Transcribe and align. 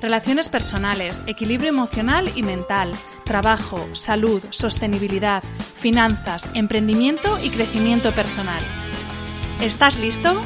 Relaciones 0.00 0.50
personales, 0.50 1.22
equilibrio 1.26 1.70
emocional 1.70 2.30
y 2.36 2.42
mental, 2.42 2.90
trabajo, 3.24 3.80
salud, 3.94 4.42
sostenibilidad, 4.50 5.42
finanzas, 5.42 6.46
emprendimiento 6.52 7.38
y 7.42 7.48
crecimiento 7.48 8.12
personal. 8.12 8.62
¿Estás 9.62 9.98
listo? 9.98 10.38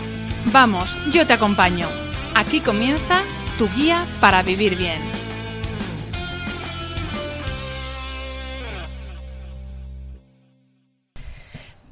Vamos, 0.52 0.96
yo 1.12 1.26
te 1.26 1.32
acompaño. 1.32 1.88
Aquí 2.36 2.60
comienza 2.60 3.22
tu 3.58 3.68
guía 3.70 4.06
para 4.20 4.42
vivir 4.44 4.76
bien. 4.76 5.00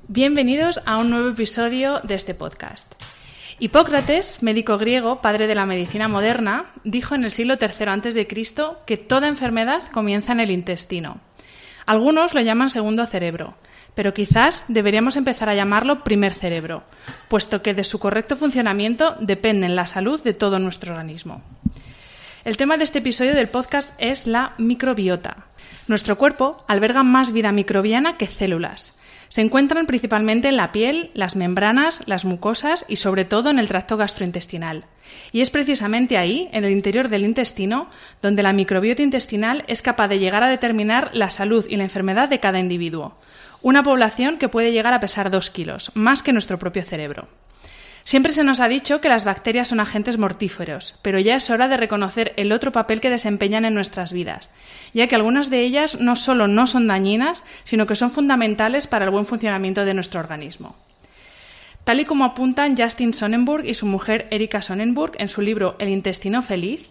Bienvenidos 0.06 0.80
a 0.86 0.98
un 0.98 1.10
nuevo 1.10 1.30
episodio 1.30 2.00
de 2.04 2.14
este 2.14 2.34
podcast. 2.34 2.94
Hipócrates, 3.60 4.40
médico 4.40 4.78
griego, 4.78 5.20
padre 5.20 5.48
de 5.48 5.56
la 5.56 5.66
medicina 5.66 6.06
moderna, 6.06 6.66
dijo 6.84 7.16
en 7.16 7.24
el 7.24 7.32
siglo 7.32 7.54
III 7.60 7.88
a.C. 7.88 8.28
que 8.86 8.96
toda 8.96 9.26
enfermedad 9.26 9.82
comienza 9.90 10.30
en 10.30 10.38
el 10.38 10.52
intestino. 10.52 11.20
Algunos 11.84 12.34
lo 12.34 12.40
llaman 12.40 12.70
segundo 12.70 13.04
cerebro, 13.04 13.54
pero 13.96 14.14
quizás 14.14 14.64
deberíamos 14.68 15.16
empezar 15.16 15.48
a 15.48 15.56
llamarlo 15.56 16.04
primer 16.04 16.34
cerebro, 16.34 16.84
puesto 17.26 17.60
que 17.60 17.74
de 17.74 17.82
su 17.82 17.98
correcto 17.98 18.36
funcionamiento 18.36 19.16
depende 19.18 19.68
la 19.68 19.88
salud 19.88 20.22
de 20.22 20.34
todo 20.34 20.60
nuestro 20.60 20.92
organismo. 20.92 21.42
El 22.44 22.56
tema 22.56 22.76
de 22.76 22.84
este 22.84 23.00
episodio 23.00 23.34
del 23.34 23.48
podcast 23.48 23.92
es 23.98 24.28
la 24.28 24.54
microbiota. 24.58 25.46
Nuestro 25.88 26.16
cuerpo 26.16 26.64
alberga 26.68 27.02
más 27.02 27.32
vida 27.32 27.50
microbiana 27.50 28.18
que 28.18 28.28
células. 28.28 28.97
Se 29.28 29.42
encuentran 29.42 29.86
principalmente 29.86 30.48
en 30.48 30.56
la 30.56 30.72
piel, 30.72 31.10
las 31.14 31.36
membranas, 31.36 32.02
las 32.06 32.24
mucosas 32.24 32.84
y 32.88 32.96
sobre 32.96 33.24
todo 33.24 33.50
en 33.50 33.58
el 33.58 33.68
tracto 33.68 33.96
gastrointestinal. 33.96 34.86
Y 35.32 35.40
es 35.40 35.50
precisamente 35.50 36.16
ahí, 36.16 36.48
en 36.52 36.64
el 36.64 36.72
interior 36.72 37.08
del 37.08 37.24
intestino, 37.24 37.88
donde 38.22 38.42
la 38.42 38.52
microbiota 38.52 39.02
intestinal 39.02 39.64
es 39.66 39.82
capaz 39.82 40.08
de 40.08 40.18
llegar 40.18 40.42
a 40.42 40.48
determinar 40.48 41.10
la 41.12 41.30
salud 41.30 41.66
y 41.68 41.76
la 41.76 41.84
enfermedad 41.84 42.28
de 42.28 42.40
cada 42.40 42.58
individuo. 42.58 43.16
Una 43.60 43.82
población 43.82 44.38
que 44.38 44.48
puede 44.48 44.72
llegar 44.72 44.94
a 44.94 45.00
pesar 45.00 45.30
dos 45.30 45.50
kilos, 45.50 45.90
más 45.94 46.22
que 46.22 46.32
nuestro 46.32 46.58
propio 46.58 46.82
cerebro. 46.82 47.28
Siempre 48.08 48.32
se 48.32 48.42
nos 48.42 48.60
ha 48.60 48.68
dicho 48.68 49.02
que 49.02 49.10
las 49.10 49.26
bacterias 49.26 49.68
son 49.68 49.80
agentes 49.80 50.16
mortíferos, 50.16 50.98
pero 51.02 51.18
ya 51.18 51.36
es 51.36 51.50
hora 51.50 51.68
de 51.68 51.76
reconocer 51.76 52.32
el 52.38 52.52
otro 52.52 52.72
papel 52.72 53.02
que 53.02 53.10
desempeñan 53.10 53.66
en 53.66 53.74
nuestras 53.74 54.14
vidas, 54.14 54.48
ya 54.94 55.08
que 55.08 55.14
algunas 55.14 55.50
de 55.50 55.60
ellas 55.60 56.00
no 56.00 56.16
solo 56.16 56.48
no 56.48 56.66
son 56.66 56.86
dañinas, 56.86 57.44
sino 57.64 57.86
que 57.86 57.96
son 57.96 58.10
fundamentales 58.10 58.86
para 58.86 59.04
el 59.04 59.10
buen 59.10 59.26
funcionamiento 59.26 59.84
de 59.84 59.92
nuestro 59.92 60.20
organismo. 60.20 60.74
Tal 61.84 62.00
y 62.00 62.06
como 62.06 62.24
apuntan 62.24 62.78
Justin 62.78 63.12
Sonnenburg 63.12 63.66
y 63.66 63.74
su 63.74 63.84
mujer 63.84 64.26
Erika 64.30 64.62
Sonnenburg 64.62 65.12
en 65.18 65.28
su 65.28 65.42
libro 65.42 65.76
El 65.78 65.90
intestino 65.90 66.40
feliz, 66.40 66.88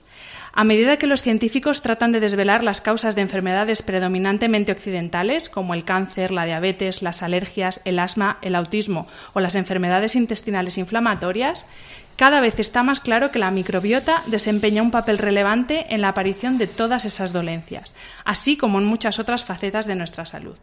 a 0.60 0.64
medida 0.64 0.98
que 0.98 1.06
los 1.06 1.22
científicos 1.22 1.84
tratan 1.84 2.12
de 2.12 2.20
desvelar 2.20 2.64
las 2.64 2.82
causas 2.82 3.14
de 3.14 3.22
enfermedades 3.22 3.84
predominantemente 3.84 4.72
occidentales, 4.72 5.50
como 5.50 5.76
el 5.76 5.84
cáncer, 5.84 6.32
la 6.32 6.46
diabetes, 6.46 7.04
las 7.04 7.22
alergias, 7.22 7.80
el 7.86 8.00
asma, 8.00 8.40
el 8.42 8.56
autismo 8.56 9.06
o 9.34 9.40
las 9.40 9.54
enfermedades 9.54 10.16
intestinales 10.16 10.80
inflamatorias, 10.80 11.68
cada 12.16 12.40
vez 12.42 12.60
está 12.60 12.82
más 12.82 13.00
claro 13.00 13.30
que 13.30 13.38
la 13.38 13.52
microbiota 13.52 14.24
desempeña 14.26 14.82
un 14.82 14.90
papel 14.90 15.20
relevante 15.20 15.94
en 15.94 16.02
la 16.02 16.10
aparición 16.10 16.58
de 16.58 16.66
todas 16.66 17.06
esas 17.06 17.34
dolencias, 17.34 17.94
así 18.26 18.58
como 18.58 18.80
en 18.80 18.86
muchas 18.86 19.20
otras 19.20 19.46
facetas 19.46 19.86
de 19.86 19.94
nuestra 19.94 20.26
salud. 20.26 20.58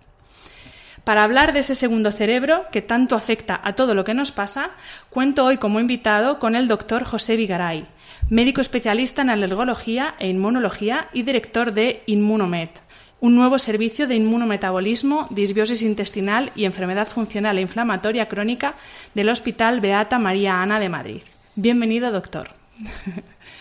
Para 1.04 1.22
hablar 1.22 1.52
de 1.52 1.60
ese 1.60 1.76
segundo 1.76 2.10
cerebro 2.10 2.64
que 2.72 2.82
tanto 2.82 3.14
afecta 3.14 3.60
a 3.62 3.74
todo 3.74 3.94
lo 3.94 4.02
que 4.02 4.14
nos 4.14 4.32
pasa, 4.32 4.70
cuento 5.08 5.44
hoy 5.44 5.58
como 5.58 5.78
invitado 5.78 6.40
con 6.40 6.56
el 6.56 6.66
doctor 6.66 7.04
José 7.04 7.36
Vigaray, 7.36 7.86
médico 8.30 8.60
especialista 8.60 9.22
en 9.22 9.30
alergología 9.30 10.14
e 10.18 10.28
inmunología 10.28 11.08
y 11.12 11.22
director 11.22 11.72
de 11.72 12.02
Inmunomet, 12.06 12.82
un 13.20 13.34
nuevo 13.34 13.58
servicio 13.58 14.06
de 14.06 14.16
inmunometabolismo, 14.16 15.28
disbiosis 15.30 15.82
intestinal 15.82 16.52
y 16.54 16.64
enfermedad 16.64 17.08
funcional 17.08 17.58
e 17.58 17.62
inflamatoria 17.62 18.28
crónica 18.28 18.74
del 19.14 19.28
Hospital 19.28 19.80
Beata 19.80 20.18
María 20.18 20.60
Ana 20.60 20.78
de 20.78 20.88
Madrid. 20.88 21.22
Bienvenido, 21.54 22.10
doctor. 22.10 22.50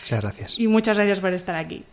Muchas 0.01 0.21
gracias. 0.21 0.59
Y 0.59 0.67
muchas 0.67 0.97
gracias 0.97 1.19
por 1.19 1.33
estar 1.33 1.55
aquí. 1.55 1.83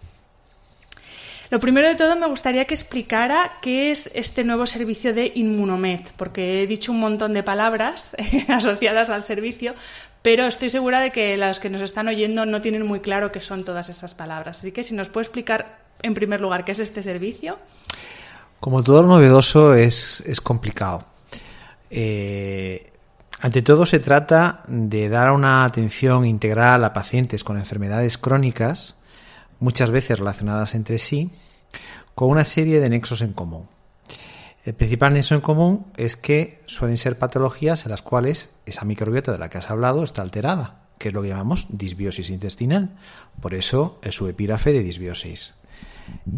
Lo 1.50 1.58
primero 1.58 1.88
de 1.88 1.96
todo 1.96 2.14
me 2.14 2.28
gustaría 2.28 2.64
que 2.64 2.74
explicara 2.74 3.58
qué 3.60 3.90
es 3.90 4.08
este 4.14 4.44
nuevo 4.44 4.66
servicio 4.66 5.12
de 5.12 5.32
Inmunomet, 5.34 6.12
porque 6.12 6.62
he 6.62 6.66
dicho 6.68 6.92
un 6.92 7.00
montón 7.00 7.32
de 7.32 7.42
palabras 7.42 8.14
asociadas 8.48 9.10
al 9.10 9.24
servicio, 9.24 9.74
pero 10.22 10.46
estoy 10.46 10.70
segura 10.70 11.00
de 11.00 11.10
que 11.10 11.36
las 11.36 11.58
que 11.58 11.68
nos 11.68 11.80
están 11.80 12.06
oyendo 12.06 12.46
no 12.46 12.60
tienen 12.60 12.86
muy 12.86 13.00
claro 13.00 13.32
qué 13.32 13.40
son 13.40 13.64
todas 13.64 13.88
esas 13.88 14.14
palabras. 14.14 14.58
Así 14.58 14.70
que 14.70 14.84
si 14.84 14.94
nos 14.94 15.08
puede 15.08 15.24
explicar 15.24 15.80
en 16.02 16.14
primer 16.14 16.40
lugar 16.40 16.64
qué 16.64 16.70
es 16.70 16.78
este 16.78 17.02
servicio. 17.02 17.58
Como 18.60 18.84
todo 18.84 19.02
lo 19.02 19.08
novedoso 19.08 19.74
es, 19.74 20.22
complicado. 20.42 21.04
Eh, 21.90 22.92
ante 23.40 23.62
todo 23.62 23.86
se 23.86 23.98
trata 23.98 24.62
de 24.68 25.08
dar 25.08 25.32
una 25.32 25.64
atención 25.64 26.26
integral 26.26 26.84
a 26.84 26.92
pacientes 26.92 27.42
con 27.42 27.56
enfermedades 27.56 28.18
crónicas, 28.18 28.96
muchas 29.60 29.90
veces 29.90 30.18
relacionadas 30.18 30.74
entre 30.74 30.98
sí, 30.98 31.30
con 32.14 32.30
una 32.30 32.44
serie 32.44 32.80
de 32.80 32.88
nexos 32.88 33.20
en 33.20 33.32
común. 33.32 33.68
El 34.64 34.74
principal 34.74 35.14
nexo 35.14 35.34
en 35.34 35.40
común 35.40 35.86
es 35.96 36.16
que 36.16 36.60
suelen 36.66 36.96
ser 36.96 37.18
patologías 37.18 37.84
en 37.84 37.92
las 37.92 38.02
cuales 38.02 38.50
esa 38.66 38.84
microbiota 38.84 39.32
de 39.32 39.38
la 39.38 39.48
que 39.48 39.58
has 39.58 39.70
hablado 39.70 40.02
está 40.02 40.20
alterada, 40.22 40.80
que 40.98 41.08
es 41.08 41.14
lo 41.14 41.22
que 41.22 41.28
llamamos 41.28 41.66
disbiosis 41.70 42.28
intestinal. 42.28 42.90
Por 43.40 43.54
eso 43.54 43.98
es 44.02 44.14
su 44.14 44.28
epígrafe 44.28 44.72
de 44.72 44.82
disbiosis. 44.82 45.54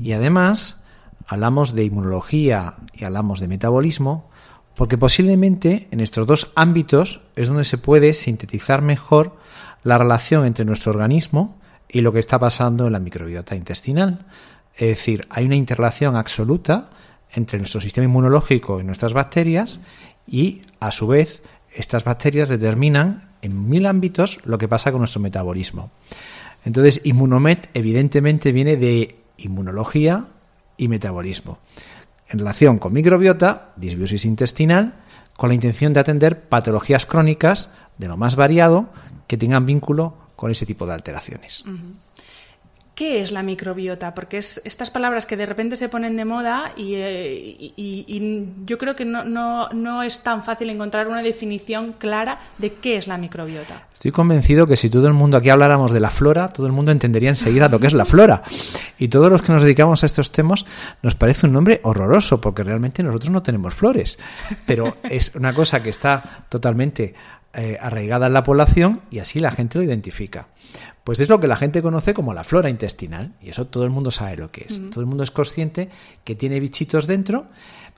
Y 0.01 0.13
además 0.13 0.85
hablamos 1.27 1.75
de 1.75 1.85
inmunología 1.85 2.75
y 2.93 3.05
hablamos 3.05 3.41
de 3.41 3.49
metabolismo, 3.49 4.31
porque 4.77 4.99
posiblemente 4.99 5.89
en 5.91 6.01
estos 6.01 6.27
dos 6.27 6.53
ámbitos 6.55 7.23
es 7.35 7.49
donde 7.49 7.65
se 7.65 7.79
puede 7.79 8.15
sintetizar 8.15 8.83
mejor 8.83 9.37
la 9.83 9.99
relación 9.99 10.47
entre 10.47 10.65
nuestro 10.65 10.93
organismo 10.93 11.59
y 11.93 12.01
lo 12.01 12.13
que 12.13 12.19
está 12.19 12.39
pasando 12.39 12.87
en 12.87 12.95
la 12.95 12.99
microbiota 12.99 13.55
intestinal. 13.55 14.25
Es 14.75 14.89
decir, 14.89 15.27
hay 15.31 15.45
una 15.45 15.57
interrelación 15.57 16.17
absoluta 16.17 16.91
entre 17.31 17.59
nuestro 17.59 17.81
sistema 17.81 18.07
inmunológico 18.07 18.81
y 18.81 18.85
nuestras 18.85 19.13
bacterias 19.13 19.81
y, 20.27 20.63
a 20.81 20.91
su 20.91 21.07
vez, 21.07 21.43
estas 21.71 22.05
bacterias 22.05 22.49
determinan 22.49 23.31
en 23.43 23.69
mil 23.69 23.87
ámbitos 23.87 24.39
lo 24.45 24.57
que 24.59 24.69
pasa 24.69 24.91
con 24.91 25.01
nuestro 25.01 25.21
metabolismo. 25.21 25.91
Entonces, 26.65 27.03
Inmunomet 27.05 27.69
evidentemente 27.75 28.53
viene 28.53 28.77
de 28.77 29.17
inmunología 29.37 30.29
y 30.77 30.89
metabolismo. 30.89 31.59
en 32.29 32.39
relación 32.39 32.79
con 32.79 32.95
microbiota, 32.95 33.73
disbiosis 33.77 34.25
intestinal, 34.25 34.95
con 35.37 35.51
la 35.51 35.55
intención 35.55 35.93
de 35.93 36.01
atender 36.01 36.49
patologías 36.49 37.05
crónicas 37.05 37.69
de 37.99 38.09
lo 38.09 38.17
más 38.17 38.37
variado 38.37 38.89
que 39.27 39.37
tengan 39.37 39.67
vínculo 39.67 40.22
con 40.43 40.51
ese 40.51 40.67
tipo 40.67 40.87
de 40.87 40.93
alteraciones. 40.93 41.65
¿Qué 42.97 43.23
es 43.23 43.31
la 43.31 43.45
microbiota? 43.45 44.13
Porque 44.13 44.39
es 44.39 44.61
estas 44.65 44.91
palabras 44.91 45.25
que 45.25 45.37
de 45.37 45.47
repente 45.47 45.77
se 45.77 45.89
ponen 45.89 46.17
de 46.17 46.25
moda 46.25 46.73
y, 46.77 46.95
eh, 46.97 48.49
yo 48.67 48.77
creo 48.77 48.97
que 48.97 49.05
no, 49.05 49.69
no, 49.71 50.03
es 50.03 50.25
tan 50.25 50.43
fácil 50.43 50.69
encontrar 50.69 51.07
una 51.07 51.23
definición 51.23 51.93
clara 51.93 52.41
de 52.59 52.75
qué 52.75 52.97
es 52.97 53.07
la 53.07 53.19
microbiota. 53.19 53.87
Estoy 53.93 54.11
convencido 54.11 54.67
que 54.67 54.77
si 54.77 54.91
todo 54.91 55.07
el 55.07 55.13
mundo 55.13 55.37
aquí 55.37 55.49
habláramos 55.49 55.93
de 55.93 56.01
la 56.01 56.11
flora, 56.11 56.49
todo 56.49 56.67
el 56.67 56.73
mundo 56.73 56.91
entendería 56.91 57.29
enseguida 57.29 57.69
lo 57.69 57.79
que 57.79 57.87
es 57.87 57.93
la 57.93 58.05
flora. 58.05 58.43
Y 58.99 59.07
todos 59.07 59.31
los 59.31 59.43
que 59.43 59.53
nos 59.53 59.63
dedicamos 59.63 60.03
a 60.03 60.07
estos 60.07 60.33
temas 60.33 60.67
nos 61.03 61.15
parece 61.15 61.47
un 61.47 61.53
nombre 61.53 61.79
horroroso, 61.85 62.41
porque 62.41 62.65
realmente 62.65 63.05
nosotros 63.05 63.31
no 63.31 63.45
tenemos 63.45 63.75
flores. 63.75 64.19
Pero 64.67 64.97
es 65.05 65.37
una 65.37 65.55
cosa 65.55 65.81
que 65.85 65.91
está 65.91 66.47
totalmente 66.49 67.15
eh, 67.55 67.77
arraigada 67.81 68.29
en 68.29 68.33
la 68.33 68.43
población 68.43 69.03
y 69.11 69.19
así 69.19 69.39
la 69.39 69.51
gente 69.51 69.79
lo 69.79 69.85
identifica. 69.85 70.49
Pues 71.05 71.21
es 71.21 71.29
lo 71.29 71.41
que 71.41 71.49
la 71.49 71.57
gente 71.57 71.83
conoce 71.83 72.15
como 72.15 72.33
la 72.33 72.45
flora 72.45 72.71
intestinal, 72.71 73.35
y 73.43 73.51
eso 73.51 73.67
todo 73.67 73.85
el 73.85 73.91
mundo 73.91 74.11
sabe 74.11 74.37
lo 74.37 74.51
que 74.51 74.65
es. 74.69 74.81
Todo 74.91 75.01
el 75.01 75.07
mundo 75.07 75.25
es 75.25 75.31
consciente 75.31 75.91
que 76.25 76.37
tiene 76.37 76.61
bichitos 76.61 77.07
dentro, 77.07 77.49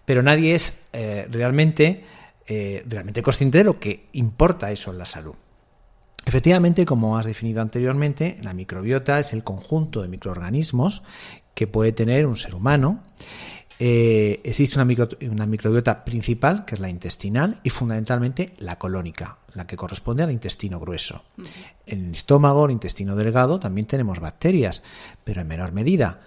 pero 0.04 0.22
nadie 0.22 0.54
es 0.54 0.86
eh, 0.92 1.28
realmente, 1.30 2.04
eh, 2.46 2.82
realmente 2.86 3.22
consciente 3.22 3.58
de 3.58 3.64
lo 3.64 3.78
que 3.78 4.06
importa 4.12 4.70
eso 4.70 4.90
en 4.90 4.98
la 4.98 5.06
salud. 5.06 5.34
Efectivamente, 6.24 6.86
como 6.86 7.18
has 7.18 7.26
definido 7.26 7.60
anteriormente, 7.60 8.38
la 8.42 8.54
microbiota 8.54 9.18
es 9.18 9.32
el 9.34 9.44
conjunto 9.44 10.00
de 10.00 10.08
microorganismos 10.08 11.02
que 11.54 11.66
puede 11.66 11.92
tener 11.92 12.26
un 12.26 12.36
ser 12.36 12.54
humano 12.54 13.02
eh, 13.78 14.40
existe 14.44 14.80
una, 14.80 14.94
una, 15.30 15.46
microbiota 15.46 16.04
principal, 16.04 16.64
que 16.64 16.76
es 16.76 16.80
la 16.80 16.88
intestinal, 16.88 17.60
y 17.62 17.70
fundamentalmente 17.70 18.54
la 18.58 18.78
colónica, 18.78 19.38
la 19.54 19.66
que 19.66 19.76
corresponde 19.76 20.22
al 20.22 20.30
intestino 20.30 20.78
grueso. 20.78 21.22
En 21.86 22.06
el 22.06 22.12
estómago, 22.12 22.66
el 22.66 22.72
intestino 22.72 23.16
delgado, 23.16 23.58
también 23.58 23.86
tenemos 23.86 24.20
bacterias, 24.20 24.82
pero 25.24 25.40
en 25.40 25.48
menor 25.48 25.72
medida. 25.72 26.20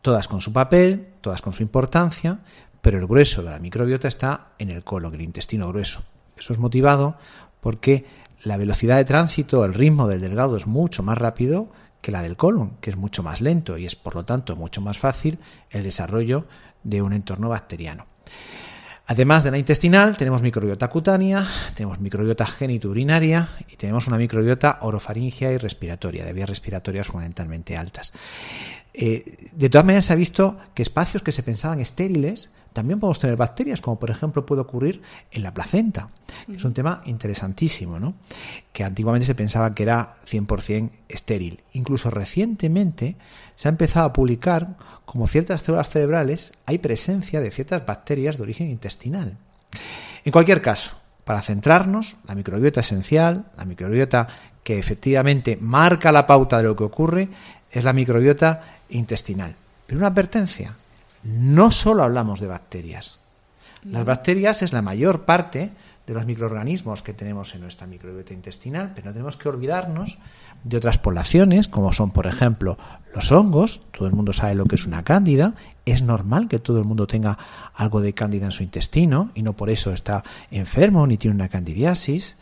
Todas 0.00 0.28
con 0.28 0.40
su 0.40 0.52
papel, 0.52 1.08
todas 1.20 1.42
con 1.42 1.52
su 1.52 1.62
importancia, 1.62 2.40
pero 2.80 2.98
el 2.98 3.06
grueso 3.06 3.42
de 3.42 3.50
la 3.50 3.58
microbiota 3.58 4.08
está 4.08 4.48
en 4.58 4.70
el 4.70 4.84
colon, 4.84 5.14
el 5.14 5.22
intestino 5.22 5.68
grueso. 5.68 6.02
Eso 6.36 6.52
es 6.52 6.58
motivado 6.58 7.16
porque 7.60 8.04
la 8.42 8.58
velocidad 8.58 8.96
de 8.96 9.06
tránsito, 9.06 9.64
el 9.64 9.72
ritmo 9.72 10.06
del 10.06 10.20
delgado 10.20 10.56
es 10.56 10.66
mucho 10.66 11.02
más 11.02 11.16
rápido 11.16 11.68
que 12.04 12.12
la 12.12 12.20
del 12.20 12.36
colon, 12.36 12.76
que 12.82 12.90
es 12.90 12.96
mucho 12.96 13.22
más 13.22 13.40
lento 13.40 13.78
y 13.78 13.86
es 13.86 13.96
por 13.96 14.14
lo 14.14 14.26
tanto 14.26 14.56
mucho 14.56 14.82
más 14.82 14.98
fácil 14.98 15.38
el 15.70 15.82
desarrollo 15.82 16.46
de 16.82 17.00
un 17.00 17.14
entorno 17.14 17.48
bacteriano. 17.48 18.04
Además 19.06 19.42
de 19.42 19.50
la 19.50 19.56
intestinal, 19.56 20.14
tenemos 20.14 20.42
microbiota 20.42 20.88
cutánea, 20.88 21.46
tenemos 21.74 22.00
microbiota 22.00 22.44
genitourinaria 22.44 23.48
y 23.70 23.76
tenemos 23.76 24.06
una 24.06 24.18
microbiota 24.18 24.80
orofaringia 24.82 25.50
y 25.50 25.56
respiratoria, 25.56 26.26
de 26.26 26.34
vías 26.34 26.50
respiratorias 26.50 27.06
fundamentalmente 27.06 27.74
altas. 27.74 28.12
Eh, 28.94 29.50
de 29.52 29.68
todas 29.68 29.84
maneras, 29.84 30.06
se 30.06 30.12
ha 30.12 30.16
visto 30.16 30.56
que 30.72 30.82
espacios 30.82 31.22
que 31.22 31.32
se 31.32 31.42
pensaban 31.42 31.80
estériles 31.80 32.50
también 32.74 32.98
podemos 32.98 33.20
tener 33.20 33.36
bacterias, 33.36 33.80
como 33.80 34.00
por 34.00 34.10
ejemplo 34.10 34.44
puede 34.44 34.60
ocurrir 34.60 35.00
en 35.30 35.44
la 35.44 35.54
placenta. 35.54 36.08
Es 36.52 36.64
un 36.64 36.74
tema 36.74 37.02
interesantísimo, 37.04 38.00
¿no? 38.00 38.14
Que 38.72 38.82
antiguamente 38.82 39.26
se 39.26 39.36
pensaba 39.36 39.72
que 39.74 39.84
era 39.84 40.16
100% 40.28 40.90
estéril. 41.08 41.60
Incluso 41.72 42.10
recientemente 42.10 43.16
se 43.54 43.68
ha 43.68 43.70
empezado 43.70 44.06
a 44.06 44.12
publicar 44.12 44.76
como 45.04 45.28
ciertas 45.28 45.62
células 45.62 45.88
cerebrales 45.88 46.52
hay 46.66 46.78
presencia 46.78 47.40
de 47.40 47.52
ciertas 47.52 47.86
bacterias 47.86 48.38
de 48.38 48.42
origen 48.42 48.68
intestinal. 48.68 49.36
En 50.24 50.32
cualquier 50.32 50.60
caso, 50.60 50.96
para 51.22 51.42
centrarnos, 51.42 52.16
la 52.26 52.34
microbiota 52.34 52.80
esencial, 52.80 53.46
la 53.56 53.64
microbiota 53.64 54.26
que 54.64 54.80
efectivamente 54.80 55.56
marca 55.60 56.10
la 56.10 56.26
pauta 56.26 56.56
de 56.58 56.64
lo 56.64 56.74
que 56.74 56.84
ocurre, 56.84 57.28
es 57.70 57.84
la 57.84 57.92
microbiota 57.92 58.73
intestinal. 58.88 59.54
Pero 59.86 59.98
una 59.98 60.08
advertencia, 60.08 60.74
no 61.22 61.70
solo 61.70 62.02
hablamos 62.02 62.40
de 62.40 62.46
bacterias. 62.46 63.18
Las 63.84 64.04
bacterias 64.06 64.62
es 64.62 64.72
la 64.72 64.80
mayor 64.80 65.24
parte 65.24 65.70
de 66.06 66.14
los 66.14 66.26
microorganismos 66.26 67.02
que 67.02 67.14
tenemos 67.14 67.54
en 67.54 67.62
nuestra 67.62 67.86
microbiota 67.86 68.34
intestinal, 68.34 68.92
pero 68.94 69.06
no 69.06 69.12
tenemos 69.12 69.36
que 69.36 69.48
olvidarnos 69.48 70.18
de 70.62 70.76
otras 70.76 70.98
poblaciones, 70.98 71.68
como 71.68 71.92
son, 71.92 72.10
por 72.10 72.26
ejemplo, 72.26 72.78
los 73.14 73.30
hongos. 73.32 73.80
Todo 73.96 74.06
el 74.06 74.14
mundo 74.14 74.32
sabe 74.32 74.54
lo 74.54 74.64
que 74.64 74.74
es 74.74 74.86
una 74.86 75.02
cándida. 75.02 75.54
Es 75.84 76.02
normal 76.02 76.48
que 76.48 76.58
todo 76.58 76.78
el 76.78 76.84
mundo 76.84 77.06
tenga 77.06 77.38
algo 77.74 78.00
de 78.00 78.12
cándida 78.12 78.46
en 78.46 78.52
su 78.52 78.62
intestino 78.62 79.30
y 79.34 79.42
no 79.42 79.54
por 79.54 79.70
eso 79.70 79.92
está 79.92 80.24
enfermo 80.50 81.06
ni 81.06 81.16
tiene 81.16 81.34
una 81.34 81.48
candidiasis. 81.48 82.36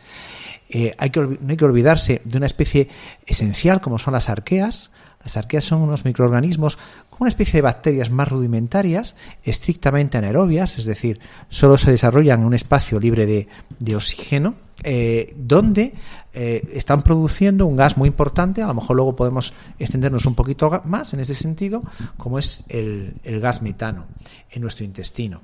Eh, 0.68 0.94
hay 0.98 1.10
que, 1.10 1.20
no 1.20 1.38
hay 1.48 1.56
que 1.56 1.64
olvidarse 1.64 2.22
de 2.24 2.38
una 2.38 2.46
especie 2.46 2.88
esencial 3.26 3.80
como 3.80 3.98
son 3.98 4.14
las 4.14 4.28
arqueas. 4.28 4.90
Las 5.22 5.36
arqueas 5.36 5.64
son 5.64 5.82
unos 5.82 6.04
microorganismos 6.04 6.76
como 7.10 7.22
una 7.22 7.28
especie 7.28 7.58
de 7.58 7.62
bacterias 7.62 8.10
más 8.10 8.28
rudimentarias, 8.28 9.16
estrictamente 9.44 10.19
anaerobias, 10.19 10.78
es 10.78 10.84
decir, 10.84 11.20
solo 11.48 11.76
se 11.76 11.90
desarrollan 11.90 12.40
en 12.40 12.46
un 12.46 12.54
espacio 12.54 12.98
libre 12.98 13.26
de, 13.26 13.96
oxígeno, 13.96 14.54
eh, 14.82 15.32
donde 15.36 15.94
eh, 16.32 16.69
están 16.74 17.02
produciendo 17.02 17.66
un 17.66 17.76
gas 17.76 17.96
muy 17.96 18.08
importante, 18.08 18.62
a 18.62 18.66
lo 18.66 18.74
mejor 18.74 18.96
luego 18.96 19.14
podemos 19.14 19.52
extendernos 19.78 20.26
un 20.26 20.34
poquito 20.34 20.82
más 20.84 21.14
en 21.14 21.20
ese 21.20 21.34
sentido, 21.34 21.82
como 22.16 22.38
es 22.38 22.64
el, 22.69 23.14
el 23.22 23.40
gas 23.40 23.62
metano 23.62 24.06
en 24.50 24.62
nuestro 24.62 24.84
intestino. 24.84 25.42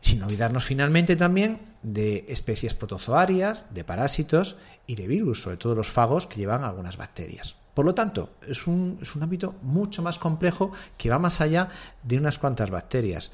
Sin 0.00 0.22
olvidarnos 0.22 0.64
finalmente 0.64 1.16
también 1.16 1.60
de 1.82 2.26
especies 2.28 2.74
protozoarias, 2.74 3.66
de 3.72 3.84
parásitos 3.84 4.56
y 4.86 4.96
de 4.96 5.06
virus, 5.06 5.42
sobre 5.42 5.56
todo 5.56 5.74
los 5.74 5.88
fagos 5.88 6.26
que 6.26 6.36
llevan 6.36 6.64
algunas 6.64 6.96
bacterias. 6.96 7.56
Por 7.74 7.84
lo 7.84 7.94
tanto, 7.94 8.30
es 8.46 8.66
un, 8.66 8.98
es 9.02 9.14
un 9.16 9.22
ámbito 9.22 9.56
mucho 9.62 10.02
más 10.02 10.18
complejo 10.18 10.72
que 10.96 11.10
va 11.10 11.18
más 11.18 11.40
allá 11.40 11.68
de 12.02 12.16
unas 12.16 12.38
cuantas 12.38 12.70
bacterias. 12.70 13.32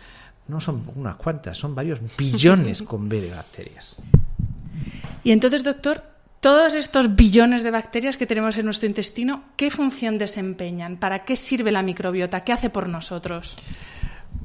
No 0.48 0.60
son 0.60 0.82
unas 0.96 1.16
cuantas, 1.16 1.56
son 1.58 1.74
varios 1.74 2.00
billones 2.18 2.82
con 2.82 3.08
B 3.08 3.20
de 3.20 3.30
bacterias. 3.30 3.96
Y 5.22 5.32
entonces, 5.32 5.62
doctor, 5.62 6.02
todos 6.40 6.74
estos 6.74 7.14
billones 7.14 7.62
de 7.62 7.70
bacterias 7.70 8.16
que 8.16 8.26
tenemos 8.26 8.56
en 8.56 8.64
nuestro 8.64 8.88
intestino, 8.88 9.44
¿qué 9.56 9.70
función 9.70 10.16
desempeñan? 10.16 10.96
¿Para 10.96 11.24
qué 11.24 11.36
sirve 11.36 11.70
la 11.70 11.82
microbiota? 11.82 12.42
¿Qué 12.44 12.52
hace 12.52 12.70
por 12.70 12.88
nosotros? 12.88 13.56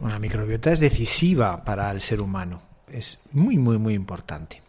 la 0.02 0.20
microbiota 0.20 0.72
es 0.72 0.82
decisiva 0.82 1.64
para 1.64 1.90
el 1.92 2.02
ser 2.02 2.22
humano. 2.22 2.62
Es 2.88 3.22
muy, 3.32 3.58
muy, 3.58 3.78
muy 3.78 3.94
importante. 3.94 4.62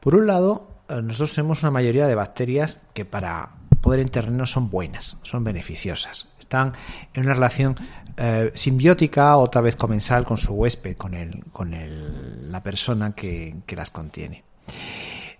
Por 0.00 0.14
un 0.14 0.26
lado, 0.26 0.70
eh, 0.88 1.00
nosotros 1.02 1.34
tenemos 1.34 1.62
una 1.62 1.70
mayoría 1.70 2.06
de 2.06 2.14
bacterias 2.14 2.80
que 2.94 3.04
para 3.04 3.50
poder 3.86 4.00
en 4.00 4.08
terreno 4.08 4.46
son 4.46 4.68
buenas, 4.68 5.16
son 5.22 5.44
beneficiosas. 5.44 6.26
Están 6.40 6.72
en 7.14 7.22
una 7.22 7.34
relación 7.34 7.76
eh, 8.16 8.50
simbiótica, 8.52 9.36
otra 9.36 9.60
vez 9.60 9.76
comensal 9.76 10.24
con 10.24 10.38
su 10.38 10.54
huésped, 10.54 10.96
con, 10.96 11.14
el, 11.14 11.44
con 11.52 11.72
el, 11.72 12.50
la 12.50 12.64
persona 12.64 13.14
que, 13.14 13.54
las 13.76 13.90
contiene. 13.90 14.42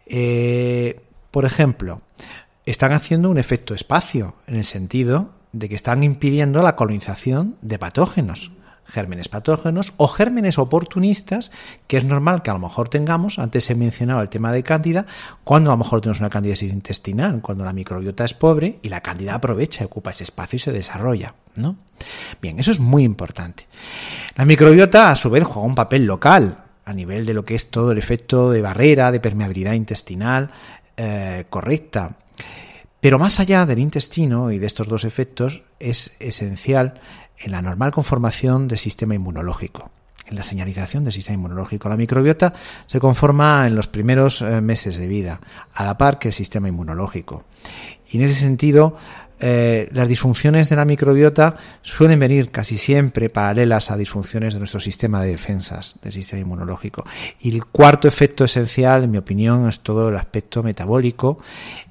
Eh, 0.07 1.01
por 1.33 1.45
ejemplo, 1.45 2.03
están 2.67 2.93
haciendo 2.93 3.31
un 3.31 3.39
efecto 3.39 3.75
espacio 3.75 4.37
en 4.47 4.55
el 4.55 4.65
sentido 4.65 5.31
de 5.51 5.69
que 5.69 5.75
están 5.75 6.05
impidiendo 6.05 6.63
la 6.63 6.77
colonización 6.77 7.57
de 7.63 7.81
patógenos 7.81 8.53
gérmenes 8.87 9.29
patógenos 9.29 9.93
o 9.97 10.09
gérmenes 10.09 10.59
oportunistas, 10.59 11.53
que 11.87 11.97
es 11.97 12.05
normal 12.05 12.43
que 12.43 12.51
a 12.51 12.55
lo 12.55 12.61
mejor 12.61 12.89
tengamos, 12.89 13.39
antes 13.39 13.69
he 13.71 13.75
mencionado 13.75 14.23
el 14.23 14.29
tema 14.29 14.53
de 14.53 14.63
cándida, 14.63 15.07
cuando 15.45 15.71
a 15.71 15.75
lo 15.75 15.79
mejor 15.79 16.01
tenemos 16.01 16.21
una 16.21 16.31
candidiasis 16.31 16.73
intestinal, 16.73 17.41
cuando 17.43 17.65
la 17.65 17.73
microbiota 17.73 18.25
es 18.25 18.35
pobre 18.35 18.79
y 18.83 18.89
la 18.89 19.01
cándida 19.01 19.35
aprovecha, 19.35 19.85
ocupa 19.85 20.11
ese 20.11 20.25
espacio 20.25 20.57
y 20.57 20.61
se 20.61 20.73
desarrolla. 20.73 21.35
¿no? 21.57 21.77
Bien, 22.41 22.59
eso 22.59 22.71
es 22.71 22.81
muy 22.81 23.05
importante. 23.05 23.67
La 24.37 24.45
microbiota 24.45 25.11
a 25.11 25.17
su 25.17 25.31
vez 25.31 25.45
juega 25.45 25.67
un 25.67 25.75
papel 25.75 26.07
local 26.07 26.65
a 26.85 26.93
nivel 26.93 27.27
de 27.27 27.35
lo 27.35 27.45
que 27.45 27.57
es 27.57 27.71
todo 27.71 27.93
el 27.93 27.99
efecto 27.99 28.51
de 28.51 28.63
barrera, 28.63 29.11
de 29.11 29.21
permeabilidad 29.21 29.73
intestinal 29.73 30.51
eh, 30.97 31.45
correcta. 31.51 32.17
Pero 33.01 33.19
más 33.19 33.41
allá 33.41 33.67
del 33.67 33.79
intestino 33.79 34.51
y 34.51 34.59
de 34.59 34.67
estos 34.67 34.89
dos 34.89 35.05
efectos, 35.05 35.63
es 35.79 36.17
esencial 36.19 36.95
en 37.39 37.53
la 37.53 37.63
normal 37.63 37.93
conformación 37.93 38.69
del 38.69 38.79
sistema 38.79 39.15
inmunológico, 39.15 39.91
en 40.27 40.37
la 40.37 40.43
señalización 40.43 41.05
del 41.05 41.13
sistema 41.13 41.35
inmunológico. 41.35 41.89
La 41.89 41.97
microbiota 41.97 42.53
se 42.87 43.01
conforma 43.01 43.67
en 43.67 43.75
los 43.75 43.87
primeros 43.87 44.43
eh, 44.43 44.61
meses 44.61 44.97
de 44.97 45.07
vida, 45.07 45.41
a 45.75 45.85
la 45.85 45.99
par 45.99 46.19
que 46.19 46.29
el 46.29 46.35
sistema 46.35 46.69
inmunológico. 46.69 47.45
Y 48.11 48.19
en 48.19 48.25
ese 48.25 48.35
sentido, 48.35 48.97
eh, 49.39 49.91
las 49.93 50.09
disfunciones 50.09 50.71
de 50.71 50.77
la 50.77 50.87
microbiota 50.87 51.57
suelen 51.83 52.19
venir 52.19 52.51
casi 52.51 52.79
siempre 52.79 53.29
paralelas 53.29 53.91
a 53.91 53.97
disfunciones 53.97 54.55
de 54.55 54.61
nuestro 54.61 54.81
sistema 54.81 55.23
de 55.23 55.33
defensas, 55.33 55.99
del 56.03 56.13
sistema 56.13 56.41
inmunológico. 56.41 57.05
Y 57.41 57.55
el 57.55 57.67
cuarto 57.67 58.09
efecto 58.09 58.45
esencial, 58.45 59.05
en 59.05 59.11
mi 59.11 59.19
opinión, 59.19 59.69
es 59.69 59.81
todo 59.81 60.09
el 60.09 60.17
aspecto 60.17 60.63
metabólico, 60.63 61.39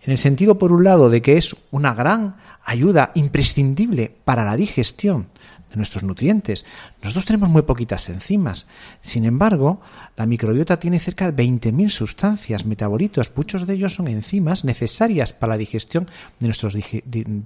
en 0.04 0.12
el 0.12 0.18
sentido, 0.18 0.58
por 0.58 0.72
un 0.72 0.84
lado, 0.84 1.10
de 1.10 1.22
que 1.22 1.38
es 1.38 1.56
una 1.70 1.94
gran 1.94 2.36
ayuda 2.65 3.12
imprescindible 3.15 4.13
para 4.25 4.43
la 4.43 4.57
digestión 4.57 5.27
de 5.69 5.77
nuestros 5.77 6.03
nutrientes. 6.03 6.65
Nosotros 7.01 7.25
tenemos 7.25 7.50
muy 7.50 7.62
poquitas 7.62 8.10
enzimas. 8.10 8.67
Sin 9.01 9.25
embargo, 9.25 9.81
la 10.17 10.25
microbiota 10.25 10.79
tiene 10.79 11.00
cerca 11.00 11.31
de 11.31 11.43
20.000 11.43 11.89
sustancias, 11.89 12.65
metabolitos. 12.65 13.31
Muchos 13.36 13.67
de 13.67 13.75
ellos 13.75 13.93
son 13.93 14.07
enzimas 14.07 14.65
necesarias 14.65 15.31
para 15.31 15.53
la 15.53 15.57
digestión 15.57 16.10
de 16.39 16.48
nuestros 16.48 16.75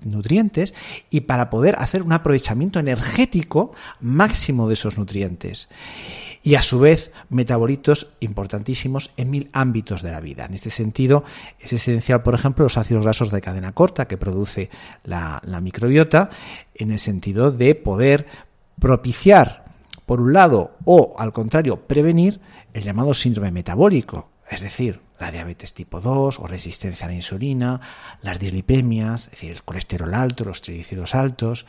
nutrientes 0.06 0.74
y 1.10 1.22
para 1.22 1.50
poder 1.50 1.76
hacer 1.80 2.02
un 2.02 2.14
aprovechamiento 2.14 2.80
energético 2.80 3.74
máximo 4.00 4.68
de 4.68 4.74
esos 4.76 4.98
nutrientes 4.98 5.70
y 6.44 6.56
a 6.56 6.62
su 6.62 6.80
vez 6.80 7.12
metabolitos 7.30 8.08
importantísimos 8.20 9.12
en 9.18 9.30
mil 9.30 9.50
ámbitos 9.54 10.02
de 10.02 10.12
la 10.12 10.22
vida. 10.22 10.46
En 10.46 10.54
este 10.54 10.70
sentido, 10.70 11.24
es 11.60 11.74
esencial, 11.74 12.24
por 12.24 12.36
ejemplo, 12.36 12.64
los 12.64 12.78
ácidos 12.78 13.04
grasos 13.04 13.32
de 13.32 13.42
cadena 13.42 13.74
corta 13.74 14.08
que 14.08 14.18
produce 14.18 14.70
la, 15.04 15.42
microbiota, 15.62 16.30
en 16.76 16.92
el 16.92 17.00
sentido 17.00 17.52
de 17.52 17.76
poder 17.76 18.28
propiciar, 18.80 19.66
por 20.06 20.22
un 20.22 20.34
lado, 20.34 20.78
o 20.86 21.16
al 21.18 21.34
contrario, 21.34 21.88
prevenir 21.88 22.40
el 22.74 22.84
llamado 22.84 23.14
síndrome 23.14 23.52
metabólico, 23.52 24.30
es 24.50 24.62
decir, 24.62 25.02
la 25.20 25.32
diabetes 25.32 25.74
tipo 25.74 26.00
2 26.00 26.40
o 26.40 26.48
resistencia 26.48 27.06
a 27.06 27.10
la 27.10 27.16
insulina, 27.16 27.82
las 28.22 28.40
dislipemias, 28.40 29.26
es 29.26 29.32
decir, 29.32 29.52
el 29.52 29.64
colesterol 29.64 30.14
alto, 30.14 30.46
los 30.46 30.62
triglicéridos 30.62 31.14
altos, 31.14 31.66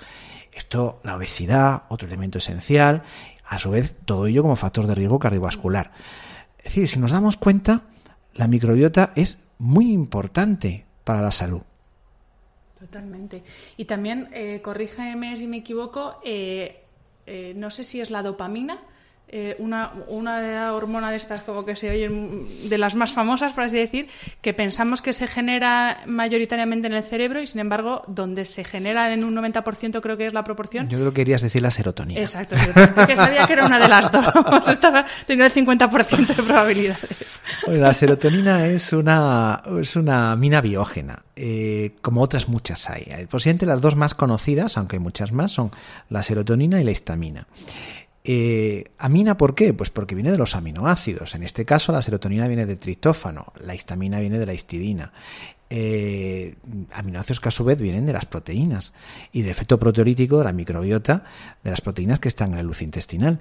esto, 0.53 1.01
la 1.05 1.17
obesidad, 1.17 1.85
otro 1.89 2.09
elemento 2.09 2.39
esencial, 2.39 3.03
a 3.51 3.59
su 3.59 3.71
vez, 3.71 3.97
todo 4.05 4.29
ello 4.29 4.43
como 4.43 4.55
factor 4.55 4.87
de 4.87 4.95
riesgo 4.95 5.19
cardiovascular. 5.19 5.91
Es 6.59 6.65
decir, 6.65 6.89
si 6.89 7.01
nos 7.01 7.11
damos 7.11 7.37
cuenta, 7.37 7.83
la 8.35 8.47
microbiota 8.47 9.13
es 9.17 9.43
muy 9.59 9.91
importante 9.91 10.87
para 11.03 11.21
la 11.21 11.33
salud. 11.33 11.63
Totalmente. 12.79 13.43
Y 13.77 13.87
también, 13.87 14.29
eh, 14.33 14.61
corrígeme 14.63 15.37
si 15.37 15.49
me 15.49 15.59
equivoco, 15.59 16.21
eh, 16.25 16.85
eh, 17.27 17.53
no 17.57 17.71
sé 17.71 17.83
si 17.83 18.01
es 18.01 18.11
la 18.11 18.23
dopamina 18.23 18.79
eh, 19.33 19.55
una, 19.61 19.93
una 20.09 20.73
hormona 20.73 21.11
de 21.13 21.17
estas 21.17 21.43
como 21.43 21.65
que 21.65 21.77
se 21.77 21.89
oyen 21.89 22.49
de 22.69 22.79
las 22.79 22.97
más 22.97 23.13
famosas, 23.13 23.53
por 23.53 23.63
así 23.63 23.77
decir, 23.77 24.09
que 24.41 24.53
pensamos 24.55 25.03
que 25.03 25.13
se 25.13 25.29
genera 25.29 25.99
mayoritariamente 26.07 26.89
en 26.89 26.95
el 26.95 27.05
cerebro 27.05 27.41
y 27.41 27.47
sin 27.47 27.61
embargo 27.61 28.03
donde 28.09 28.45
se 28.45 28.65
genera 28.65 29.13
en 29.13 29.23
un 29.23 29.37
90% 29.37 30.01
creo 30.01 30.17
que 30.17 30.27
es 30.27 30.33
la 30.33 30.43
proporción. 30.43 30.89
Yo 30.89 30.99
creo 30.99 31.13
que 31.13 31.21
querías 31.21 31.43
decir 31.43 31.63
la 31.63 31.71
serotonina. 31.71 32.21
Exacto, 32.21 32.57
que 33.07 33.15
sabía 33.15 33.47
que 33.47 33.53
era 33.53 33.67
una 33.67 33.79
de 33.79 33.89
las 33.89 34.11
dos. 34.11 34.25
Estaba, 34.67 35.05
tenía 35.27 35.47
el 35.47 35.53
50% 35.53 36.27
de 36.27 36.43
probabilidades. 36.43 37.41
la 37.69 37.95
serotonina 37.95 38.67
es 38.67 38.93
una, 38.93 39.63
es 39.81 39.95
una 39.95 40.35
mina 40.35 40.61
biógena. 40.61 41.23
Eh, 41.37 41.93
como 42.03 42.21
otras 42.21 42.49
muchas 42.49 42.91
hay. 42.91 43.27
Posiblemente 43.31 43.65
las 43.65 43.81
dos 43.81 43.97
más 43.97 44.15
conocidas, 44.15 44.77
aunque 44.77 44.97
hay 44.97 45.01
muchas 45.01 45.33
más, 45.33 45.53
son 45.53 45.71
la 46.09 46.23
serotonina 46.23 46.81
y 46.81 46.85
la 46.85 46.91
histamina. 46.91 47.47
Eh, 48.23 48.85
amina, 48.99 49.37
¿por 49.37 49.55
qué? 49.55 49.73
Pues 49.73 49.89
porque 49.91 50.15
viene 50.15 50.31
de 50.31 50.39
los 50.39 50.55
aminoácidos. 50.55 51.35
En 51.35 51.43
este 51.43 51.65
caso, 51.65 51.93
la 51.93 52.03
serotonina 52.03 52.47
viene 52.49 52.67
del 52.67 52.79
triptófano, 52.79 53.53
la 53.59 53.75
histamina 53.75 54.21
viene 54.21 54.39
de 54.39 54.47
la 54.47 54.53
histidina. 54.53 55.13
Eh, 55.73 56.57
aminoácidos 56.93 57.39
que 57.39 57.49
a 57.49 57.53
su 57.53 57.63
vez 57.63 57.79
vienen 57.81 58.05
de 58.05 58.13
las 58.13 58.27
proteínas 58.27 58.93
y 59.31 59.43
del 59.43 59.53
efecto 59.53 59.79
proteolítico 59.79 60.39
de 60.39 60.45
la 60.45 60.53
microbiota 60.53 61.23
de 61.63 61.71
las 61.71 61.81
proteínas 61.81 62.19
que 62.19 62.27
están 62.27 62.51
en 62.51 62.57
la 62.57 62.63
luz 62.65 62.83
intestinal. 62.83 63.41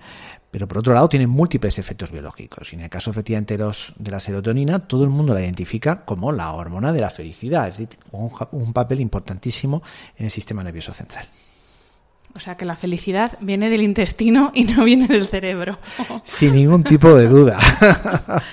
Pero 0.52 0.68
por 0.68 0.78
otro 0.78 0.94
lado, 0.94 1.10
tienen 1.10 1.30
múltiples 1.30 1.80
efectos 1.80 2.12
biológicos. 2.12 2.72
Y 2.72 2.76
en 2.76 2.84
el 2.84 2.90
caso 2.90 3.10
efectivamente 3.10 3.58
de 3.58 4.12
la 4.12 4.20
serotonina, 4.20 4.80
todo 4.80 5.04
el 5.04 5.10
mundo 5.10 5.34
la 5.34 5.42
identifica 5.42 6.06
como 6.06 6.32
la 6.32 6.54
hormona 6.54 6.94
de 6.94 7.02
la 7.02 7.10
felicidad, 7.10 7.68
es 7.68 7.78
decir, 7.78 8.00
un 8.12 8.74
papel 8.74 9.02
importantísimo 9.02 9.82
en 10.16 10.26
el 10.26 10.32
sistema 10.32 10.64
nervioso 10.64 10.94
central. 10.94 11.28
O 12.36 12.40
sea 12.40 12.56
que 12.56 12.66
la 12.66 12.76
felicidad 12.76 13.38
viene 13.42 13.70
del 13.70 13.82
intestino 13.82 14.52
y 14.54 14.64
no 14.64 14.84
viene 14.84 15.08
del 15.08 15.26
cerebro. 15.26 15.80
Sin 16.24 16.56
ningún 16.56 16.84
tipo 16.84 17.14
de 17.14 17.28
duda. 17.28 17.60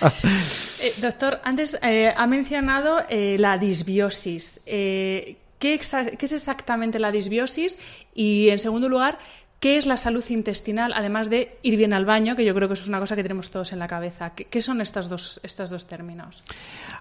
Eh, 0.79 0.93
doctor, 1.01 1.41
antes 1.43 1.77
eh, 1.81 2.13
ha 2.15 2.27
mencionado 2.27 2.99
eh, 3.09 3.37
la 3.39 3.57
disbiosis. 3.57 4.61
¿qué, 4.67 5.37
¿Qué 5.59 5.79
es 6.21 6.33
exactamente 6.33 6.99
la 6.99 7.11
disbiosis? 7.11 7.79
Y 8.15 8.51
en 8.51 8.59
segundo 8.59 8.87
lugar, 8.87 9.19
¿Qué 9.61 9.79
es 9.79 9.87
la 9.87 9.97
salud 9.97 10.25
intestinal, 10.29 10.93
además 10.95 11.31
de 11.31 11.59
ir 11.63 11.77
bien 11.77 11.95
al 11.95 12.05
baño, 12.05 12.37
que 12.37 12.45
yo 12.45 12.55
creo 12.55 12.69
que 12.69 12.75
eso 12.75 12.83
es 12.83 12.89
una 12.89 13.01
cosa 13.01 13.17
que 13.17 13.23
tenemos 13.23 13.51
todos 13.51 13.73
en 13.73 13.79
la 13.79 13.89
cabeza? 13.89 14.35
¿Qué, 14.35 14.63
son 14.63 14.83
estos 14.83 15.09
dos, 15.09 15.41
estos 15.43 15.71
dos 15.71 15.87
términos? 15.87 16.45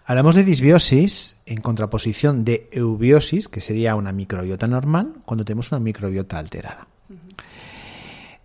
Hablamos 0.05 0.35
de 0.35 0.45
disbiosis 0.45 1.41
en 1.45 1.59
contraposición 1.59 2.45
de 2.45 2.69
eubiosis, 2.71 3.49
que 3.49 3.59
sería 3.59 3.95
una 3.95 4.13
microbiota 4.13 4.67
normal, 4.67 5.15
cuando 5.25 5.43
tenemos 5.43 5.71
una 5.73 5.79
microbiota 5.81 6.39
alterada. 6.39 6.87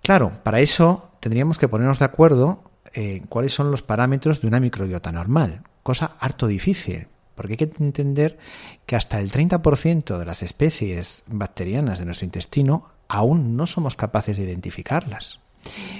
Claro, 0.02 0.32
para 0.42 0.60
eso 0.60 1.12
tendríamos 1.20 1.58
que 1.58 1.68
ponernos 1.68 2.00
de 2.00 2.04
acuerdo 2.06 2.64
en 2.92 3.26
cuáles 3.26 3.52
son 3.52 3.70
los 3.70 3.82
parámetros 3.82 4.40
de 4.40 4.48
una 4.48 4.58
microbiota 4.58 5.12
normal, 5.12 5.62
cosa 5.84 6.16
harto 6.18 6.48
difícil, 6.48 7.06
porque 7.36 7.52
hay 7.52 7.56
que 7.58 7.70
entender 7.78 8.38
que 8.86 8.96
hasta 8.96 9.20
el 9.20 9.30
30% 9.30 10.18
de 10.18 10.24
las 10.24 10.42
especies 10.42 11.22
bacterianas 11.28 12.00
de 12.00 12.06
nuestro 12.06 12.24
intestino 12.24 12.88
aún 13.10 13.56
no 13.56 13.66
somos 13.66 13.96
capaces 13.96 14.36
de 14.36 14.44
identificarlas. 14.44 15.40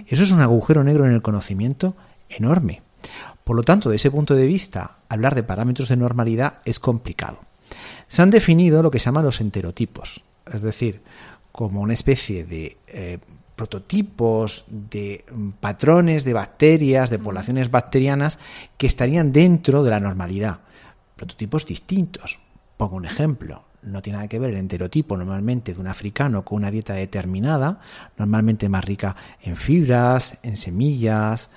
Eso 0.06 0.22
es 0.22 0.30
un 0.30 0.40
agujero 0.40 0.84
negro 0.84 1.04
en 1.04 1.12
el 1.12 1.22
conocimiento 1.22 1.96
enorme. 2.28 2.82
Por 3.44 3.56
lo 3.56 3.62
tanto, 3.64 3.90
de 3.90 3.96
ese 3.96 4.12
punto 4.12 4.34
de 4.34 4.46
vista, 4.46 4.98
hablar 5.08 5.34
de 5.34 5.42
parámetros 5.42 5.88
de 5.88 5.96
normalidad 5.96 6.58
es 6.64 6.78
complicado. 6.78 7.40
Se 8.06 8.22
han 8.22 8.30
definido 8.30 8.82
lo 8.82 8.90
que 8.90 9.00
se 9.00 9.06
llaman 9.06 9.24
los 9.24 9.40
enterotipos, 9.40 10.22
es 10.52 10.62
decir, 10.62 11.02
como 11.50 11.80
una 11.80 11.94
especie 11.94 12.44
de 12.44 12.76
eh, 12.86 13.18
prototipos 13.56 14.64
de 14.68 15.24
mm, 15.30 15.50
patrones 15.60 16.24
de 16.24 16.32
bacterias, 16.32 17.10
de 17.10 17.18
poblaciones 17.18 17.72
bacterianas 17.72 18.38
que 18.78 18.86
estarían 18.86 19.32
dentro 19.32 19.82
de 19.82 19.90
la 19.90 20.00
normalidad. 20.00 20.60
Prototipos 21.16 21.66
distintos. 21.66 22.38
Pongo 22.76 22.96
un 22.96 23.04
ejemplo 23.04 23.64
no 23.82 24.02
tiene 24.02 24.18
nada 24.18 24.28
que 24.28 24.38
ver 24.38 24.50
el 24.50 24.56
enterotipo 24.56 25.16
normalmente 25.16 25.74
de 25.74 25.80
un 25.80 25.86
africano 25.86 26.44
con 26.44 26.56
una 26.56 26.70
dieta 26.70 26.94
determinada, 26.94 27.80
normalmente 28.18 28.68
más 28.68 28.84
rica 28.84 29.16
en 29.42 29.56
fibras, 29.56 30.38
en 30.42 30.56
semillas, 30.56 31.50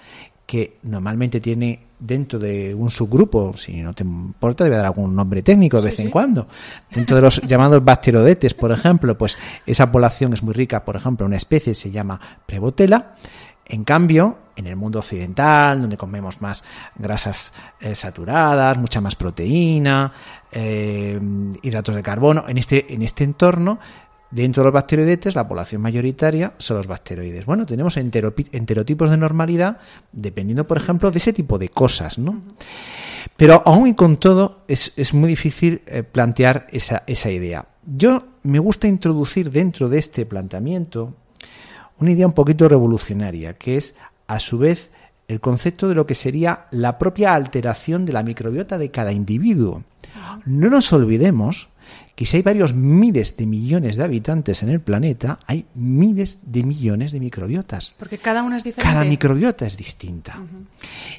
que 0.45 0.77
normalmente 0.83 1.39
tiene 1.39 1.79
dentro 1.99 2.37
de 2.37 2.75
un 2.75 2.89
subgrupo, 2.89 3.55
si 3.55 3.81
no 3.81 3.93
te 3.93 4.03
importa, 4.03 4.65
debe 4.65 4.75
dar 4.75 4.85
algún 4.85 5.15
nombre 5.15 5.41
técnico 5.41 5.77
de 5.77 5.89
vez 5.89 5.99
en 5.99 6.09
cuando. 6.09 6.47
Dentro 6.93 7.15
de 7.15 7.21
los 7.21 7.41
llamados 7.47 7.83
bacterodetes, 7.83 8.53
por 8.53 8.71
ejemplo, 8.71 9.17
pues 9.17 9.37
esa 9.65 9.91
población 9.91 10.33
es 10.33 10.43
muy 10.43 10.53
rica, 10.53 10.83
por 10.83 10.95
ejemplo, 10.95 11.25
una 11.25 11.37
especie 11.37 11.73
se 11.73 11.91
llama 11.91 12.19
Prebotela. 12.45 13.15
En 13.65 13.83
cambio, 13.83 14.37
en 14.55 14.67
el 14.67 14.75
mundo 14.75 14.99
occidental, 14.99 15.81
donde 15.81 15.97
comemos 15.97 16.41
más 16.41 16.63
grasas 16.95 17.53
eh, 17.79 17.95
saturadas, 17.95 18.77
mucha 18.77 19.01
más 19.01 19.15
proteína, 19.15 20.11
eh, 20.51 21.19
hidratos 21.61 21.95
de 21.95 22.03
carbono, 22.03 22.45
en 22.47 22.57
este, 22.57 22.93
en 22.93 23.01
este 23.01 23.23
entorno, 23.23 23.79
dentro 24.29 24.61
de 24.61 24.65
los 24.65 24.73
bacteroidetes, 24.73 25.35
la 25.35 25.47
población 25.47 25.81
mayoritaria 25.81 26.53
son 26.57 26.77
los 26.77 26.87
bacteroides. 26.87 27.45
Bueno, 27.45 27.65
tenemos 27.65 27.97
enterotipos 27.97 29.09
de 29.09 29.17
normalidad 29.17 29.77
dependiendo, 30.11 30.67
por 30.67 30.77
ejemplo, 30.77 31.11
de 31.11 31.17
ese 31.17 31.33
tipo 31.33 31.57
de 31.57 31.69
cosas, 31.69 32.17
¿no? 32.17 32.41
Pero 33.37 33.63
aún 33.65 33.87
y 33.87 33.93
con 33.93 34.17
todo 34.17 34.63
es, 34.67 35.13
muy 35.13 35.29
difícil 35.29 35.81
eh, 35.87 36.03
plantear 36.03 36.67
esa, 36.71 37.03
esa 37.07 37.31
idea. 37.31 37.65
Yo 37.85 38.23
me 38.43 38.59
gusta 38.59 38.87
introducir 38.87 39.51
dentro 39.51 39.89
de 39.89 39.99
este 39.99 40.25
planteamiento 40.25 41.15
una 41.99 42.11
idea 42.11 42.27
un 42.27 42.33
poquito 42.33 42.67
revolucionaria, 42.67 43.53
que 43.53 43.77
es 43.77 43.95
a 44.27 44.39
su 44.39 44.57
vez 44.57 44.89
el 45.27 45.39
concepto 45.39 45.87
de 45.87 45.95
lo 45.95 46.05
que 46.05 46.15
sería 46.15 46.65
la 46.71 46.97
propia 46.97 47.33
alteración 47.33 48.05
de 48.05 48.13
la 48.13 48.23
microbiota 48.23 48.77
de 48.77 48.91
cada 48.91 49.11
individuo. 49.11 49.83
No 50.45 50.69
nos 50.69 50.91
olvidemos 50.91 51.69
que 52.15 52.25
si 52.25 52.37
hay 52.37 52.43
varios 52.43 52.73
miles 52.73 53.37
de 53.37 53.47
millones 53.47 53.97
de 53.97 54.03
habitantes 54.03 54.61
en 54.61 54.69
el 54.69 54.81
planeta, 54.81 55.39
hay 55.47 55.65
miles 55.73 56.39
de 56.43 56.63
millones 56.63 57.11
de 57.11 57.19
microbiotas. 57.19 57.95
Porque 57.97 58.19
cada 58.19 58.43
una 58.43 58.57
es 58.57 58.63
diferente. 58.63 58.93
Cada 58.93 59.05
microbiota 59.05 59.65
es 59.65 59.75
distinta. 59.75 60.39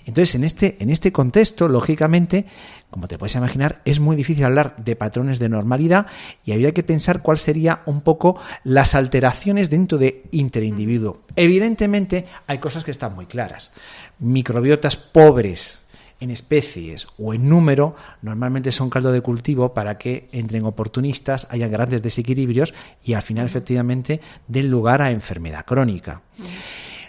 Entonces, 0.06 0.36
en 0.36 0.44
este, 0.44 0.76
en 0.80 0.90
este 0.90 1.10
contexto, 1.10 1.66
lógicamente, 1.66 2.46
como 2.94 3.08
te 3.08 3.18
puedes 3.18 3.34
imaginar, 3.34 3.82
es 3.84 3.98
muy 3.98 4.14
difícil 4.14 4.44
hablar 4.44 4.76
de 4.76 4.94
patrones 4.94 5.40
de 5.40 5.48
normalidad 5.48 6.06
y 6.44 6.52
habría 6.52 6.70
que 6.70 6.84
pensar 6.84 7.22
cuál 7.22 7.40
sería 7.40 7.82
un 7.86 8.02
poco 8.02 8.38
las 8.62 8.94
alteraciones 8.94 9.68
dentro 9.68 9.98
de 9.98 10.22
interindividuo. 10.30 11.22
Evidentemente, 11.34 12.26
hay 12.46 12.58
cosas 12.58 12.84
que 12.84 12.92
están 12.92 13.16
muy 13.16 13.26
claras. 13.26 13.72
Microbiotas 14.20 14.94
pobres 14.94 15.86
en 16.20 16.30
especies 16.30 17.08
o 17.18 17.34
en 17.34 17.48
número 17.48 17.96
normalmente 18.22 18.70
son 18.70 18.90
caldo 18.90 19.10
de 19.10 19.22
cultivo 19.22 19.74
para 19.74 19.98
que 19.98 20.28
entren 20.30 20.64
oportunistas, 20.64 21.48
haya 21.50 21.66
grandes 21.66 22.00
desequilibrios 22.00 22.74
y 23.02 23.14
al 23.14 23.22
final 23.22 23.46
efectivamente 23.46 24.20
den 24.46 24.70
lugar 24.70 25.02
a 25.02 25.10
enfermedad 25.10 25.64
crónica. 25.64 26.22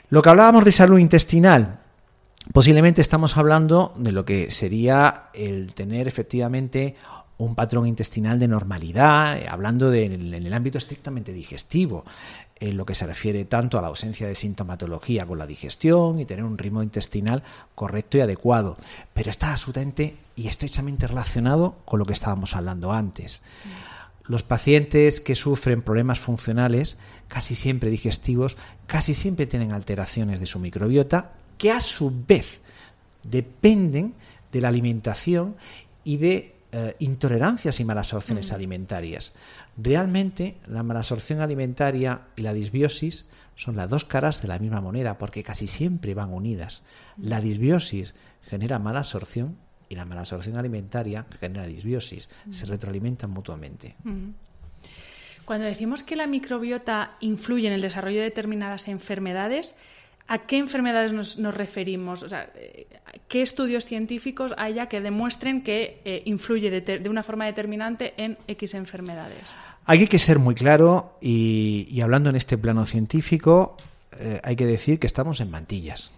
Lo 0.09 0.23
que 0.23 0.29
hablábamos 0.29 0.65
de 0.65 0.71
salud 0.71 0.97
intestinal, 0.97 1.84
posiblemente 2.53 3.01
estamos 3.01 3.37
hablando 3.37 3.93
de 3.97 4.11
lo 4.11 4.25
que 4.25 4.51
sería 4.51 5.29
el 5.33 5.73
tener 5.73 6.07
efectivamente 6.07 6.95
un 7.37 7.55
patrón 7.55 7.85
intestinal 7.87 8.39
de 8.39 8.47
normalidad, 8.47 9.37
eh, 9.37 9.47
hablando 9.49 9.89
de, 9.89 10.05
en 10.05 10.33
el 10.33 10.53
ámbito 10.53 10.77
estrictamente 10.77 11.33
digestivo, 11.33 12.05
en 12.57 12.77
lo 12.77 12.85
que 12.85 12.95
se 12.95 13.05
refiere 13.05 13.43
tanto 13.45 13.77
a 13.77 13.81
la 13.81 13.89
ausencia 13.89 14.27
de 14.27 14.35
sintomatología 14.35 15.25
con 15.25 15.37
la 15.37 15.45
digestión 15.45 16.19
y 16.19 16.25
tener 16.25 16.45
un 16.45 16.57
ritmo 16.57 16.81
intestinal 16.81 17.43
correcto 17.75 18.17
y 18.17 18.21
adecuado, 18.21 18.77
pero 19.13 19.29
está 19.29 19.51
absolutamente 19.51 20.15
y 20.37 20.47
estrechamente 20.47 21.07
relacionado 21.07 21.75
con 21.83 21.99
lo 21.99 22.05
que 22.05 22.13
estábamos 22.13 22.55
hablando 22.55 22.93
antes. 22.93 23.41
Los 24.23 24.43
pacientes 24.43 25.19
que 25.19 25.35
sufren 25.35 25.81
problemas 25.81 26.19
funcionales, 26.19 26.97
casi 27.27 27.55
siempre 27.55 27.89
digestivos, 27.89 28.57
casi 28.87 29.13
siempre 29.13 29.45
tienen 29.45 29.73
alteraciones 29.73 30.39
de 30.39 30.45
su 30.45 30.59
microbiota 30.59 31.33
que 31.57 31.71
a 31.71 31.81
su 31.81 32.11
vez 32.27 32.61
dependen 33.23 34.13
de 34.51 34.61
la 34.61 34.69
alimentación 34.69 35.55
y 36.03 36.17
de 36.17 36.55
eh, 36.71 36.95
intolerancias 36.99 37.79
y 37.79 37.85
malabsorciones 37.85 38.51
mm. 38.51 38.55
alimentarias. 38.55 39.33
Realmente 39.77 40.57
la 40.67 40.83
malabsorción 40.83 41.41
alimentaria 41.41 42.21
y 42.35 42.41
la 42.41 42.53
disbiosis 42.53 43.27
son 43.55 43.75
las 43.75 43.89
dos 43.89 44.05
caras 44.05 44.41
de 44.41 44.47
la 44.47 44.59
misma 44.59 44.81
moneda 44.81 45.17
porque 45.17 45.43
casi 45.43 45.67
siempre 45.67 46.13
van 46.13 46.33
unidas. 46.33 46.83
La 47.17 47.41
disbiosis 47.41 48.13
genera 48.43 48.79
malabsorción 48.79 49.57
y 49.89 49.95
la 49.95 50.05
malabsorción 50.05 50.57
alimentaria 50.57 51.25
genera 51.39 51.65
disbiosis. 51.65 52.29
Se 52.51 52.65
mm. 52.65 52.69
retroalimentan 52.69 53.29
mutuamente. 53.29 53.95
Mm. 54.03 54.29
Cuando 55.45 55.67
decimos 55.67 56.03
que 56.03 56.15
la 56.15 56.27
microbiota 56.27 57.17
influye 57.19 57.67
en 57.67 57.73
el 57.73 57.81
desarrollo 57.81 58.17
de 58.17 58.23
determinadas 58.23 58.87
enfermedades, 58.87 59.75
¿A 60.27 60.39
qué 60.39 60.57
enfermedades 60.57 61.13
nos, 61.13 61.37
referimos? 61.55 62.23
O 62.23 62.29
sea, 62.29 62.51
¿Qué 63.27 63.41
estudios 63.41 63.85
científicos 63.85 64.53
haya 64.57 64.87
que 64.87 65.01
demuestren 65.01 65.63
que 65.63 66.01
eh, 66.05 66.21
influye 66.25 66.69
de, 66.69 67.09
una 67.09 67.23
forma 67.23 67.45
determinante 67.45 68.13
en 68.17 68.37
X 68.47 68.75
enfermedades? 68.75 69.55
Hay 69.85 70.07
que 70.07 70.19
ser 70.19 70.39
muy 70.39 70.53
claro 70.53 71.17
y, 71.21 71.99
hablando 72.01 72.29
en 72.29 72.35
este 72.35 72.57
plano 72.57 72.85
científico, 72.85 73.77
eh, 74.19 74.39
hay 74.43 74.55
que 74.55 74.65
decir 74.65 74.99
que 74.99 75.07
estamos 75.07 75.41
en 75.41 75.49
mantillas. 75.49 76.11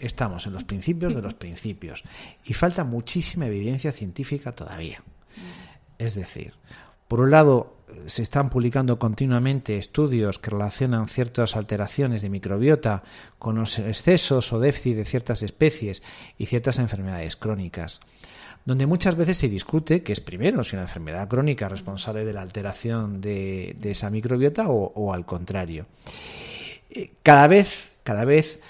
Estamos 0.00 0.46
en 0.46 0.54
los 0.54 0.64
principios 0.64 1.14
de 1.14 1.22
los 1.22 1.34
principios 1.34 2.02
y 2.44 2.54
falta 2.54 2.82
muchísima 2.84 3.46
evidencia 3.46 3.92
científica 3.92 4.52
todavía. 4.52 5.02
Es 5.98 6.14
decir, 6.14 6.54
por 7.08 7.20
un 7.20 7.30
lado, 7.30 7.76
se 8.06 8.22
están 8.22 8.50
publicando 8.50 8.98
continuamente 8.98 9.76
estudios 9.76 10.38
que 10.38 10.50
relacionan 10.50 11.08
ciertas 11.08 11.56
alteraciones 11.56 12.22
de 12.22 12.30
microbiota 12.30 13.02
con 13.38 13.56
los 13.56 13.78
excesos 13.78 14.52
o 14.52 14.60
déficit 14.60 14.96
de 14.96 15.04
ciertas 15.04 15.42
especies 15.42 16.02
y 16.38 16.46
ciertas 16.46 16.78
enfermedades 16.78 17.36
crónicas, 17.36 18.00
donde 18.64 18.86
muchas 18.86 19.16
veces 19.16 19.36
se 19.36 19.48
discute 19.48 20.02
que 20.02 20.12
es 20.12 20.20
primero 20.20 20.64
si 20.64 20.76
una 20.76 20.82
enfermedad 20.82 21.28
crónica 21.28 21.66
es 21.66 21.72
responsable 21.72 22.24
de 22.24 22.32
la 22.32 22.42
alteración 22.42 23.20
de, 23.20 23.76
esa 23.82 24.10
microbiota 24.10 24.68
o, 24.68 25.12
al 25.12 25.26
contrario. 25.26 25.86
Eh, 26.90 27.12
cada 27.22 27.46
vez, 27.46 27.92
cada 28.02 28.24
vez 28.24 28.60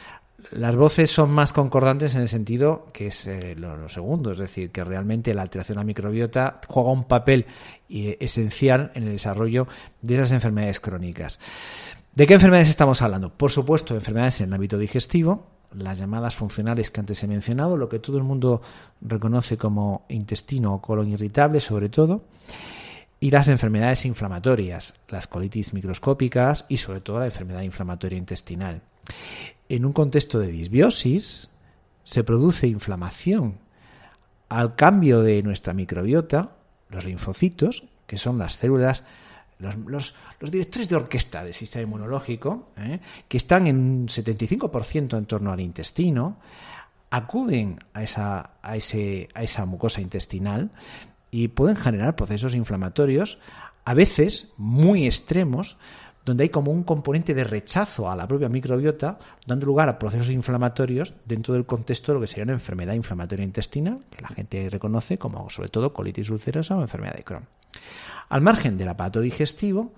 las 0.53 0.77
voces 0.77 1.11
son 1.11 1.31
más 1.31 1.53
concordantes 1.53 2.15
en 2.15 2.23
el 2.23 2.29
sentido 2.29 2.87
que 2.93 3.07
es 3.09 3.27
eh, 3.27 3.55
lo, 3.57 3.89
segundo, 3.89 4.33
es 4.33 4.39
decir, 4.39 4.71
que 4.71 4.85
realmente 4.85 5.35
la 5.35 5.43
alteración 5.43 5.77
de 5.77 5.81
la 5.81 5.85
microbiota 5.85 6.61
juega 6.69 6.91
un 6.91 7.05
papel 7.05 7.47
eh, 7.89 8.17
esencial 8.21 8.93
en 8.95 9.05
el 9.05 9.13
desarrollo 9.13 9.67
de 10.03 10.15
esas 10.15 10.33
enfermedades 10.33 10.81
crónicas. 10.81 11.39
¿De 12.15 12.27
qué 12.27 12.35
enfermedades 12.35 12.69
estamos 12.69 13.01
hablando? 13.01 13.33
Por 13.33 13.51
supuesto, 13.51 13.95
enfermedades 13.95 14.41
en 14.41 14.49
el 14.49 14.55
ámbito 14.55 14.77
digestivo, 14.77 15.47
las 15.73 15.99
llamadas 15.99 16.35
funcionales 16.35 16.91
que 16.91 17.01
antes 17.01 17.23
he 17.23 17.27
mencionado, 17.27 17.79
lo 17.79 17.89
que 17.89 17.99
todo 17.99 18.19
el 18.19 18.25
mundo 18.25 18.61
reconoce 19.01 19.57
como 19.57 20.05
intestino 20.09 20.75
o 20.75 20.83
colon 20.83 21.09
irritable, 21.09 21.61
sobre 21.61 21.89
todo, 21.89 22.25
y 23.21 23.31
las 23.31 23.49
enfermedades 23.49 24.05
inflamatorias, 24.05 24.95
las 25.09 25.27
colitis 25.27 25.73
microscópicas 25.73 26.67
y 26.69 26.77
sobre 26.77 27.01
todo 27.01 27.21
la 27.21 27.27
enfermedad 27.27 27.63
inflamatoria 27.63 28.19
intestinal 28.19 28.83
en 29.77 29.87
un 29.87 29.93
contexto 29.95 30.39
de 30.39 30.49
disbiosis 30.49 31.49
se 32.05 32.25
produce 32.25 32.67
inflamación 32.67 33.59
al 34.51 34.75
cambio 34.77 35.23
de 35.23 35.43
nuestra 35.43 35.73
microbiota, 35.73 36.51
los 36.91 37.07
linfocitos, 37.07 37.85
que 38.07 38.19
son 38.19 38.37
las 38.37 38.55
células, 38.55 39.05
los, 39.59 40.15
directores 40.51 40.91
de 40.91 40.97
orquesta 40.97 41.43
del 41.43 41.55
sistema 41.55 41.85
inmunológico, 41.85 42.69
¿eh? 42.77 43.01
que 43.29 43.39
están 43.39 43.67
en 43.67 43.79
un 43.79 44.09
75% 44.09 45.17
en 45.17 45.25
torno 45.25 45.53
al 45.53 45.61
intestino, 45.61 46.37
acuden 47.09 47.79
a 47.95 48.03
esa, 48.03 48.57
a, 48.61 48.77
ese, 48.77 49.31
a 49.33 49.43
esa 49.43 49.65
mucosa 49.65 50.03
intestinal 50.03 50.71
y 51.31 51.49
pueden 51.49 51.77
generar 51.77 52.15
procesos 52.15 52.55
inflamatorios, 52.55 53.39
a 53.87 53.95
veces 53.95 54.53
muy 54.59 55.07
extremos, 55.07 55.79
donde 56.25 56.45
hay 56.45 56.49
como 56.51 56.71
un 56.71 56.85
componente 56.85 57.35
de 57.35 57.45
rechazo 57.45 58.11
a 58.11 58.17
la 58.17 58.29
propia 58.29 58.49
microbiota, 58.49 59.19
dando 59.47 59.67
lugar 59.67 59.89
a 59.89 59.99
procesos 59.99 60.31
inflamatorios 60.31 61.15
dentro 61.25 61.55
del 61.55 61.67
contexto 61.67 62.13
de 62.13 62.15
lo 62.15 62.21
que 62.21 62.27
sería 62.27 62.45
una 62.45 62.53
enfermedad 62.53 62.95
inflamatoria 62.95 63.45
intestinal, 63.45 64.01
que 64.11 64.23
la 64.23 64.29
gente 64.29 64.71
reconoce 64.71 65.19
como 65.19 65.51
sobre 65.51 65.69
todo 65.69 65.93
colitis 65.93 66.31
ulcerosa 66.31 66.77
o 66.77 66.83
enfermedad 66.83 67.15
de 67.15 67.25
Crohn. 67.25 67.47
Al 68.29 68.41
margen 68.41 68.79
del 68.79 68.89
aparato 68.89 69.21
digestivo, 69.21 69.93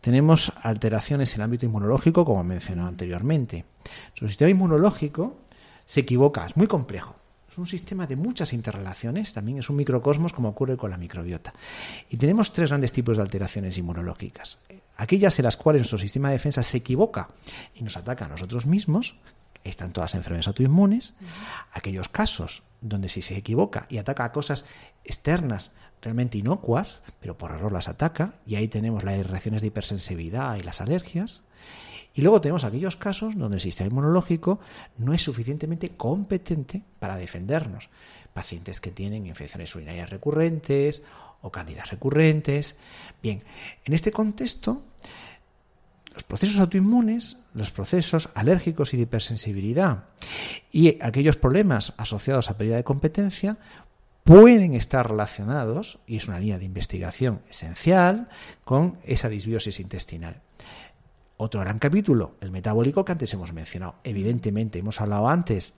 tenemos 0.00 0.52
alteraciones 0.62 1.34
en 1.34 1.40
el 1.40 1.44
ámbito 1.44 1.66
inmunológico, 1.66 2.24
como 2.24 2.42
mencionado 2.44 2.88
anteriormente. 2.88 3.64
Su 4.14 4.28
sistema 4.28 4.50
inmunológico 4.50 5.38
se 5.84 6.00
equivoca, 6.00 6.46
es 6.46 6.56
muy 6.56 6.66
complejo. 6.66 7.16
Es 7.56 7.58
un 7.58 7.66
sistema 7.66 8.06
de 8.06 8.16
muchas 8.16 8.52
interrelaciones, 8.52 9.32
también 9.32 9.56
es 9.56 9.70
un 9.70 9.76
microcosmos 9.76 10.34
como 10.34 10.50
ocurre 10.50 10.76
con 10.76 10.90
la 10.90 10.98
microbiota. 10.98 11.54
Y 12.10 12.18
tenemos 12.18 12.52
tres 12.52 12.68
grandes 12.68 12.92
tipos 12.92 13.16
de 13.16 13.22
alteraciones 13.22 13.78
inmunológicas 13.78 14.58
aquellas 14.98 15.38
en 15.38 15.44
las 15.44 15.56
cuales 15.56 15.80
nuestro 15.80 15.98
sistema 15.98 16.28
de 16.28 16.34
defensa 16.34 16.62
se 16.62 16.76
equivoca 16.76 17.28
y 17.74 17.82
nos 17.82 17.96
ataca 17.96 18.26
a 18.26 18.28
nosotros 18.28 18.66
mismos, 18.66 19.16
están 19.64 19.92
todas 19.92 20.14
enfermedades 20.14 20.48
autoinmunes, 20.48 21.14
aquellos 21.72 22.10
casos 22.10 22.62
donde 22.80 23.08
si 23.08 23.22
se 23.22 23.36
equivoca 23.36 23.86
y 23.88 23.98
ataca 23.98 24.24
a 24.24 24.32
cosas 24.32 24.64
externas 25.02 25.72
realmente 26.02 26.38
inocuas, 26.38 27.02
pero 27.20 27.36
por 27.36 27.52
error 27.52 27.72
las 27.72 27.88
ataca, 27.88 28.34
y 28.46 28.56
ahí 28.56 28.68
tenemos 28.68 29.02
las 29.02 29.26
reacciones 29.26 29.62
de 29.62 29.68
hipersensibilidad 29.68 30.56
y 30.56 30.62
las 30.62 30.80
alergias. 30.80 31.42
Y 32.16 32.22
luego 32.22 32.40
tenemos 32.40 32.64
aquellos 32.64 32.96
casos 32.96 33.36
donde 33.36 33.58
el 33.58 33.60
sistema 33.60 33.90
inmunológico 33.90 34.58
no 34.96 35.12
es 35.12 35.22
suficientemente 35.22 35.90
competente 35.90 36.82
para 36.98 37.18
defendernos. 37.18 37.90
Pacientes 38.32 38.80
que 38.80 38.90
tienen 38.90 39.26
infecciones 39.26 39.74
urinarias 39.74 40.08
recurrentes 40.08 41.02
o 41.42 41.52
cándidas 41.52 41.90
recurrentes. 41.90 42.76
Bien, 43.22 43.42
en 43.84 43.92
este 43.92 44.12
contexto, 44.12 44.82
los 46.14 46.22
procesos 46.22 46.58
autoinmunes, 46.58 47.36
los 47.52 47.70
procesos 47.70 48.30
alérgicos 48.34 48.94
y 48.94 48.96
de 48.96 49.02
hipersensibilidad 49.02 50.04
y 50.72 50.96
aquellos 51.02 51.36
problemas 51.36 51.92
asociados 51.98 52.48
a 52.48 52.56
pérdida 52.56 52.76
de 52.76 52.84
competencia 52.84 53.58
pueden 54.24 54.74
estar 54.74 55.08
relacionados, 55.08 55.98
y 56.06 56.16
es 56.16 56.28
una 56.28 56.40
línea 56.40 56.58
de 56.58 56.64
investigación 56.64 57.42
esencial, 57.48 58.28
con 58.64 58.98
esa 59.04 59.28
disbiosis 59.28 59.78
intestinal. 59.80 60.40
Otro 61.38 61.60
gran 61.60 61.78
capítulo, 61.78 62.34
el 62.40 62.50
metabólico 62.50 63.04
que 63.04 63.12
antes 63.12 63.32
hemos 63.34 63.52
mencionado. 63.52 63.96
Evidentemente, 64.04 64.78
hemos 64.78 65.00
hablado 65.00 65.28
antes 65.28 65.74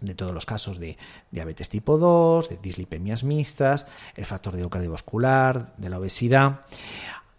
de 0.00 0.14
todos 0.14 0.34
los 0.34 0.46
casos 0.46 0.78
de 0.78 0.98
diabetes 1.30 1.68
tipo 1.68 1.96
2, 1.96 2.48
de 2.48 2.58
dislipemias 2.60 3.22
mixtas, 3.24 3.86
el 4.16 4.26
factor 4.26 4.56
de 4.56 4.68
cardiovascular, 4.68 5.74
de 5.76 5.88
la 5.88 5.98
obesidad, 5.98 6.60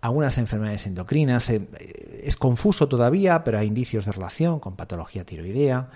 algunas 0.02 0.38
enfermedades 0.38 0.88
endocrinas. 0.88 1.50
Eh, 1.50 1.68
es 2.24 2.38
confuso 2.38 2.88
todavía, 2.88 3.44
pero 3.44 3.60
hay 3.60 3.68
indicios 3.68 4.06
de 4.06 4.14
relación 4.14 4.60
con 4.60 4.76
patología 4.76 5.26
tiroidea. 5.26 5.90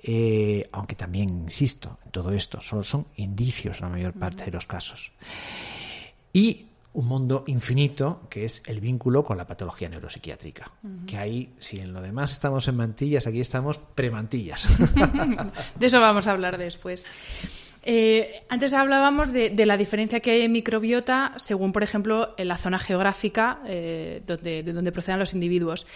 Eh, 0.00 0.68
aunque 0.72 0.94
también 0.94 1.28
insisto 1.28 1.98
todo 2.12 2.30
esto, 2.32 2.60
solo 2.60 2.84
son 2.84 3.06
indicios 3.16 3.80
en 3.80 3.86
la 3.86 3.90
mayor 3.90 4.12
parte 4.12 4.44
de 4.44 4.52
los 4.52 4.64
casos. 4.64 5.12
Y 6.32 6.67
un 6.98 7.06
mundo 7.06 7.44
infinito 7.46 8.22
que 8.28 8.44
es 8.44 8.60
el 8.66 8.80
vínculo 8.80 9.24
con 9.24 9.38
la 9.38 9.46
patología 9.46 9.88
neuropsiquiátrica. 9.88 10.72
Que 11.06 11.16
ahí, 11.16 11.54
si 11.58 11.78
en 11.78 11.92
lo 11.92 12.00
demás 12.00 12.32
estamos 12.32 12.66
en 12.66 12.74
mantillas, 12.74 13.28
aquí 13.28 13.40
estamos 13.40 13.78
premantillas. 13.78 14.68
de 15.78 15.86
eso 15.86 16.00
vamos 16.00 16.26
a 16.26 16.32
hablar 16.32 16.58
después. 16.58 17.06
Eh, 17.84 18.42
antes 18.48 18.74
hablábamos 18.74 19.32
de, 19.32 19.54
la 19.64 19.76
diferencia 19.76 20.18
que 20.18 20.32
hay 20.32 20.42
en 20.42 20.50
microbiota 20.50 21.34
según, 21.36 21.72
por 21.72 21.84
ejemplo, 21.84 22.34
en 22.36 22.48
la 22.48 22.58
zona 22.58 22.80
geográfica 22.80 23.60
eh, 23.64 24.20
donde, 24.26 24.64
de 24.64 24.72
donde 24.72 24.90
procedan 24.90 25.20
los 25.20 25.34
individuos. 25.34 25.86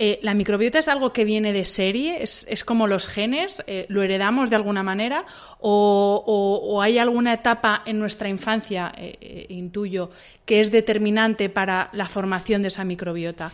Eh, 0.00 0.20
¿La 0.22 0.32
microbiota 0.32 0.78
es 0.78 0.86
algo 0.86 1.12
que 1.12 1.24
viene 1.24 1.52
de 1.52 1.64
serie? 1.64 2.22
¿Es, 2.22 2.64
como 2.64 2.86
los 2.86 3.08
genes? 3.08 3.64
Eh, 3.66 3.84
¿Lo 3.88 4.02
heredamos 4.02 4.48
de 4.48 4.54
alguna 4.54 4.84
manera? 4.84 5.26
¿O, 5.58 6.78
hay 6.80 6.98
alguna 6.98 7.32
etapa 7.32 7.82
en 7.84 7.98
nuestra 7.98 8.28
infancia, 8.28 8.92
eh, 8.96 9.46
intuyo, 9.48 10.10
que 10.44 10.60
es 10.60 10.70
determinante 10.70 11.48
para 11.48 11.90
la 11.92 12.08
formación 12.08 12.62
de 12.62 12.68
esa 12.68 12.84
microbiota? 12.84 13.50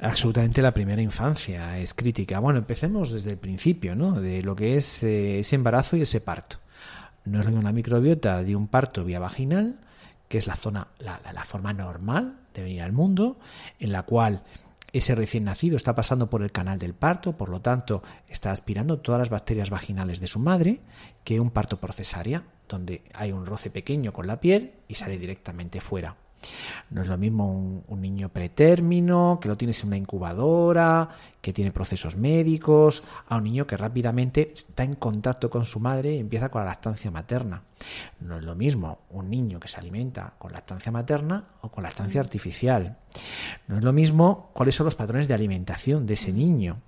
Absolutamente 0.00 0.62
la 0.62 0.72
primera 0.72 1.02
infancia 1.02 1.76
es 1.78 1.94
crítica. 1.94 2.38
Bueno, 2.38 2.60
empecemos 2.60 3.12
desde 3.12 3.32
el 3.32 3.38
principio, 3.38 3.96
¿no? 3.96 4.20
De 4.20 4.40
lo 4.42 4.54
que 4.54 4.76
es 4.76 5.02
ese 5.02 5.56
embarazo 5.56 5.96
y 5.96 6.02
ese 6.02 6.20
parto. 6.20 6.58
No 7.24 7.40
es 7.40 7.46
una 7.46 7.72
microbiota 7.72 8.44
de 8.44 8.54
un 8.54 8.68
parto 8.68 9.04
vía 9.04 9.18
vaginal 9.18 9.80
que 10.28 10.38
es 10.38 10.46
la 10.46 10.56
zona, 10.56 10.88
la, 11.00 11.20
la 11.32 11.44
forma 11.44 11.72
normal 11.72 12.36
de 12.54 12.62
venir 12.62 12.82
al 12.82 12.92
mundo, 12.92 13.38
en 13.78 13.92
la 13.92 14.04
cual 14.04 14.42
ese 14.92 15.14
recién 15.14 15.44
nacido 15.44 15.76
está 15.76 15.94
pasando 15.94 16.28
por 16.28 16.42
el 16.42 16.52
canal 16.52 16.78
del 16.78 16.94
parto, 16.94 17.36
por 17.36 17.48
lo 17.48 17.60
tanto 17.60 18.02
está 18.28 18.50
aspirando 18.50 18.98
todas 18.98 19.18
las 19.18 19.30
bacterias 19.30 19.70
vaginales 19.70 20.20
de 20.20 20.26
su 20.26 20.38
madre, 20.38 20.80
que 21.24 21.40
un 21.40 21.50
parto 21.50 21.80
por 21.80 21.92
cesárea, 21.92 22.44
donde 22.68 23.02
hay 23.14 23.32
un 23.32 23.46
roce 23.46 23.70
pequeño 23.70 24.12
con 24.12 24.26
la 24.26 24.40
piel 24.40 24.74
y 24.88 24.94
sale 24.94 25.18
directamente 25.18 25.80
fuera. 25.80 26.16
No 26.90 27.02
es 27.02 27.08
lo 27.08 27.16
mismo 27.16 27.82
un, 27.86 28.00
niño 28.00 28.28
pretérmino, 28.30 29.38
que 29.40 29.48
lo 29.48 29.56
tienes 29.56 29.80
en 29.82 29.88
una 29.88 29.96
incubadora, 29.96 31.08
que 31.40 31.52
tiene 31.52 31.70
procesos 31.70 32.16
médicos, 32.16 33.02
a 33.28 33.36
un 33.36 33.44
niño 33.44 33.66
que 33.66 33.76
rápidamente 33.76 34.52
está 34.54 34.82
en 34.82 34.94
contacto 34.94 35.48
con 35.50 35.64
su 35.64 35.78
madre 35.78 36.14
y 36.14 36.18
empieza 36.18 36.48
con 36.48 36.62
la 36.62 36.68
lactancia 36.68 37.10
materna. 37.10 37.62
No 38.20 38.36
es 38.36 38.44
lo 38.44 38.54
mismo 38.54 38.98
un 39.10 39.30
niño 39.30 39.60
que 39.60 39.68
se 39.68 39.78
alimenta 39.78 40.34
con 40.38 40.52
lactancia 40.52 40.92
materna 40.92 41.44
o 41.60 41.70
con 41.70 41.84
lactancia 41.84 42.20
artificial. 42.20 42.98
No 43.68 43.78
es 43.78 43.84
lo 43.84 43.92
mismo 43.92 44.50
cuáles 44.52 44.74
son 44.74 44.86
los 44.86 44.94
patrones 44.94 45.28
de 45.28 45.34
alimentación 45.34 46.06
de 46.06 46.14
ese 46.14 46.32
niño. 46.32 46.80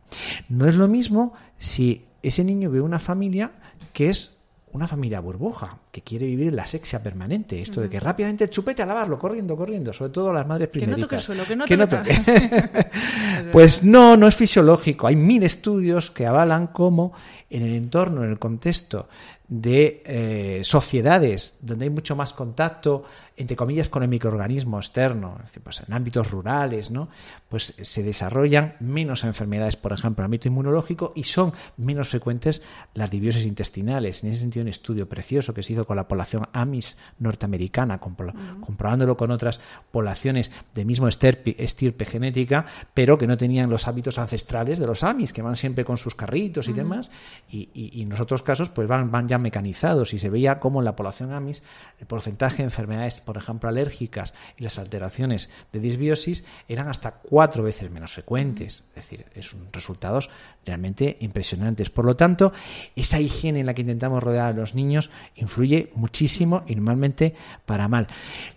No 0.49 0.67
es 0.67 0.75
lo 0.75 0.89
mismo 0.89 1.35
si 1.59 2.07
ese 2.23 2.45
niño 2.45 2.71
ve 2.71 2.81
una 2.81 2.99
familia 2.99 3.53
que 3.93 4.11
es 4.11 4.37
una 4.73 4.89
familia 4.89 5.21
burbuja 5.21 5.79
que 5.95 6.03
quiere 6.03 6.27
vivir 6.27 6.49
en 6.49 6.57
la 6.57 6.67
sexia 6.67 7.01
permanente. 7.01 7.63
Esto 7.63 7.81
de 7.81 7.89
que 7.89 8.01
rápidamente 8.01 8.43
el 8.43 8.51
chupete 8.51 8.83
a 8.83 8.87
lavarlo, 8.87 9.17
corriendo, 9.17 9.57
corriendo, 9.57 9.93
sobre 9.93 10.11
todo 10.11 10.33
las 10.33 10.45
madres 10.45 10.69
primeras. 10.69 10.97
Que 10.97 11.01
no 11.01 11.07
toque 11.07 11.15
el 11.15 11.23
suelo, 11.23 11.45
que 11.45 11.55
no, 11.55 11.67
que 11.67 11.77
no 11.77 11.87
toque. 11.87 12.21
pues 13.53 13.85
no, 13.85 14.17
no 14.17 14.27
es 14.27 14.35
fisiológico. 14.35 15.07
Hay 15.07 15.15
mil 15.15 15.45
estudios 15.45 16.11
que 16.11 16.27
avalan 16.27 16.67
cómo 16.67 17.13
en 17.49 17.63
el 17.63 17.75
entorno, 17.75 18.25
en 18.25 18.31
el 18.31 18.41
contexto 18.41 19.07
de 19.47 20.03
eh, 20.07 20.65
sociedades 20.65 21.59
donde 21.61 21.85
hay 21.85 21.91
mucho 21.91 22.17
más 22.17 22.33
contacto, 22.33 23.05
entre 23.37 23.57
comillas, 23.57 23.89
con 23.89 24.03
el 24.03 24.09
microorganismo 24.09 24.79
externo, 24.79 25.39
pues 25.63 25.83
en 25.87 25.93
ámbitos 25.93 26.31
rurales, 26.31 26.91
¿no? 26.91 27.09
pues 27.49 27.75
se 27.81 28.03
desarrollan 28.03 28.75
menos 28.81 29.23
enfermedades, 29.23 29.77
por 29.77 29.93
ejemplo, 29.93 30.23
en 30.23 30.25
el 30.25 30.27
ámbito 30.27 30.49
inmunológico 30.49 31.13
y 31.15 31.23
son 31.23 31.53
menos 31.77 32.09
frecuentes 32.09 32.63
las 32.95 33.11
dibiosis 33.11 33.45
intestinales. 33.45 34.25
En 34.25 34.31
ese 34.31 34.41
sentido, 34.41 34.63
un 34.63 34.69
estudio 34.69 35.09
precioso 35.09 35.55
que 35.55 35.63
se 35.63 35.75
hizo 35.75 35.84
con 35.87 35.97
la 35.97 36.09
población 36.09 36.49
Amis 36.53 36.99
norteamericana, 37.19 37.99
comprobándolo 37.99 39.17
con 39.17 39.31
otras 39.31 39.61
poblaciones 39.91 40.51
de 40.75 40.85
mismo 40.85 41.09
estirpe, 41.09 42.05
genética, 42.05 42.67
pero 42.93 43.19
que 43.19 43.27
no 43.27 43.37
tenían 43.37 43.71
los 43.71 43.89
hábitos 43.89 44.19
ancestrales 44.19 44.79
de 44.79 44.87
los 44.87 45.03
Amis, 45.03 45.33
que 45.33 45.43
van 45.43 45.57
siempre 45.57 45.85
con 45.85 45.97
sus 45.97 46.15
carritos 46.15 46.69
y 46.69 46.73
demás, 46.73 47.11
y, 47.51 48.03
en 48.03 48.09
los 48.09 48.21
otros 48.21 48.43
casos 48.43 48.69
pues 48.69 48.89
van, 48.89 49.11
van 49.11 49.29
ya 49.29 49.39
mecanizados 49.39 50.13
y 50.15 50.19
se 50.19 50.31
veía 50.31 50.61
como 50.61 50.81
en 50.81 50.85
la 50.85 50.97
población 50.97 51.33
Amis 51.33 51.63
el 52.01 52.07
porcentaje 52.07 52.59
de 52.59 52.65
enfermedades, 52.65 53.21
por 53.21 53.37
ejemplo, 53.37 53.69
alérgicas 53.69 54.35
y 54.57 54.65
las 54.65 54.79
alteraciones 54.79 55.51
de 55.73 55.81
disbiosis 55.81 56.45
eran 56.69 56.89
hasta 56.89 57.13
cuatro 57.13 57.63
veces 57.63 57.91
menos 57.91 58.13
frecuentes. 58.13 58.85
Es 58.95 59.09
decir, 59.09 59.27
son 59.43 59.69
resultados 59.73 60.31
realmente 60.65 61.17
impresionantes. 61.21 61.91
Por 61.91 62.05
lo 62.05 62.17
tanto, 62.17 62.53
esa 62.97 63.21
higiene 63.21 63.61
en 63.61 63.67
la 63.67 63.75
que 63.75 63.83
intentamos 63.83 64.23
rodear 64.23 64.47
a 64.47 64.57
los 64.57 64.75
niños 64.75 65.11
influye 65.37 65.91
muchísimo 65.95 66.65
y 66.67 66.75
normalmente 66.75 67.35
para 67.67 67.89
mal. 67.89 68.07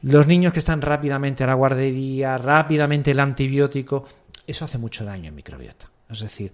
Los 0.02 0.28
niños 0.28 0.54
que 0.54 0.60
están 0.60 0.82
rápidamente 0.82 1.44
a 1.44 1.48
la 1.48 1.54
guardería, 1.54 2.38
rápidamente 2.38 3.12
el 3.12 3.20
antibiótico, 3.20 4.06
eso 4.46 4.66
hace 4.66 4.78
mucho 4.78 5.06
daño 5.06 5.30
en 5.30 5.36
microbiota. 5.36 5.90
Es 6.10 6.22
decir, 6.22 6.54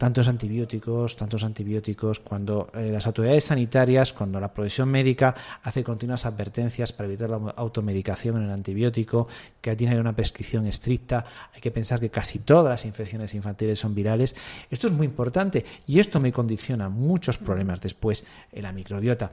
tantos 0.00 0.28
antibióticos, 0.28 1.14
tantos 1.14 1.44
antibióticos, 1.44 2.20
cuando 2.20 2.70
eh, 2.72 2.88
las 2.90 3.06
autoridades 3.06 3.44
sanitarias, 3.44 4.14
cuando 4.14 4.40
la 4.40 4.50
profesión 4.50 4.88
médica 4.88 5.34
hace 5.62 5.84
continuas 5.84 6.24
advertencias 6.24 6.90
para 6.90 7.06
evitar 7.06 7.28
la 7.28 7.36
automedicación 7.56 8.38
en 8.38 8.44
el 8.44 8.50
antibiótico, 8.50 9.28
que 9.60 9.76
tiene 9.76 10.00
una 10.00 10.16
prescripción 10.16 10.64
estricta, 10.66 11.26
hay 11.54 11.60
que 11.60 11.70
pensar 11.70 12.00
que 12.00 12.08
casi 12.08 12.38
todas 12.38 12.70
las 12.70 12.86
infecciones 12.86 13.34
infantiles 13.34 13.78
son 13.78 13.94
virales. 13.94 14.34
Esto 14.70 14.86
es 14.86 14.94
muy 14.94 15.04
importante 15.04 15.66
y 15.86 16.00
esto 16.00 16.18
me 16.18 16.32
condiciona 16.32 16.88
muchos 16.88 17.36
problemas 17.36 17.82
después 17.82 18.24
en 18.52 18.62
la 18.62 18.72
microbiota. 18.72 19.32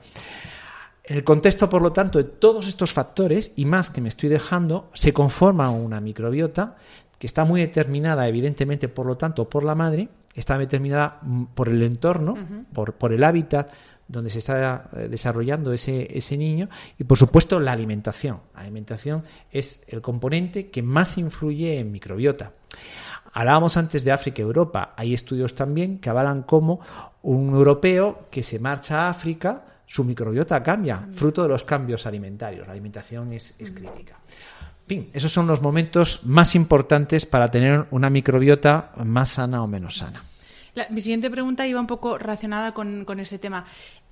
En 1.02 1.16
el 1.16 1.24
contexto, 1.24 1.70
por 1.70 1.80
lo 1.80 1.92
tanto, 1.92 2.18
de 2.18 2.24
todos 2.24 2.68
estos 2.68 2.92
factores 2.92 3.52
y 3.56 3.64
más 3.64 3.88
que 3.88 4.02
me 4.02 4.10
estoy 4.10 4.28
dejando, 4.28 4.90
se 4.92 5.14
conforma 5.14 5.70
una 5.70 6.02
microbiota 6.02 6.76
que 7.18 7.26
está 7.26 7.46
muy 7.46 7.62
determinada, 7.62 8.28
evidentemente, 8.28 8.90
por 8.90 9.06
lo 9.06 9.16
tanto, 9.16 9.48
por 9.48 9.64
la 9.64 9.74
madre, 9.74 10.10
está 10.38 10.56
determinada 10.56 11.18
mm, 11.22 11.44
por 11.54 11.68
el 11.68 11.82
entorno, 11.82 12.34
por, 12.72 12.94
por, 12.94 13.12
el 13.12 13.24
hábitat 13.24 13.70
donde 14.06 14.30
se 14.30 14.38
está 14.38 14.88
eh, 14.96 15.08
desarrollando 15.08 15.72
ese, 15.72 16.08
ese 16.16 16.36
niño 16.36 16.68
y 16.98 17.04
por 17.04 17.18
supuesto 17.18 17.60
la 17.60 17.72
alimentación. 17.72 18.40
La 18.54 18.62
alimentación 18.62 19.24
es 19.50 19.82
el 19.88 20.00
componente 20.00 20.70
que 20.70 20.82
más 20.82 21.18
influye 21.18 21.78
en 21.78 21.92
microbiota. 21.92 22.52
Hablábamos 23.32 23.76
antes 23.76 24.04
de 24.04 24.12
África 24.12 24.40
y 24.40 24.44
Europa. 24.44 24.94
Hay 24.96 25.12
estudios 25.12 25.54
también 25.54 25.98
que 25.98 26.08
avalan 26.08 26.42
cómo 26.42 26.80
un 27.22 27.50
europeo 27.50 28.26
que 28.30 28.42
se 28.42 28.58
marcha 28.58 29.02
a 29.02 29.10
África, 29.10 29.64
su 29.86 30.04
microbiota 30.04 30.62
cambia, 30.62 31.08
fruto 31.14 31.42
de 31.42 31.48
los 31.48 31.64
cambios 31.64 32.06
alimentarios. 32.06 32.66
La 32.66 32.72
alimentación 32.72 33.32
es, 33.32 33.54
es 33.58 33.70
crítica 33.70 34.16
fin, 34.88 35.10
esos 35.12 35.30
son 35.30 35.46
los 35.46 35.60
momentos 35.60 36.24
más 36.24 36.54
importantes 36.54 37.26
para 37.26 37.50
tener 37.50 37.86
una 37.90 38.10
microbiota 38.10 38.92
más 39.04 39.30
sana 39.30 39.62
o 39.62 39.66
menos 39.66 39.98
sana. 39.98 40.22
mi 40.90 41.00
siguiente 41.00 41.30
pregunta 41.30 41.66
iba 41.66 41.80
un 41.80 41.86
poco 41.86 42.18
relacionada 42.18 42.72
con, 42.72 43.04
con 43.04 43.20
ese 43.20 43.38
tema. 43.38 43.64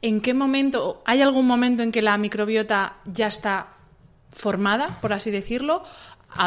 ¿En 0.02 0.20
qué 0.20 0.34
momento, 0.34 1.02
hay 1.06 1.22
algún 1.22 1.46
momento 1.46 1.82
en 1.82 1.90
que 1.90 2.02
la 2.02 2.18
microbiota 2.18 2.98
ya 3.06 3.26
está 3.26 3.68
formada, 4.30 5.00
por 5.00 5.14
así 5.14 5.30
decirlo, 5.30 5.82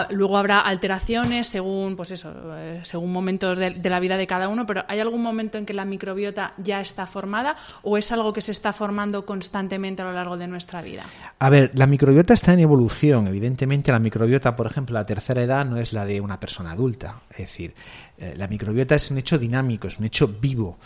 luego 0.10 0.38
habrá 0.38 0.60
alteraciones 0.60 1.48
según, 1.48 1.96
pues 1.96 2.12
eso, 2.12 2.34
eh, 2.56 2.82
según 2.84 3.12
momentos 3.12 3.58
de, 3.58 3.80
la 3.90 4.00
vida 4.00 4.18
de 4.18 4.28
cada 4.28 4.48
uno, 4.48 4.66
pero 4.66 4.84
¿hay 4.88 5.00
algún 5.00 5.22
momento 5.22 5.58
en 5.58 5.66
que 5.66 5.74
la 5.74 5.86
microbiota 5.86 6.54
ya 6.58 6.80
está 6.80 7.06
formada 7.06 7.56
o 7.84 7.98
es 7.98 8.12
algo 8.12 8.34
que 8.34 8.42
se 8.42 8.52
está 8.52 8.74
formando 8.74 9.26
constantemente 9.26 10.02
a 10.02 10.06
lo 10.06 10.14
largo 10.14 10.38
de 10.38 10.48
nuestra 10.48 10.82
vida? 10.82 11.04
A 11.40 11.50
ver, 11.50 11.72
la 11.74 11.88
microbiota 11.88 12.34
está 12.34 12.54
en 12.54 12.60
evolución. 12.60 13.28
Evidentemente, 13.28 13.92
la 13.92 14.00
microbiota, 14.00 14.56
por 14.56 14.68
ejemplo, 14.68 14.94
la 14.94 15.06
tercera 15.06 15.42
edad 15.42 15.66
no 15.66 15.78
es 15.78 15.94
la 15.94 16.06
de 16.06 16.22
una 16.22 16.40
persona 16.40 16.72
adulta. 16.72 17.22
Es 17.32 17.38
decir, 17.38 17.74
eh, 18.18 18.34
la 18.36 18.48
microbiota 18.48 18.96
es 18.96 19.10
un 19.12 19.18
hecho 19.18 19.38
dinámico, 19.38 19.88
es 19.88 19.98
un 20.00 20.06
hecho 20.06 20.28
vivo. 20.28 20.78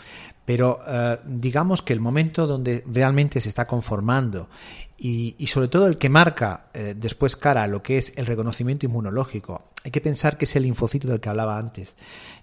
Pero 0.44 0.80
eh, 0.86 1.18
digamos 1.24 1.82
que 1.82 1.92
el 1.92 2.00
momento 2.00 2.46
donde 2.46 2.84
realmente 2.86 3.40
se 3.40 3.48
está 3.48 3.66
conformando 3.66 4.48
y, 4.96 5.46
sobre 5.48 5.68
todo 5.68 5.86
el 5.86 5.98
que 5.98 6.08
marca 6.08 6.66
eh, 6.72 6.94
después 6.96 7.36
cara 7.36 7.64
a 7.64 7.66
lo 7.66 7.82
que 7.82 7.98
es 7.98 8.12
el 8.16 8.26
reconocimiento 8.26 8.86
inmunológico. 8.86 9.70
Hay 9.84 9.90
que 9.90 10.00
pensar 10.00 10.38
que 10.38 10.44
es 10.44 10.56
el 10.56 10.62
linfocito 10.62 11.08
del 11.08 11.20
que 11.20 11.28
hablaba 11.28 11.58
antes. 11.58 11.94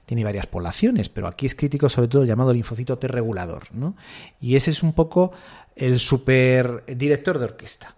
Tiene 0.05 0.23
varias 0.23 0.45
poblaciones, 0.45 1.09
pero 1.09 1.27
aquí 1.27 1.45
es 1.45 1.55
crítico 1.55 1.89
sobre 1.89 2.07
todo 2.07 2.21
el 2.21 2.27
llamado 2.27 2.53
linfocito 2.53 2.97
T 2.97 3.07
regulador. 3.07 3.63
¿no? 3.73 3.95
Y 4.39 4.55
ese 4.55 4.71
es 4.71 4.83
un 4.83 4.93
poco 4.93 5.31
el 5.75 5.99
superdirector 5.99 7.39
de 7.39 7.45
orquesta. 7.45 7.95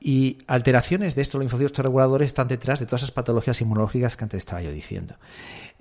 Y 0.00 0.38
alteraciones 0.48 1.14
de 1.14 1.22
estos 1.22 1.38
linfocitos 1.38 1.72
T 1.72 1.82
reguladores 1.82 2.26
están 2.26 2.48
detrás 2.48 2.80
de 2.80 2.86
todas 2.86 3.02
esas 3.02 3.12
patologías 3.12 3.60
inmunológicas 3.60 4.16
que 4.16 4.24
antes 4.24 4.38
estaba 4.38 4.62
yo 4.62 4.72
diciendo. 4.72 5.14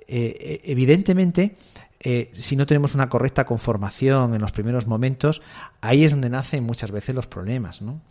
Eh, 0.07 0.61
evidentemente, 0.65 1.55
eh, 2.03 2.31
si 2.33 2.55
no 2.55 2.65
tenemos 2.65 2.95
una 2.95 3.09
correcta 3.09 3.45
conformación 3.45 4.33
en 4.33 4.41
los 4.41 4.51
primeros 4.51 4.87
momentos, 4.87 5.41
ahí 5.81 6.03
es 6.03 6.11
donde 6.11 6.29
nacen 6.29 6.63
muchas 6.63 6.89
veces 6.89 7.13
los 7.13 7.27
problemas. 7.27 7.81
¿no? 7.81 8.01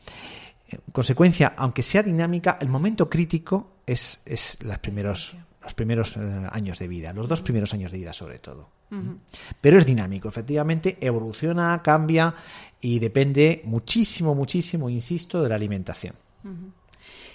En 0.68 0.80
consecuencia, 0.92 1.54
aunque 1.56 1.82
sea 1.82 2.02
dinámica, 2.02 2.58
el 2.60 2.68
momento 2.68 3.10
crítico 3.10 3.72
es, 3.86 4.22
es 4.24 4.58
los 4.62 4.78
primeros, 4.78 5.34
los 5.62 5.74
primeros 5.74 6.16
eh, 6.16 6.20
años 6.52 6.78
de 6.78 6.86
vida, 6.86 7.12
los 7.12 7.26
dos 7.26 7.42
primeros 7.42 7.74
años 7.74 7.90
de 7.90 7.98
vida 7.98 8.12
sobre 8.12 8.38
todo. 8.38 8.70
Pero 9.60 9.78
es 9.78 9.86
dinámico, 9.86 10.28
efectivamente, 10.28 10.98
evoluciona, 11.00 11.80
cambia 11.80 12.34
y 12.80 12.98
depende 12.98 13.62
muchísimo, 13.64 14.34
muchísimo, 14.34 14.90
insisto, 14.90 15.40
de 15.40 15.48
la 15.48 15.54
alimentación. 15.54 16.16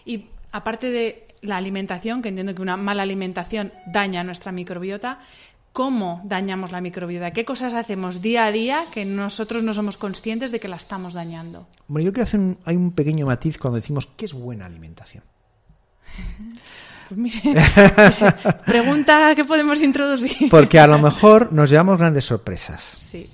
Y 0.03 0.25
aparte 0.51 0.91
de 0.91 1.27
la 1.41 1.55
alimentación, 1.55 2.21
que 2.21 2.27
entiendo 2.27 2.53
que 2.53 2.61
una 2.61 2.75
mala 2.75 3.03
alimentación 3.03 3.71
daña 3.87 4.23
nuestra 4.25 4.51
microbiota, 4.51 5.19
cómo 5.75 6.21
dañamos 6.23 6.71
la 6.71 6.79
microbiota, 6.79 7.31
qué 7.31 7.43
cosas 7.43 7.73
hacemos 7.73 8.21
día 8.21 8.45
a 8.45 8.51
día 8.53 8.85
que 8.93 9.03
nosotros 9.03 9.61
no 9.61 9.73
somos 9.73 9.97
conscientes 9.97 10.53
de 10.53 10.61
que 10.61 10.69
la 10.69 10.77
estamos 10.77 11.13
dañando. 11.13 11.67
Bueno, 11.89 12.05
yo 12.05 12.13
creo 12.13 12.23
que 12.23 12.29
hacer 12.29 12.39
un, 12.39 12.57
hay 12.63 12.77
un 12.77 12.93
pequeño 12.93 13.25
matiz 13.25 13.57
cuando 13.57 13.75
decimos 13.75 14.07
qué 14.15 14.23
es 14.23 14.33
buena 14.33 14.65
alimentación. 14.65 15.23
Pues 17.07 17.19
mire, 17.19 17.39
pregunta 18.65 19.35
que 19.35 19.45
podemos 19.45 19.79
introducir. 19.83 20.49
Porque 20.49 20.79
a 20.79 20.87
lo 20.87 20.97
mejor 20.97 21.53
nos 21.53 21.69
llevamos 21.69 21.99
grandes 21.99 22.25
sorpresas. 22.25 22.97
Sí. 23.11 23.29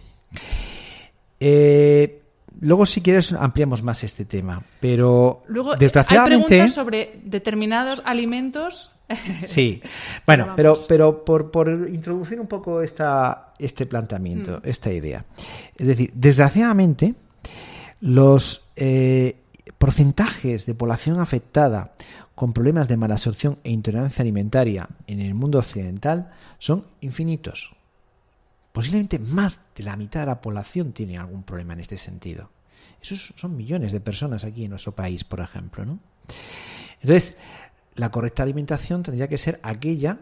Eh, 1.39 2.21
luego, 2.59 2.85
si 2.85 2.99
quieres, 2.99 3.31
ampliamos 3.31 3.81
más 3.81 4.03
este 4.03 4.25
tema. 4.25 4.61
Pero 4.81 5.43
luego, 5.47 5.77
desgraciadamente. 5.77 6.43
Hay 6.43 6.47
preguntas 6.49 6.73
sobre 6.73 7.21
determinados 7.23 8.01
alimentos 8.03 8.90
Sí, 9.37 9.81
bueno, 10.25 10.53
pero, 10.55 10.73
pero 10.87 11.25
por, 11.25 11.51
por, 11.51 11.69
introducir 11.89 12.39
un 12.39 12.47
poco 12.47 12.81
esta, 12.81 13.53
este 13.59 13.85
planteamiento, 13.85 14.57
mm. 14.57 14.67
esta 14.69 14.91
idea. 14.91 15.25
Es 15.77 15.87
decir, 15.87 16.11
desgraciadamente, 16.13 17.15
los, 18.01 18.69
eh, 18.75 19.41
porcentajes 19.77 20.65
de 20.65 20.75
población 20.75 21.19
afectada 21.19 21.93
con 22.35 22.53
problemas 22.53 22.87
de 22.87 22.97
mala 22.97 23.15
absorción 23.15 23.57
e 23.63 23.71
intolerancia 23.71 24.21
alimentaria 24.21 24.87
en 25.07 25.19
el 25.19 25.33
mundo 25.33 25.59
occidental 25.59 26.31
son 26.59 26.85
infinitos. 27.01 27.75
Posiblemente 28.71 29.19
más 29.19 29.59
de 29.75 29.83
la 29.83 29.97
mitad 29.97 30.21
de 30.21 30.27
la 30.27 30.39
población 30.39 30.93
tiene 30.93 31.17
algún 31.17 31.43
problema 31.43 31.73
en 31.73 31.79
este 31.79 31.97
sentido. 31.97 32.49
Esos 33.01 33.33
son 33.35 33.57
millones 33.57 33.91
de 33.91 33.99
personas 33.99 34.43
aquí 34.43 34.65
en 34.65 34.69
nuestro 34.69 34.93
país, 34.93 35.23
por 35.23 35.39
ejemplo. 35.39 35.83
¿no? 35.83 35.99
Entonces, 37.01 37.35
la 37.95 38.11
correcta 38.11 38.43
alimentación 38.43 39.03
tendría 39.03 39.27
que 39.27 39.37
ser 39.37 39.59
aquella 39.63 40.19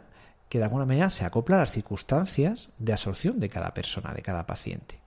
que 0.49 0.57
de 0.57 0.63
alguna 0.63 0.85
manera 0.85 1.09
se 1.09 1.25
acopla 1.25 1.57
a 1.57 1.59
las 1.59 1.71
circunstancias 1.71 2.71
de 2.79 2.93
absorción 2.93 3.39
de 3.39 3.49
cada 3.49 3.73
persona, 3.73 4.13
de 4.13 4.21
cada 4.21 4.47
paciente. 4.47 4.99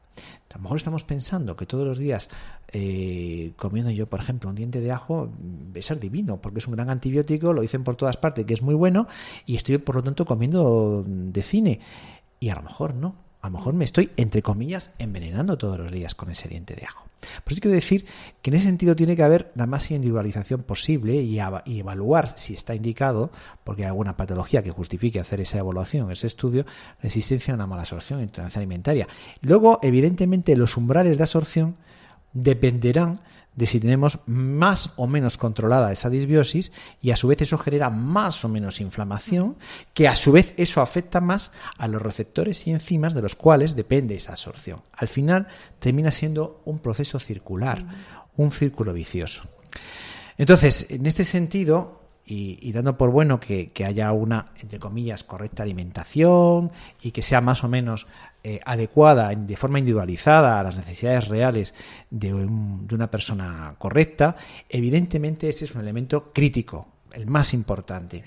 A 0.50 0.56
lo 0.56 0.62
mejor 0.62 0.76
estamos 0.76 1.02
pensando 1.02 1.56
que 1.56 1.64
todos 1.64 1.86
los 1.86 1.98
días 1.98 2.28
eh, 2.72 3.52
comiendo 3.56 3.90
yo, 3.90 4.06
por 4.06 4.20
ejemplo, 4.20 4.50
un 4.50 4.56
diente 4.56 4.80
de 4.80 4.92
ajo 4.92 5.32
es 5.74 5.86
ser 5.86 5.98
divino, 5.98 6.40
porque 6.40 6.58
es 6.58 6.66
un 6.68 6.74
gran 6.74 6.90
antibiótico, 6.90 7.52
lo 7.52 7.62
dicen 7.62 7.82
por 7.82 7.96
todas 7.96 8.18
partes 8.18 8.44
que 8.44 8.54
es 8.54 8.62
muy 8.62 8.74
bueno, 8.74 9.08
y 9.46 9.56
estoy 9.56 9.78
por 9.78 9.96
lo 9.96 10.02
tanto 10.04 10.26
comiendo 10.26 11.02
de 11.06 11.42
cine. 11.42 11.80
Y 12.38 12.50
a 12.50 12.56
lo 12.56 12.62
mejor 12.62 12.94
no 12.94 13.16
a 13.42 13.48
lo 13.48 13.58
mejor 13.58 13.74
me 13.74 13.84
estoy, 13.84 14.10
entre 14.16 14.40
comillas, 14.40 14.92
envenenando 14.98 15.58
todos 15.58 15.76
los 15.76 15.90
días 15.90 16.14
con 16.14 16.30
ese 16.30 16.48
diente 16.48 16.76
de 16.76 16.86
ajo. 16.86 17.11
Por 17.44 17.52
eso 17.52 17.60
quiero 17.60 17.74
decir 17.74 18.06
que 18.40 18.50
en 18.50 18.56
ese 18.56 18.66
sentido 18.66 18.96
tiene 18.96 19.16
que 19.16 19.22
haber 19.22 19.52
la 19.54 19.66
máxima 19.66 19.96
individualización 19.96 20.62
posible 20.62 21.14
y, 21.14 21.38
evaluar 21.38 22.38
si 22.38 22.54
está 22.54 22.74
indicado, 22.74 23.30
porque 23.64 23.82
hay 23.82 23.88
alguna 23.88 24.16
patología 24.16 24.62
que 24.62 24.70
justifique 24.70 25.20
hacer 25.20 25.40
esa 25.40 25.58
evaluación, 25.58 26.10
ese 26.10 26.26
estudio, 26.26 26.66
la 27.00 27.06
existencia 27.06 27.52
de 27.52 27.56
una 27.56 27.66
mala 27.66 27.82
absorción 27.82 28.20
en 28.20 28.24
intolerancia 28.24 28.58
alimentaria. 28.58 29.08
Luego, 29.40 29.78
evidentemente, 29.82 30.56
los 30.56 30.76
umbrales 30.76 31.16
de 31.16 31.22
absorción 31.22 31.76
dependerán 32.32 33.20
de 33.54 33.66
si 33.66 33.80
tenemos 33.80 34.20
más 34.26 34.92
o 34.96 35.06
menos 35.06 35.36
controlada 35.36 35.92
esa 35.92 36.08
disbiosis 36.08 36.72
y 37.00 37.10
a 37.10 37.16
su 37.16 37.28
vez 37.28 37.42
eso 37.42 37.58
genera 37.58 37.90
más 37.90 38.44
o 38.44 38.48
menos 38.48 38.80
inflamación, 38.80 39.56
que 39.92 40.08
a 40.08 40.16
su 40.16 40.32
vez 40.32 40.54
eso 40.56 40.80
afecta 40.80 41.20
más 41.20 41.52
a 41.76 41.86
los 41.88 42.00
receptores 42.00 42.66
y 42.66 42.70
enzimas 42.70 43.14
de 43.14 43.22
los 43.22 43.36
cuales 43.36 43.76
depende 43.76 44.14
esa 44.14 44.32
absorción. 44.32 44.80
Al 44.92 45.08
final 45.08 45.48
termina 45.78 46.10
siendo 46.10 46.62
un 46.64 46.78
proceso 46.78 47.18
circular, 47.18 47.84
un 48.36 48.50
círculo 48.52 48.94
vicioso. 48.94 49.42
Entonces, 50.38 50.90
en 50.90 51.04
este 51.06 51.24
sentido, 51.24 52.01
y, 52.34 52.72
dando 52.72 52.96
por 52.96 53.10
bueno 53.10 53.38
que, 53.38 53.70
haya 53.86 54.10
una, 54.12 54.52
entre 54.60 54.78
comillas, 54.78 55.22
correcta 55.22 55.62
alimentación 55.62 56.70
y 57.02 57.10
que 57.10 57.20
sea 57.20 57.40
más 57.40 57.62
o 57.62 57.68
menos 57.68 58.06
eh, 58.42 58.58
adecuada 58.64 59.34
de 59.34 59.56
forma 59.56 59.78
individualizada 59.78 60.58
a 60.58 60.62
las 60.62 60.76
necesidades 60.76 61.28
reales 61.28 61.74
de, 62.10 62.30
de 62.30 62.94
una 62.94 63.10
persona 63.10 63.74
correcta, 63.78 64.36
evidentemente 64.68 65.48
ese 65.48 65.66
es 65.66 65.74
un 65.74 65.82
elemento 65.82 66.32
crítico, 66.32 66.88
el 67.12 67.26
más 67.26 67.52
importante. 67.52 68.24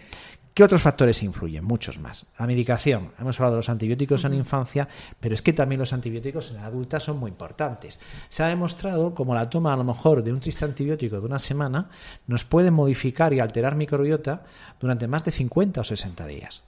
¿Qué 0.55 0.63
otros 0.63 0.83
factores 0.83 1.21
influyen? 1.21 1.65
Muchos 1.65 1.99
más. 1.99 2.27
La 2.39 2.47
medicación. 2.47 3.11
Hemos 3.19 3.37
hablado 3.37 3.55
de 3.55 3.57
los 3.57 3.67
antibióticos 3.67 4.23
en 4.23 4.31
la 4.31 4.37
infancia, 4.37 4.87
pero 5.19 5.35
es 5.35 5.41
que 5.41 5.51
también 5.51 5.79
los 5.79 5.91
antibióticos 5.91 6.51
en 6.51 6.55
la 6.55 6.67
adulta 6.67 7.01
son 7.01 7.19
muy 7.19 7.29
importantes. 7.29 7.99
Se 8.29 8.41
ha 8.41 8.47
demostrado 8.47 9.13
como 9.13 9.35
la 9.35 9.49
toma 9.49 9.73
a 9.73 9.75
lo 9.75 9.83
mejor 9.83 10.23
de 10.23 10.31
un 10.31 10.39
triste 10.39 10.63
antibiótico 10.63 11.19
de 11.19 11.25
una 11.25 11.39
semana 11.39 11.89
nos 12.25 12.45
puede 12.45 12.71
modificar 12.71 13.33
y 13.33 13.41
alterar 13.41 13.75
microbiota 13.75 14.45
durante 14.79 15.09
más 15.09 15.25
de 15.25 15.33
50 15.33 15.81
o 15.81 15.83
60 15.83 16.25
días. 16.25 16.63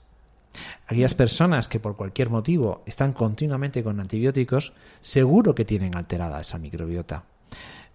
Aquellas 0.86 1.14
personas 1.14 1.70
que 1.70 1.80
por 1.80 1.96
cualquier 1.96 2.28
motivo 2.28 2.82
están 2.84 3.14
continuamente 3.14 3.82
con 3.82 4.00
antibióticos, 4.00 4.74
seguro 5.00 5.54
que 5.54 5.64
tienen 5.64 5.96
alterada 5.96 6.42
esa 6.42 6.58
microbiota. 6.58 7.24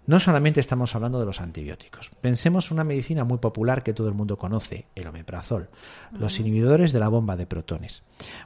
No 0.06 0.20
solamente 0.20 0.60
estamos 0.60 0.96
hablando 0.96 1.20
de 1.20 1.26
los 1.26 1.40
antibióticos. 1.40 2.12
Pensemos 2.20 2.72
una 2.72 2.84
medicina 2.84 3.24
muy 3.24 3.38
popular 3.38 3.84
que 3.84 3.94
todo 3.94 4.10
el 4.10 4.14
mundo 4.14 4.38
conoce, 4.38 4.86
el 4.96 5.08
omeprazol, 5.08 5.70
los 6.12 6.40
inhibidores 6.42 6.92
de 6.92 7.00
la 7.00 7.08
bomba 7.08 7.38
de 7.38 7.46
protones. 7.46 8.04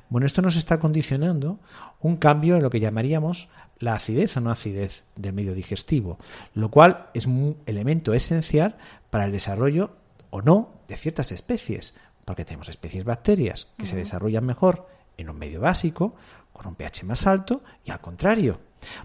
Bueno, 0.09 0.27
esto 0.27 0.43
nos 0.43 0.55
está 0.55 0.79
condicionando 0.79 1.59
un 1.99 2.17
cambio 2.17 2.57
en 2.57 2.61
lo 2.61 2.69
que 2.69 2.79
llamaríamos 2.79 3.49
la 3.79 3.95
acidez 3.95 4.37
o 4.37 4.41
no 4.41 4.51
acidez 4.51 5.03
del 5.15 5.33
medio 5.33 5.55
digestivo, 5.55 6.19
lo 6.53 6.69
cual 6.69 7.07
es 7.15 7.25
un 7.25 7.57
elemento 7.65 8.13
esencial 8.13 8.77
para 9.09 9.25
el 9.25 9.31
desarrollo 9.31 9.95
o 10.29 10.43
no 10.43 10.75
de 10.87 10.95
ciertas 10.95 11.31
especies, 11.31 11.95
porque 12.23 12.45
tenemos 12.45 12.69
especies 12.69 13.03
bacterias 13.03 13.69
que 13.77 13.87
se 13.87 13.95
desarrollan 13.95 14.45
mejor 14.45 14.87
en 15.17 15.29
un 15.29 15.39
medio 15.39 15.61
básico, 15.61 16.13
con 16.53 16.67
un 16.67 16.75
pH 16.75 17.03
más 17.03 17.25
alto, 17.25 17.63
y 17.83 17.89
al 17.89 17.99
contrario, 17.99 18.59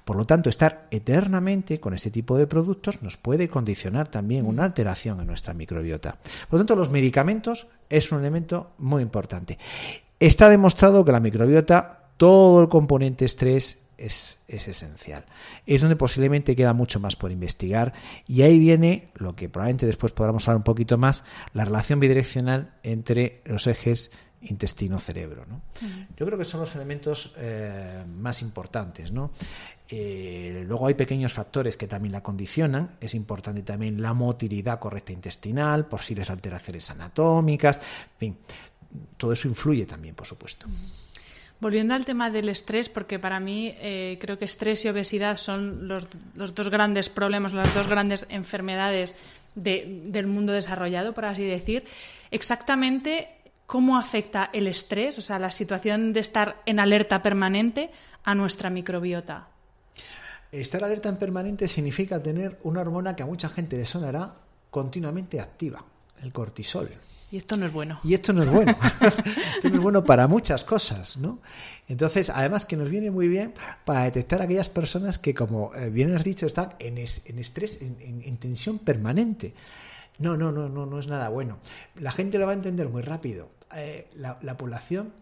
por 0.05 0.16
lo 0.16 0.25
tanto, 0.25 0.51
estar 0.51 0.87
eternamente 0.90 1.81
con 1.81 1.95
este 1.95 2.11
tipo 2.11 2.37
de 2.38 2.47
productos 2.47 3.03
nos 3.03 3.16
puede 3.16 3.49
condicionar 3.49 4.09
también 4.09 4.47
una 4.47 4.64
alteración 4.64 5.21
en 5.21 5.27
nuestra 5.27 5.55
microbiota. 5.55 6.18
Por 6.49 6.59
lo 6.59 6.59
tanto, 6.59 6.77
los 6.77 6.90
medicamentos 6.90 7.66
es 7.88 8.11
un 8.12 8.21
elemento 8.21 8.73
muy 8.79 9.03
importante. 9.03 9.59
Está 10.18 10.49
demostrado 10.49 11.05
que 11.05 11.12
la 11.12 11.21
microbiota, 11.21 12.11
todo 12.16 12.61
el 12.62 12.68
componente 12.68 13.25
estrés 13.25 13.83
es, 13.99 14.40
es, 14.49 14.68
esencial. 14.68 15.25
Es 15.66 15.81
donde 15.81 15.97
posiblemente 15.97 16.57
queda 16.57 16.73
mucho 16.73 17.01
más 17.01 17.16
por 17.16 17.31
investigar 17.31 17.92
y 18.27 18.42
ahí 18.42 18.59
viene 18.59 19.11
lo 19.14 19.37
que 19.37 19.49
probablemente 19.49 19.87
después 19.87 20.12
podamos 20.12 20.49
hablar 20.49 20.59
un 20.59 20.64
poquito 20.64 20.99
más, 20.99 21.25
la 21.55 21.64
relación 21.64 22.01
bidireccional 22.01 22.73
entre 22.83 23.42
los 23.45 23.66
ejes 23.66 24.11
intestino-cerebro. 24.42 25.46
¿no? 25.46 25.62
Yo 26.16 26.26
creo 26.26 26.38
que 26.38 26.44
son 26.44 26.61
los 26.61 26.74
elementos 26.74 27.35
eh, 27.37 28.05
más 28.07 28.42
importantes. 28.42 29.12
¿no? 29.12 29.33
Eh, 29.88 30.64
luego 30.66 30.87
hay 30.87 30.94
pequeños 30.94 31.33
factores 31.33 31.76
que 31.76 31.87
también 31.87 32.12
la 32.12 32.22
condicionan. 32.22 32.96
Es 33.00 33.14
importante 33.14 33.62
también 33.62 34.00
la 34.00 34.14
motilidad 34.14 34.78
correcta 34.78 35.12
intestinal, 35.12 35.87
posibles 35.87 36.31
alteraciones 36.31 36.90
anatómicas. 36.90 37.78
En 37.78 38.18
fin, 38.18 38.37
todo 39.16 39.33
eso 39.33 39.48
influye 39.48 39.85
también, 39.85 40.14
por 40.14 40.26
supuesto. 40.26 40.66
Volviendo 41.61 41.94
al 41.94 42.05
tema 42.05 42.31
del 42.31 42.48
estrés, 42.48 42.88
porque 42.88 43.18
para 43.18 43.38
mí 43.38 43.74
eh, 43.78 44.18
creo 44.20 44.38
que 44.38 44.46
estrés 44.46 44.85
y 44.85 44.88
obesidad 44.88 45.37
son 45.37 45.87
los, 45.87 46.09
los, 46.35 46.55
dos 46.55 46.70
grandes 46.70 47.09
problemas, 47.09 47.52
las 47.52 47.72
dos 47.74 47.87
grandes 47.87 48.26
enfermedades 48.31 49.14
de, 49.55 50.02
del 50.07 50.26
mundo 50.26 50.52
desarrollado, 50.52 51.12
por 51.14 51.26
así 51.26 51.44
decir. 51.44 51.85
Exactamente 52.31 53.28
cómo 53.66 53.96
afecta 53.96 54.51
el 54.53 54.66
estrés, 54.66 55.18
o 55.18 55.22
sea, 55.22 55.38
la 55.38 55.51
situación 55.51 56.12
de 56.12 56.20
estar 56.20 56.62
en 56.66 56.81
alerta 56.81 57.22
permanente 57.22 57.90
a 58.25 58.35
nuestra 58.35 58.70
microbiota. 58.70 59.48
Estar 60.51 60.85
alerta 60.85 61.09
en 61.09 61.16
permanente 61.16 61.66
significa 61.66 62.22
tener 62.22 62.59
una 62.64 62.83
hormona 62.83 63.16
que 63.16 63.22
a 63.22 63.27
mucha 63.27 63.48
gente 63.48 63.77
le 63.77 63.87
sonará 63.87 64.35
continuamente 64.70 65.40
activa, 65.40 65.83
el 66.22 66.33
cortisol. 66.33 66.90
Y 67.31 67.38
esto 67.38 67.57
no 67.57 67.64
es 67.64 67.72
bueno. 67.72 67.98
Y 68.05 68.12
esto 68.12 68.35
no 68.35 68.42
es 68.42 68.51
bueno. 68.51 68.77
esto 69.55 69.70
no 69.70 69.77
es 69.77 69.81
bueno 69.81 70.05
para 70.05 70.27
muchas 70.27 70.64
cosas, 70.64 71.16
¿no? 71.16 71.40
Entonces, 71.88 72.29
además 72.29 72.66
que 72.66 72.77
nos 72.77 72.90
viene 72.90 73.11
muy 73.11 73.29
bien 73.29 73.55
para 73.87 74.05
detectar 74.05 74.42
a 74.42 74.44
aquellas 74.44 74.68
personas 74.68 75.18
que, 75.18 75.33
como 75.33 75.75
eh, 75.75 75.88
bien 75.88 76.14
has 76.14 76.25
dicho, 76.25 76.44
están 76.44 76.75
en, 76.79 76.98
estrés, 76.98 77.81
en 77.81 78.37
tensión 78.37 78.79
permanente. 78.81 79.55
No, 80.18 80.37
no, 80.37 80.53
no, 80.53 80.68
no, 80.68 80.87
no 80.87 80.98
es 80.98 81.07
nada 81.07 81.29
bueno. 81.29 81.59
La 81.96 82.12
gente 82.12 82.38
lo 82.38 82.46
va 82.46 82.53
a 82.53 82.55
entender 82.55 82.88
muy 82.88 83.03
rápido. 83.03 83.51
Eh, 83.75 84.09
la, 84.14 84.57
población 84.57 85.12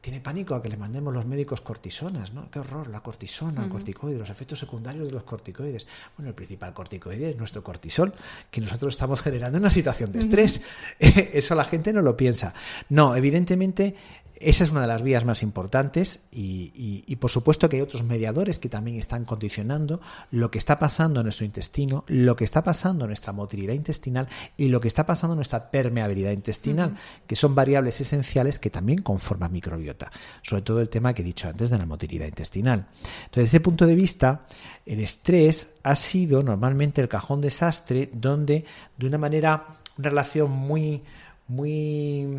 tiene 0.00 0.20
pánico 0.20 0.54
a 0.54 0.62
que 0.62 0.68
le 0.68 0.76
mandemos 0.76 1.12
los 1.12 1.26
médicos 1.26 1.60
cortisonas, 1.60 2.32
¿no? 2.32 2.50
Qué 2.50 2.60
horror, 2.60 2.88
la 2.88 3.00
cortisona, 3.00 3.64
el 3.64 3.68
corticoide, 3.68 4.16
los 4.16 4.30
efectos 4.30 4.58
secundarios 4.58 5.06
de 5.06 5.12
los 5.12 5.24
corticoides. 5.24 5.86
Bueno, 6.16 6.30
el 6.30 6.34
principal 6.34 6.72
corticoide 6.72 7.30
es 7.30 7.36
nuestro 7.36 7.62
cortisol, 7.62 8.14
que 8.50 8.60
nosotros 8.60 8.94
estamos 8.94 9.20
generando 9.20 9.58
en 9.58 9.64
una 9.64 9.70
situación 9.70 10.10
de 10.12 10.20
estrés. 10.20 10.62
Eso 10.98 11.54
la 11.54 11.64
gente 11.64 11.92
no 11.92 12.00
lo 12.00 12.16
piensa. 12.16 12.54
No, 12.88 13.14
evidentemente 13.14 13.94
esa 14.40 14.64
es 14.64 14.70
una 14.70 14.80
de 14.80 14.86
las 14.86 15.02
vías 15.02 15.26
más 15.26 15.42
importantes 15.42 16.22
y, 16.32 17.14
por 17.16 17.30
supuesto 17.30 17.68
que 17.68 17.76
hay 17.76 17.82
otros 17.82 18.04
mediadores 18.04 18.58
que 18.58 18.70
también 18.70 18.96
están 18.96 19.26
condicionando 19.26 20.00
lo 20.30 20.50
que 20.50 20.56
está 20.56 20.78
pasando 20.78 21.20
en 21.20 21.24
nuestro 21.26 21.44
intestino, 21.44 22.04
lo 22.08 22.36
que 22.36 22.44
está 22.44 22.64
pasando 22.64 23.04
en 23.04 23.10
nuestra 23.10 23.34
motilidad 23.34 23.74
intestinal 23.74 24.28
y 24.56 24.68
lo 24.68 24.80
que 24.80 24.88
está 24.88 25.04
pasando 25.04 25.34
en 25.34 25.38
nuestra 25.38 25.70
permeabilidad 25.70 26.32
intestinal, 26.32 26.96
que 27.26 27.36
son 27.36 27.54
variables 27.54 28.00
esenciales 28.00 28.58
que 28.58 28.70
también 28.70 29.02
conforman 29.02 29.52
microbiota, 29.52 30.10
sobre 30.42 30.62
todo 30.62 30.80
el 30.80 30.88
tema 30.88 31.12
que 31.12 31.20
he 31.20 31.24
dicho 31.24 31.46
antes 31.46 31.68
de 31.68 31.76
la 31.76 31.84
motilidad 31.84 32.26
intestinal. 32.26 32.86
Entonces, 33.24 33.30
desde 33.34 33.56
ese 33.56 33.60
punto 33.60 33.86
de 33.86 33.94
vista, 33.94 34.46
el 34.86 35.00
estrés 35.00 35.74
ha 35.82 35.94
sido 35.94 36.42
normalmente 36.42 37.02
el 37.02 37.08
cajón 37.08 37.42
desastre 37.42 38.08
donde 38.12 38.64
de 38.96 39.06
una 39.06 39.18
manera, 39.18 39.66
una 39.98 40.08
relación 40.08 40.50
muy, 40.50 41.02
muy 41.50 42.38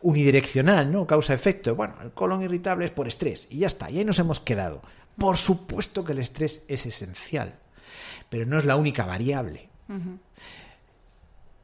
unidireccional, 0.00 0.90
¿no? 0.90 1.06
Causa-efecto. 1.06 1.76
Bueno, 1.76 1.94
el 2.02 2.12
colon 2.12 2.42
irritable 2.42 2.86
es 2.86 2.90
por 2.90 3.06
estrés 3.06 3.48
y 3.50 3.58
ya 3.58 3.66
está, 3.66 3.90
y 3.90 3.98
ahí 3.98 4.04
nos 4.04 4.18
hemos 4.18 4.40
quedado. 4.40 4.82
Por 5.18 5.36
supuesto 5.36 6.04
que 6.04 6.12
el 6.12 6.18
estrés 6.18 6.64
es 6.68 6.86
esencial, 6.86 7.54
pero 8.28 8.46
no 8.46 8.58
es 8.58 8.64
la 8.64 8.76
única 8.76 9.04
variable. 9.04 9.68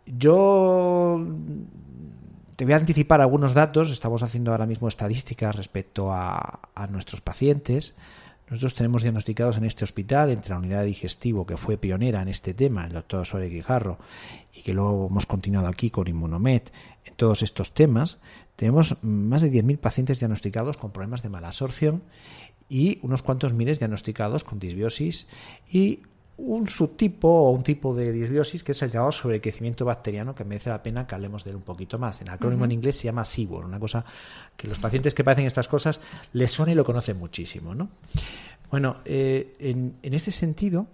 Yo 0.07 1.27
te 2.57 2.65
voy 2.65 2.75
a 2.75 2.77
anticipar 2.77 3.21
algunos 3.21 3.55
datos, 3.55 3.91
estamos 3.91 4.23
haciendo 4.23 4.53
ahora 4.53 4.67
mismo 4.67 4.87
estadísticas 4.87 5.57
respecto 5.57 6.13
a, 6.13 6.61
a 6.75 6.87
nuestros 6.87 7.21
pacientes 7.21 7.97
Nosotros 8.49 8.75
tenemos 8.75 9.03
diagnosticados 9.03 9.57
en 9.57 9.65
este 9.65 9.85
hospital, 9.85 10.31
entre 10.31 10.51
la 10.51 10.59
unidad 10.59 10.81
de 10.81 10.87
digestivo 10.87 11.47
que 11.47 11.57
fue 11.57 11.79
pionera 11.79 12.21
en 12.21 12.29
este 12.29 12.53
tema, 12.53 12.87
el 12.87 12.93
doctor 12.93 13.27
Sore 13.27 13.49
Guijarro, 13.49 13.99
y 14.53 14.63
que 14.63 14.75
luego 14.75 15.09
hemos 15.09 15.27
continuado 15.27 15.69
aquí 15.69 15.91
con 15.91 16.09
Inmunomed, 16.09 16.63
en 17.05 17.15
todos 17.15 17.43
estos 17.43 17.73
temas, 17.73 18.21
tenemos 18.57 19.03
más 19.03 19.43
de 19.43 19.51
10.000 19.51 19.79
pacientes 19.79 20.19
diagnosticados 20.19 20.77
con 20.77 20.93
problemas 20.93 21.23
de 21.23 21.31
mala 21.31 21.49
absorción 21.49 22.03
y 22.69 22.99
unos 23.03 23.23
cuantos 23.23 23.55
miles 23.55 23.79
diagnosticados 23.79 24.45
con 24.45 24.59
disbiosis 24.59 25.29
y 25.69 26.01
un 26.39 26.67
subtipo 26.67 27.29
o 27.29 27.51
un 27.51 27.63
tipo 27.63 27.95
de 27.95 28.11
disbiosis 28.11 28.65
que 28.65 28.73
es 28.73 28.83
el 28.83 28.91
llamado 28.91 29.13
sobrecrecimiento 29.13 29.85
bacteriano 29.85 30.35
que 30.35 30.45
merece 30.45 30.71
la 30.71 30.83
pena 30.83 31.07
que 31.07 31.15
hablemos 31.15 31.45
de 31.45 31.51
él 31.51 31.57
un 31.57 31.63
poquito 31.63 31.99
más. 31.99 32.21
En 32.21 32.31
acrónimo 32.31 32.65
en 32.65 32.73
inglés 32.73 32.97
se 32.97 33.05
llama 33.05 33.25
SIBOR, 33.25 33.65
una 33.65 33.79
cosa 33.79 34.05
que 34.57 34.67
los 34.67 34.79
pacientes 34.79 35.15
que 35.15 35.25
padecen 35.25 35.47
estas 35.47 35.69
cosas 35.69 36.01
les 36.33 36.51
suena 36.51 36.73
y 36.73 36.75
lo 36.75 36.85
conocen 36.85 37.19
muchísimo. 37.19 37.75
¿no? 37.75 37.91
Bueno, 38.71 38.97
eh, 39.05 39.57
en, 39.59 40.15
este 40.15 40.31
sentido, 40.31 40.87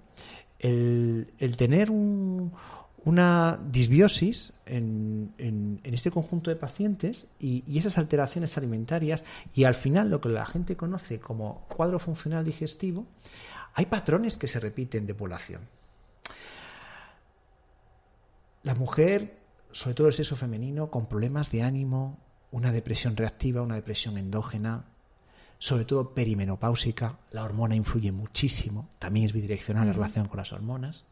el, 0.58 1.26
tener 1.56 1.90
una 1.90 3.60
disbiosis 3.70 4.52
en, 4.66 5.80
este 5.84 6.10
conjunto 6.10 6.50
de 6.50 6.56
pacientes 6.56 7.26
y, 7.38 7.62
y, 7.66 7.78
esas 7.78 7.96
alteraciones 7.96 8.58
alimentarias 8.58 9.24
y 9.54 9.64
al 9.64 9.74
final 9.74 10.10
lo 10.10 10.20
que 10.20 10.28
la 10.28 10.44
gente 10.44 10.76
conoce 10.76 11.20
como 11.20 11.64
cuadro 11.68 12.00
funcional 12.00 12.44
digestivo, 12.44 13.06
hay 13.78 13.86
patrones 13.86 14.36
que 14.36 14.48
se 14.48 14.58
repiten 14.58 15.06
de 15.06 15.14
población. 15.14 15.60
La 18.64 18.74
mujer, 18.74 19.38
sobre 19.70 19.94
todo 19.94 20.08
el 20.08 20.12
sexo 20.12 20.34
femenino, 20.34 20.90
con 20.90 21.06
problemas 21.06 21.52
de 21.52 21.62
ánimo, 21.62 22.18
una 22.50 22.72
depresión 22.72 23.16
reactiva, 23.16 23.62
una 23.62 23.76
depresión 23.76 24.18
endógena, 24.18 24.86
sobre 25.60 25.84
todo 25.84 26.12
perimenopáusica, 26.12 27.20
la 27.30 27.44
hormona 27.44 27.76
influye 27.76 28.10
muchísimo, 28.10 28.88
también 28.98 29.26
es 29.26 29.32
bidireccional 29.32 29.86
la 29.86 29.92
relación 29.92 30.26
con 30.26 30.38
las 30.38 30.52
hormonas. 30.52 31.04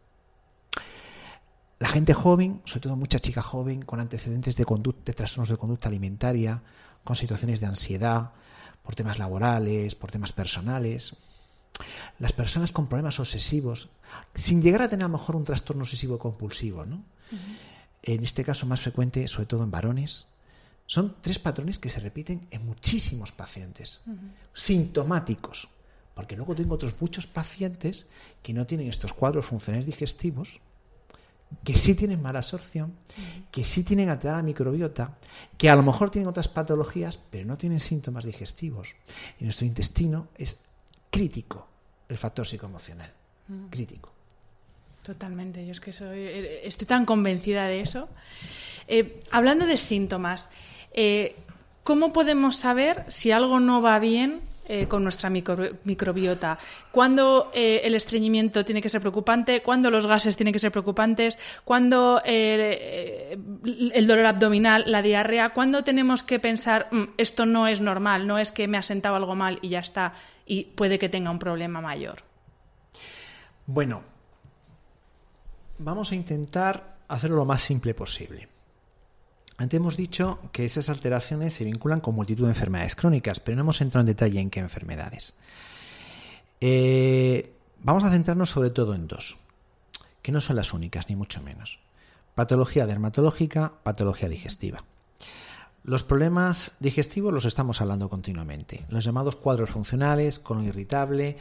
La 1.78 1.86
gente 1.86 2.14
joven, 2.14 2.62
sobre 2.64 2.80
todo 2.80 2.96
mucha 2.96 3.20
chica 3.20 3.42
joven, 3.42 3.82
con 3.82 4.00
antecedentes 4.00 4.56
de, 4.56 4.64
conducta, 4.64 5.02
de 5.04 5.12
trastornos 5.12 5.50
de 5.50 5.56
conducta 5.56 5.88
alimentaria, 5.88 6.64
con 7.04 7.14
situaciones 7.14 7.60
de 7.60 7.66
ansiedad, 7.66 8.32
por 8.82 8.96
temas 8.96 9.20
laborales, 9.20 9.94
por 9.94 10.10
temas 10.10 10.32
personales, 10.32 11.14
las 12.18 12.32
personas 12.32 12.72
con 12.72 12.86
problemas 12.86 13.20
obsesivos, 13.20 13.88
sin 14.34 14.62
llegar 14.62 14.82
a 14.82 14.88
tener 14.88 15.04
a 15.04 15.08
lo 15.08 15.18
mejor 15.18 15.36
un 15.36 15.44
trastorno 15.44 15.82
obsesivo 15.82 16.18
compulsivo, 16.18 16.84
¿no? 16.84 17.02
En 18.02 18.22
este 18.22 18.44
caso 18.44 18.66
más 18.66 18.80
frecuente, 18.80 19.26
sobre 19.28 19.46
todo 19.46 19.64
en 19.64 19.70
varones, 19.70 20.26
son 20.86 21.16
tres 21.20 21.38
patrones 21.38 21.78
que 21.78 21.88
se 21.88 22.00
repiten 22.00 22.46
en 22.50 22.64
muchísimos 22.64 23.32
pacientes, 23.32 24.00
sintomáticos, 24.54 25.68
porque 26.14 26.36
luego 26.36 26.54
tengo 26.54 26.76
otros 26.76 26.94
muchos 27.00 27.26
pacientes 27.26 28.06
que 28.42 28.54
no 28.54 28.66
tienen 28.66 28.88
estos 28.88 29.12
cuadros 29.12 29.46
funcionales 29.46 29.86
digestivos, 29.86 30.60
que 31.64 31.76
sí 31.76 31.94
tienen 31.94 32.22
mala 32.22 32.40
absorción, 32.40 32.94
que 33.50 33.64
sí 33.64 33.84
tienen 33.84 34.08
alterada 34.08 34.42
microbiota, 34.42 35.16
que 35.58 35.68
a 35.70 35.76
lo 35.76 35.82
mejor 35.82 36.10
tienen 36.10 36.28
otras 36.28 36.48
patologías, 36.48 37.18
pero 37.30 37.46
no 37.46 37.56
tienen 37.56 37.80
síntomas 37.80 38.24
digestivos. 38.24 38.94
Y 39.40 39.44
nuestro 39.44 39.66
intestino 39.66 40.28
es 40.36 40.58
crítico 41.16 41.66
el 42.08 42.18
factor 42.18 42.46
psicoemocional. 42.46 43.10
Mm. 43.48 43.66
Crítico. 43.66 44.12
Totalmente, 45.02 45.64
yo 45.64 45.72
es 45.72 45.80
que 45.80 45.92
soy, 45.92 46.18
eh, 46.18 46.66
estoy 46.66 46.86
tan 46.86 47.06
convencida 47.06 47.66
de 47.66 47.80
eso. 47.80 48.08
Eh, 48.86 49.20
hablando 49.30 49.66
de 49.66 49.76
síntomas, 49.76 50.50
eh, 50.92 51.36
¿cómo 51.84 52.12
podemos 52.12 52.56
saber 52.56 53.04
si 53.08 53.30
algo 53.30 53.60
no 53.60 53.80
va 53.80 53.98
bien 53.98 54.40
eh, 54.68 54.86
con 54.88 55.02
nuestra 55.02 55.30
microbiota. 55.30 56.58
Cuándo 56.90 57.50
eh, 57.54 57.82
el 57.84 57.94
estreñimiento 57.94 58.64
tiene 58.64 58.82
que 58.82 58.88
ser 58.88 59.00
preocupante, 59.00 59.62
cuándo 59.62 59.90
los 59.90 60.06
gases 60.06 60.36
tienen 60.36 60.52
que 60.52 60.58
ser 60.58 60.72
preocupantes, 60.72 61.38
cuándo 61.64 62.20
eh, 62.24 63.38
el 63.64 64.06
dolor 64.06 64.26
abdominal, 64.26 64.84
la 64.86 65.02
diarrea, 65.02 65.50
cuándo 65.50 65.84
tenemos 65.84 66.22
que 66.22 66.38
pensar 66.38 66.88
mm, 66.90 67.04
esto 67.16 67.46
no 67.46 67.68
es 67.68 67.80
normal, 67.80 68.26
no 68.26 68.38
es 68.38 68.52
que 68.52 68.68
me 68.68 68.78
ha 68.78 68.82
sentado 68.82 69.16
algo 69.16 69.34
mal 69.34 69.58
y 69.62 69.68
ya 69.68 69.80
está, 69.80 70.12
y 70.44 70.64
puede 70.64 70.98
que 70.98 71.08
tenga 71.08 71.30
un 71.30 71.38
problema 71.38 71.80
mayor. 71.80 72.22
Bueno, 73.66 74.02
vamos 75.78 76.12
a 76.12 76.14
intentar 76.14 76.96
hacerlo 77.08 77.36
lo 77.36 77.44
más 77.44 77.60
simple 77.60 77.94
posible. 77.94 78.55
Antes 79.58 79.78
hemos 79.78 79.96
dicho 79.96 80.38
que 80.52 80.64
esas 80.64 80.88
alteraciones 80.88 81.54
se 81.54 81.64
vinculan 81.64 82.00
con 82.00 82.14
multitud 82.14 82.44
de 82.44 82.50
enfermedades 82.50 82.94
crónicas, 82.94 83.40
pero 83.40 83.56
no 83.56 83.62
hemos 83.62 83.80
entrado 83.80 84.02
en 84.02 84.06
detalle 84.06 84.40
en 84.40 84.50
qué 84.50 84.60
enfermedades. 84.60 85.34
Eh, 86.60 87.54
vamos 87.82 88.04
a 88.04 88.10
centrarnos 88.10 88.50
sobre 88.50 88.70
todo 88.70 88.94
en 88.94 89.06
dos, 89.08 89.38
que 90.20 90.32
no 90.32 90.40
son 90.40 90.56
las 90.56 90.74
únicas, 90.74 91.08
ni 91.08 91.16
mucho 91.16 91.40
menos. 91.42 91.78
Patología 92.34 92.86
dermatológica, 92.86 93.72
patología 93.82 94.28
digestiva. 94.28 94.84
Los 95.84 96.02
problemas 96.02 96.72
digestivos 96.80 97.32
los 97.32 97.44
estamos 97.44 97.80
hablando 97.80 98.10
continuamente. 98.10 98.84
Los 98.88 99.04
llamados 99.04 99.36
cuadros 99.36 99.70
funcionales, 99.70 100.40
colon 100.40 100.66
irritable, 100.66 101.38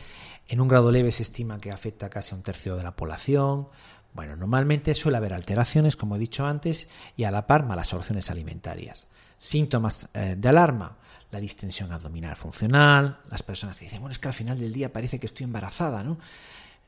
en 0.48 0.62
un 0.62 0.68
grado 0.68 0.92
leve 0.92 1.12
se 1.12 1.24
estima 1.24 1.58
que 1.58 1.72
afecta 1.72 2.12
casi 2.12 2.34
a 2.34 2.38
un 2.38 2.44
tercio 2.44 2.76
de 2.76 2.84
la 2.84 2.96
población, 2.96 3.68
bueno, 4.16 4.38
normalmente 4.38 4.96
suele 4.96 5.18
haber 5.18 5.34
alteraciones, 5.34 5.98
como 5.98 6.16
he 6.16 6.20
dicho 6.20 6.48
antes, 6.48 6.88
y 7.18 7.26
a 7.26 7.32
la 7.32 7.46
par 7.46 7.66
malas 7.66 7.94
absorciones 7.94 8.32
alimentarias. 8.32 9.08
Síntomas 9.38 10.08
eh, 10.14 10.36
de 10.38 10.50
alarma, 10.50 10.98
la 11.32 11.40
distensión 11.42 11.92
abdominal 11.92 12.38
funcional, 12.38 13.20
las 13.30 13.44
personas 13.44 13.78
que 13.78 13.86
dicen, 13.86 14.00
bueno, 14.00 14.14
es 14.14 14.20
que 14.20 14.30
al 14.30 14.34
final 14.34 14.58
del 14.58 14.72
día 14.72 14.94
parece 14.94 15.20
que 15.20 15.26
estoy 15.26 15.44
embarazada, 15.44 16.02
¿no? 16.02 16.18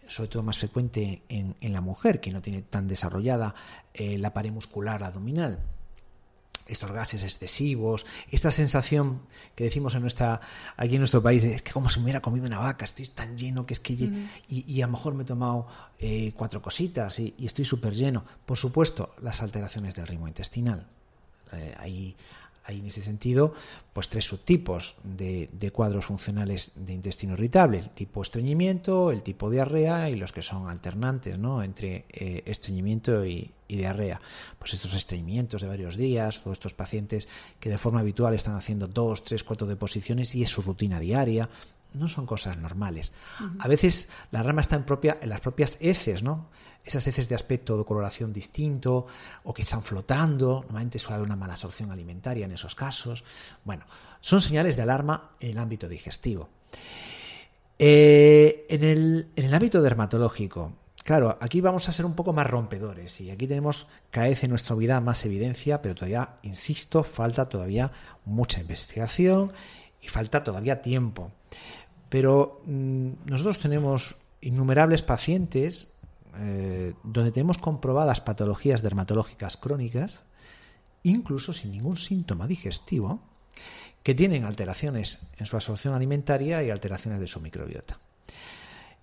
Sobre 0.07 0.29
todo 0.29 0.41
más 0.41 0.57
frecuente 0.57 1.23
en, 1.27 1.73
la 1.73 1.81
mujer, 1.81 2.21
que 2.21 2.31
no 2.31 2.41
tiene 2.41 2.61
tan 2.61 2.87
desarrollada 2.87 3.53
eh, 3.93 4.17
la 4.17 4.33
pared 4.33 4.51
muscular 4.51 5.03
abdominal 5.03 5.59
estos 6.67 6.91
gases 6.91 7.23
excesivos, 7.23 8.05
esta 8.29 8.51
sensación 8.51 9.21
que 9.55 9.63
decimos 9.63 9.95
en 9.95 10.01
nuestra, 10.01 10.41
aquí 10.75 10.95
en 10.95 11.01
nuestro 11.01 11.21
país, 11.21 11.43
es 11.43 11.61
que 11.61 11.71
como 11.71 11.89
si 11.89 11.99
me 11.99 12.05
hubiera 12.05 12.21
comido 12.21 12.45
una 12.45 12.59
vaca, 12.59 12.85
estoy 12.85 13.07
tan 13.07 13.37
lleno 13.37 13.65
que 13.65 13.73
es 13.73 13.79
que... 13.79 13.93
y, 14.47 14.81
a 14.81 14.85
lo 14.85 14.91
mejor 14.91 15.13
me 15.13 15.23
he 15.23 15.25
tomado 15.25 15.67
eh, 15.99 16.33
cuatro 16.35 16.61
cositas 16.61 17.19
y, 17.19 17.33
estoy 17.39 17.65
súper 17.65 17.93
lleno. 17.93 18.23
Por 18.45 18.57
supuesto, 18.57 19.15
las 19.21 19.41
alteraciones 19.41 19.95
del 19.95 20.07
ritmo 20.07 20.27
intestinal. 20.27 20.85
Eh, 21.53 21.75
ahí 21.77 22.15
hay 22.67 22.79
en 22.79 22.85
ese 22.85 23.01
sentido 23.01 23.53
pues 23.93 24.09
tres 24.09 24.25
subtipos 24.25 24.95
de, 25.03 25.71
cuadros 25.73 26.05
funcionales 26.05 26.71
de 26.75 26.93
intestino 26.93 27.33
irritable, 27.33 27.79
el 27.79 27.89
tipo 27.89 28.21
estreñimiento, 28.21 29.11
el 29.11 29.23
tipo 29.23 29.49
diarrea 29.49 30.09
y 30.09 30.15
los 30.15 30.31
que 30.33 30.41
son 30.41 30.69
alternantes 30.69 31.39
¿no? 31.39 31.63
entre 31.63 32.05
eh, 32.09 32.43
estreñimiento 32.45 33.25
y, 33.25 33.51
diarrea. 33.67 34.21
Pues 34.57 34.73
estos 34.73 34.93
estreñimientos 34.93 35.61
de 35.61 35.67
varios 35.67 35.97
días, 35.97 36.41
todos 36.41 36.55
estos 36.55 36.73
pacientes 36.73 37.27
que 37.59 37.69
de 37.69 37.77
forma 37.77 37.99
habitual 37.99 38.33
están 38.33 38.55
haciendo 38.55 38.87
dos, 38.87 39.25
tres, 39.25 39.43
cuatro 39.43 39.67
deposiciones 39.67 40.33
y 40.35 40.43
es 40.43 40.51
su 40.51 40.61
rutina 40.61 41.01
diaria, 41.01 41.49
no 41.93 42.07
son 42.07 42.25
cosas 42.25 42.57
normales. 42.57 43.11
A 43.59 43.67
veces 43.67 44.07
la 44.31 44.41
rama 44.41 44.61
está 44.61 44.77
en, 44.77 44.83
propia, 44.83 45.17
en 45.21 45.29
las 45.29 45.41
propias 45.41 45.77
heces, 45.81 46.23
¿no? 46.23 46.47
Esas 46.87 47.05
heces 47.07 47.27
de 47.27 47.35
aspecto 47.35 47.77
de 47.77 47.83
coloración 47.83 48.31
distinto 48.31 49.07
o 49.43 49.53
que 49.53 49.63
están 49.63 49.83
flotando, 49.83 50.61
normalmente 50.63 50.99
suele 50.99 51.15
haber 51.15 51.27
una 51.27 51.35
mala 51.35 51.53
absorción 51.53 51.91
alimentaria 51.91 52.45
en 52.45 52.51
esos 52.51 52.75
casos. 52.75 53.23
Bueno, 53.63 53.85
son 54.21 54.41
señales 54.41 54.75
de 54.75 54.83
alarma 54.83 55.31
en 55.39 55.51
el 55.51 55.57
ámbito 55.57 55.87
digestivo. 55.87 56.49
Eh, 57.79 58.65
en, 58.69 58.83
el, 58.83 59.27
en, 59.35 59.45
el, 59.45 59.53
ámbito 59.53 59.81
dermatológico, 59.81 60.73
claro, 61.03 61.37
aquí 61.39 61.61
vamos 61.61 61.87
a 61.87 61.91
ser 61.91 62.05
un 62.05 62.15
poco 62.15 62.33
más 62.33 62.47
rompedores 62.47 63.21
y 63.21 63.29
aquí 63.29 63.45
tenemos 63.45 63.87
cada 64.09 64.27
vez 64.27 64.43
en 64.43 64.49
nuestra 64.49 64.75
vida 64.75 64.99
más 64.99 65.23
evidencia, 65.25 65.81
pero 65.81 65.93
todavía, 65.93 66.37
insisto, 66.41 67.03
falta 67.03 67.47
todavía 67.47 67.91
mucha 68.25 68.61
investigación 68.61 69.51
y 70.01 70.07
falta 70.07 70.43
todavía 70.43 70.81
tiempo. 70.81 71.31
Pero 72.09 72.61
mm, 72.65 73.09
nosotros 73.25 73.59
tenemos 73.59 74.15
innumerables 74.41 75.01
pacientes 75.01 75.96
eh, 76.39 76.93
donde 77.03 77.31
tenemos 77.31 77.57
comprobadas 77.57 78.21
patologías 78.21 78.81
dermatológicas 78.81 79.57
crónicas, 79.57 80.25
incluso 81.03 81.53
sin 81.53 81.71
ningún 81.71 81.97
síntoma 81.97 82.47
digestivo, 82.47 83.21
que 84.03 84.15
tienen 84.15 84.45
alteraciones 84.45 85.19
en 85.37 85.45
su 85.45 85.55
absorción 85.55 85.93
alimentaria 85.93 86.63
y 86.63 86.69
alteraciones 86.69 87.19
de 87.19 87.27
su 87.27 87.39
microbiota. 87.41 87.99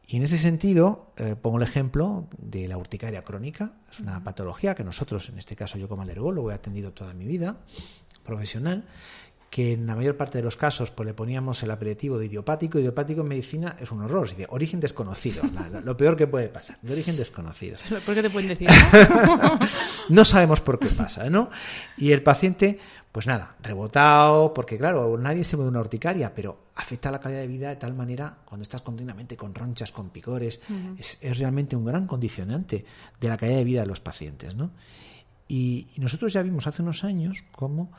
Y 0.06 0.16
en 0.16 0.22
ese 0.22 0.38
sentido, 0.38 1.12
eh, 1.16 1.34
pongo 1.34 1.56
el 1.56 1.62
ejemplo 1.62 2.28
de 2.36 2.68
la 2.68 2.76
urticaria 2.76 3.24
crónica. 3.24 3.72
Es 3.90 4.00
una 4.00 4.22
patología 4.22 4.74
que 4.74 4.84
nosotros, 4.84 5.28
en 5.30 5.38
este 5.38 5.56
caso 5.56 5.78
yo 5.78 5.88
como 5.88 6.02
alergólogo, 6.02 6.50
he 6.50 6.54
atendido 6.54 6.92
toda 6.92 7.14
mi 7.14 7.26
vida 7.26 7.56
profesional 8.22 8.84
que 9.54 9.74
en 9.74 9.86
la 9.86 9.94
mayor 9.94 10.16
parte 10.16 10.38
de 10.38 10.42
los 10.42 10.56
casos 10.56 10.90
pues, 10.90 11.06
le 11.06 11.14
poníamos 11.14 11.62
el 11.62 11.70
aperitivo 11.70 12.18
de 12.18 12.26
idiopático. 12.26 12.80
Idiopático 12.80 13.20
en 13.20 13.28
medicina 13.28 13.76
es 13.78 13.92
un 13.92 14.02
horror, 14.02 14.28
de 14.34 14.48
origen 14.50 14.80
desconocido, 14.80 15.44
lo 15.84 15.96
peor 15.96 16.16
que 16.16 16.26
puede 16.26 16.48
pasar, 16.48 16.76
de 16.82 16.92
origen 16.92 17.16
desconocido. 17.16 17.76
¿Por 18.04 18.16
qué 18.16 18.22
te 18.22 18.30
pueden 18.30 18.48
decir? 18.48 18.68
no 20.08 20.24
sabemos 20.24 20.60
por 20.60 20.80
qué 20.80 20.88
pasa, 20.88 21.30
¿no? 21.30 21.50
Y 21.96 22.10
el 22.10 22.24
paciente 22.24 22.80
pues 23.12 23.28
nada, 23.28 23.54
rebotado, 23.62 24.52
porque 24.52 24.76
claro, 24.76 25.16
nadie 25.18 25.44
se 25.44 25.54
mueve 25.54 25.70
una 25.70 25.78
urticaria, 25.78 26.34
pero 26.34 26.64
afecta 26.74 27.10
a 27.10 27.12
la 27.12 27.20
calidad 27.20 27.42
de 27.42 27.46
vida 27.46 27.68
de 27.68 27.76
tal 27.76 27.94
manera, 27.94 28.38
cuando 28.44 28.64
estás 28.64 28.82
continuamente 28.82 29.36
con 29.36 29.54
ronchas, 29.54 29.92
con 29.92 30.10
picores, 30.10 30.62
es, 30.98 31.20
realmente 31.38 31.76
un 31.76 31.84
gran 31.84 32.08
condicionante 32.08 32.84
de 33.20 33.28
la 33.28 33.36
calidad 33.36 33.58
de 33.58 33.64
vida 33.64 33.80
de 33.82 33.86
los 33.86 34.00
pacientes. 34.00 34.56
¿no? 34.56 34.72
Y, 35.46 35.86
nosotros 35.98 36.32
ya 36.32 36.42
vimos 36.42 36.66
hace 36.66 36.82
unos 36.82 37.04
años 37.04 37.44
cómo, 37.52 37.92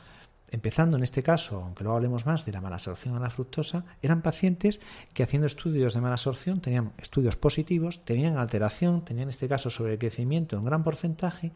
empezando 0.56 0.96
en 0.96 1.02
este 1.02 1.22
caso, 1.22 1.60
aunque 1.60 1.84
luego 1.84 1.96
hablemos 1.98 2.24
más 2.24 2.46
de 2.46 2.52
la 2.52 2.62
mala 2.62 2.76
absorción 2.76 3.14
a 3.14 3.20
la 3.20 3.28
fructosa, 3.28 3.84
eran 4.00 4.22
pacientes 4.22 4.80
que 5.12 5.22
haciendo 5.22 5.46
estudios 5.46 5.92
de 5.92 6.00
mala 6.00 6.14
absorción 6.14 6.62
tenían 6.62 6.92
estudios 6.96 7.36
positivos, 7.36 8.02
tenían 8.06 8.38
alteración, 8.38 9.04
tenían 9.04 9.24
en 9.24 9.30
este 9.30 9.48
caso 9.48 9.68
sobre 9.68 9.92
el 9.92 9.98
crecimiento 9.98 10.58
un 10.58 10.64
gran 10.64 10.82
porcentaje. 10.82 11.52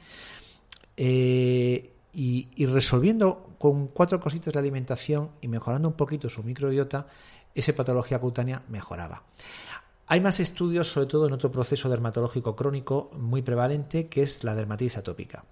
Eh, 0.99 1.95
y, 2.13 2.67
resolviendo 2.67 3.55
con 3.57 3.87
cuatro 3.87 4.21
cositas 4.21 4.53
de 4.53 4.59
alimentación 4.59 5.31
y 5.41 5.49
mejorando 5.49 5.89
un 5.89 5.95
poquito 5.95 6.29
su 6.29 6.43
microbiota, 6.43 7.07
esa 7.55 7.73
patología 7.73 8.19
cutánea 8.19 8.63
mejoraba. 8.69 9.23
Hay 10.09 10.21
más 10.21 10.41
estudios, 10.41 10.91
sobre 10.91 11.07
todo 11.07 11.29
en 11.29 11.33
otro 11.33 11.53
proceso 11.53 11.89
dermatológico 11.89 12.57
crónico 12.57 13.13
muy 13.17 13.43
prevalente, 13.43 14.09
que 14.09 14.23
es 14.23 14.43
la 14.43 14.57
dermatitis 14.57 14.99
atópica, 14.99 15.45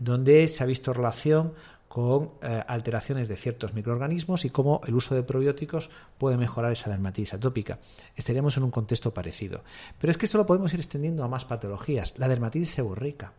donde 0.00 0.48
se 0.48 0.64
ha 0.64 0.66
visto 0.66 0.94
relación 0.94 1.52
con 1.88 2.32
eh, 2.42 2.62
alteraciones 2.68 3.28
de 3.28 3.36
ciertos 3.36 3.72
microorganismos 3.72 4.44
y 4.44 4.50
cómo 4.50 4.82
el 4.86 4.94
uso 4.94 5.14
de 5.14 5.22
probióticos 5.22 5.90
puede 6.18 6.36
mejorar 6.36 6.72
esa 6.72 6.90
dermatitis 6.90 7.34
atópica. 7.34 7.78
Estaríamos 8.14 8.56
en 8.58 8.64
un 8.64 8.70
contexto 8.70 9.12
parecido. 9.14 9.64
Pero 9.98 10.10
es 10.10 10.18
que 10.18 10.26
esto 10.26 10.36
lo 10.36 10.46
podemos 10.46 10.72
ir 10.74 10.80
extendiendo 10.80 11.24
a 11.24 11.28
más 11.28 11.46
patologías. 11.46 12.14
La 12.18 12.28
dermatitis 12.28 12.70
seborreica. 12.70 13.32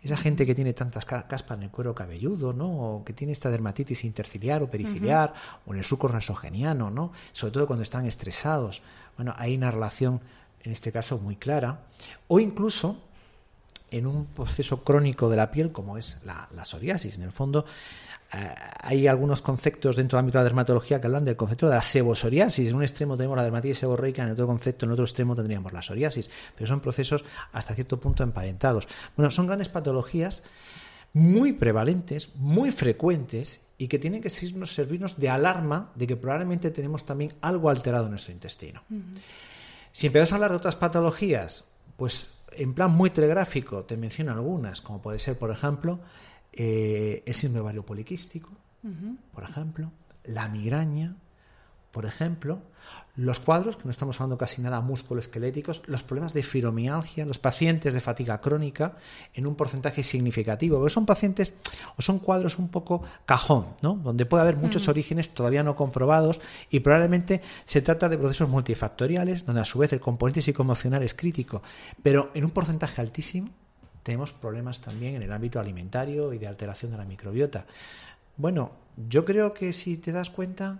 Esa 0.00 0.16
gente 0.16 0.46
que 0.46 0.54
tiene 0.54 0.72
tantas 0.72 1.04
caspas 1.04 1.58
en 1.58 1.64
el 1.64 1.70
cuero 1.70 1.94
cabelludo, 1.94 2.52
¿no? 2.52 2.68
O 2.68 3.04
que 3.04 3.12
tiene 3.12 3.32
esta 3.32 3.50
dermatitis 3.50 4.04
interciliar 4.04 4.62
o 4.62 4.70
periciliar, 4.70 5.34
o 5.66 5.72
en 5.72 5.78
el 5.78 5.84
suco 5.84 6.08
nasogeniano, 6.08 6.90
¿no? 6.90 7.12
Sobre 7.32 7.52
todo 7.52 7.66
cuando 7.66 7.82
están 7.82 8.06
estresados. 8.06 8.80
Bueno, 9.16 9.34
hay 9.36 9.56
una 9.56 9.72
relación, 9.72 10.20
en 10.62 10.70
este 10.70 10.92
caso, 10.92 11.18
muy 11.18 11.34
clara. 11.34 11.80
O 12.28 12.38
incluso 12.38 13.07
en 13.90 14.06
un 14.06 14.26
proceso 14.26 14.82
crónico 14.82 15.28
de 15.28 15.36
la 15.36 15.50
piel 15.50 15.72
como 15.72 15.98
es 15.98 16.22
la, 16.24 16.64
psoriasis. 16.64 17.16
En 17.16 17.22
el 17.22 17.32
fondo, 17.32 17.64
eh, 18.32 18.54
hay 18.80 19.06
algunos 19.06 19.42
conceptos 19.42 19.96
dentro 19.96 20.16
del 20.16 20.24
ámbito 20.24 20.38
de 20.38 20.44
la 20.44 20.48
dermatología 20.50 21.00
que 21.00 21.06
hablan 21.06 21.24
del 21.24 21.36
concepto 21.36 21.68
de 21.68 21.74
la 21.74 21.82
sebosoriasis. 21.82 22.68
En 22.68 22.76
un 22.76 22.82
extremo 22.82 23.16
tenemos 23.16 23.36
la 23.36 23.44
dermatitis 23.44 23.78
seborreica, 23.78 24.22
en 24.22 24.30
otro 24.30 24.46
concepto, 24.46 24.86
en 24.86 24.92
otro 24.92 25.04
extremo 25.04 25.34
tendríamos 25.34 25.72
la 25.72 25.82
psoriasis. 25.82 26.30
Pero 26.54 26.66
son 26.66 26.80
procesos 26.80 27.24
hasta 27.52 27.74
cierto 27.74 27.98
punto 27.98 28.22
emparentados. 28.22 28.88
Bueno, 29.16 29.30
son 29.30 29.46
grandes 29.46 29.68
patologías 29.68 30.42
muy 31.12 31.52
prevalentes, 31.52 32.34
muy 32.36 32.70
frecuentes 32.70 33.60
y 33.78 33.88
que 33.88 33.98
tienen 33.98 34.20
que 34.20 34.30
servirnos 34.30 35.18
de 35.18 35.28
alarma 35.28 35.92
de 35.94 36.06
que 36.06 36.16
probablemente 36.16 36.70
tenemos 36.70 37.06
también 37.06 37.32
algo 37.40 37.70
alterado 37.70 38.06
en 38.06 38.10
nuestro 38.10 38.32
intestino. 38.32 38.82
Si 39.92 40.08
empezamos 40.08 40.32
a 40.32 40.34
hablar 40.34 40.50
de 40.50 40.56
otras 40.56 40.76
patologías, 40.76 41.64
pues 41.96 42.37
en 42.52 42.74
plan 42.74 42.90
muy 42.90 43.10
telegráfico 43.10 43.84
te 43.84 43.96
menciono 43.96 44.32
algunas, 44.32 44.80
como 44.80 45.00
puede 45.00 45.18
ser, 45.18 45.38
por 45.38 45.50
ejemplo, 45.50 46.00
eh, 46.52 47.22
el 47.26 47.34
síndrome 47.34 47.62
ovario 47.62 47.84
poliquístico, 47.84 48.50
por 49.32 49.44
ejemplo, 49.44 49.92
la 50.24 50.48
migraña, 50.48 51.16
por 51.90 52.06
ejemplo, 52.06 52.60
los 53.18 53.40
cuadros, 53.40 53.76
que 53.76 53.82
no 53.84 53.90
estamos 53.90 54.20
hablando 54.20 54.38
casi 54.38 54.62
nada 54.62 54.80
musculoesqueléticos, 54.80 55.82
los 55.86 56.04
problemas 56.04 56.34
de 56.34 56.44
fibromialgia, 56.44 57.26
los 57.26 57.40
pacientes 57.40 57.92
de 57.92 58.00
fatiga 58.00 58.40
crónica, 58.40 58.94
en 59.34 59.44
un 59.48 59.56
porcentaje 59.56 60.04
significativo, 60.04 60.78
porque 60.78 60.94
son 60.94 61.04
pacientes 61.04 61.52
o 61.96 62.02
son 62.02 62.20
cuadros 62.20 62.60
un 62.60 62.68
poco 62.68 63.02
cajón, 63.26 63.66
¿no? 63.82 63.94
donde 63.94 64.24
puede 64.24 64.42
haber 64.42 64.56
muchos 64.56 64.86
orígenes 64.86 65.30
todavía 65.30 65.64
no 65.64 65.74
comprobados 65.74 66.40
y 66.70 66.78
probablemente 66.78 67.42
se 67.64 67.82
trata 67.82 68.08
de 68.08 68.18
procesos 68.18 68.48
multifactoriales, 68.48 69.44
donde 69.44 69.62
a 69.62 69.64
su 69.64 69.80
vez 69.80 69.92
el 69.92 70.00
componente 70.00 70.40
psicoemocional 70.40 71.02
es 71.02 71.14
crítico, 71.14 71.60
pero 72.04 72.30
en 72.34 72.44
un 72.44 72.52
porcentaje 72.52 73.00
altísimo 73.00 73.50
tenemos 74.04 74.32
problemas 74.32 74.80
también 74.80 75.16
en 75.16 75.22
el 75.22 75.32
ámbito 75.32 75.58
alimentario 75.58 76.32
y 76.32 76.38
de 76.38 76.46
alteración 76.46 76.92
de 76.92 76.98
la 76.98 77.04
microbiota. 77.04 77.66
Bueno, 78.36 78.70
yo 79.08 79.24
creo 79.24 79.52
que 79.52 79.72
si 79.72 79.96
te 79.96 80.12
das 80.12 80.30
cuenta, 80.30 80.78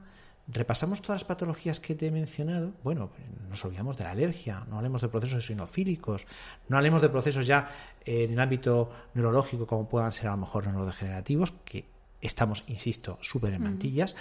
repasamos 0.49 1.03
todas 1.03 1.23
las 1.23 1.25
patologías 1.25 1.79
que 1.79 1.95
te 1.95 2.07
he 2.07 2.11
mencionado, 2.11 2.73
bueno, 2.83 3.11
nos 3.49 3.65
olvidamos 3.65 3.97
de 3.97 4.05
la 4.05 4.13
alergia, 4.13 4.65
no 4.69 4.77
hablemos 4.77 5.03
de 5.03 5.09
procesos 5.09 5.47
sinofílicos, 5.47 6.27
no 6.69 6.77
hablemos 6.77 7.03
de 7.03 7.11
procesos 7.11 7.47
ya 7.47 7.71
en 8.05 8.33
el 8.33 8.41
ámbito 8.41 8.91
neurológico 9.15 9.67
como 9.67 9.89
puedan 9.89 10.11
ser 10.11 10.29
a 10.29 10.33
lo 10.33 10.39
mejor 10.39 10.67
neurodegenerativos, 10.67 11.53
que 11.65 11.85
estamos, 12.21 12.65
insisto, 12.67 13.19
súper 13.21 13.53
en 13.55 13.63
mantillas, 13.63 14.17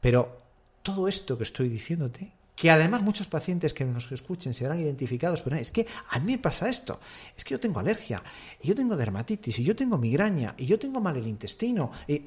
pero 0.00 0.38
todo 0.82 1.08
esto 1.08 1.36
que 1.36 1.44
estoy 1.44 1.68
diciéndote, 1.68 2.32
que 2.54 2.70
además 2.70 3.02
muchos 3.02 3.26
pacientes 3.26 3.74
que 3.74 3.84
nos 3.84 4.10
escuchen 4.12 4.54
se 4.54 4.64
verán 4.64 4.80
identificados, 4.80 5.42
pero 5.42 5.56
es 5.56 5.72
que 5.72 5.86
a 6.10 6.20
mí 6.20 6.32
me 6.32 6.38
pasa 6.38 6.68
esto, 6.68 7.00
es 7.36 7.44
que 7.44 7.52
yo 7.52 7.60
tengo 7.60 7.80
alergia, 7.80 8.22
y 8.60 8.68
yo 8.68 8.74
tengo 8.76 8.96
dermatitis, 8.96 9.58
y 9.58 9.64
yo 9.64 9.74
tengo 9.74 9.98
migraña, 9.98 10.54
y 10.56 10.66
yo 10.66 10.78
tengo 10.78 11.00
mal 11.00 11.16
el 11.16 11.26
intestino, 11.26 11.90
y 12.06 12.22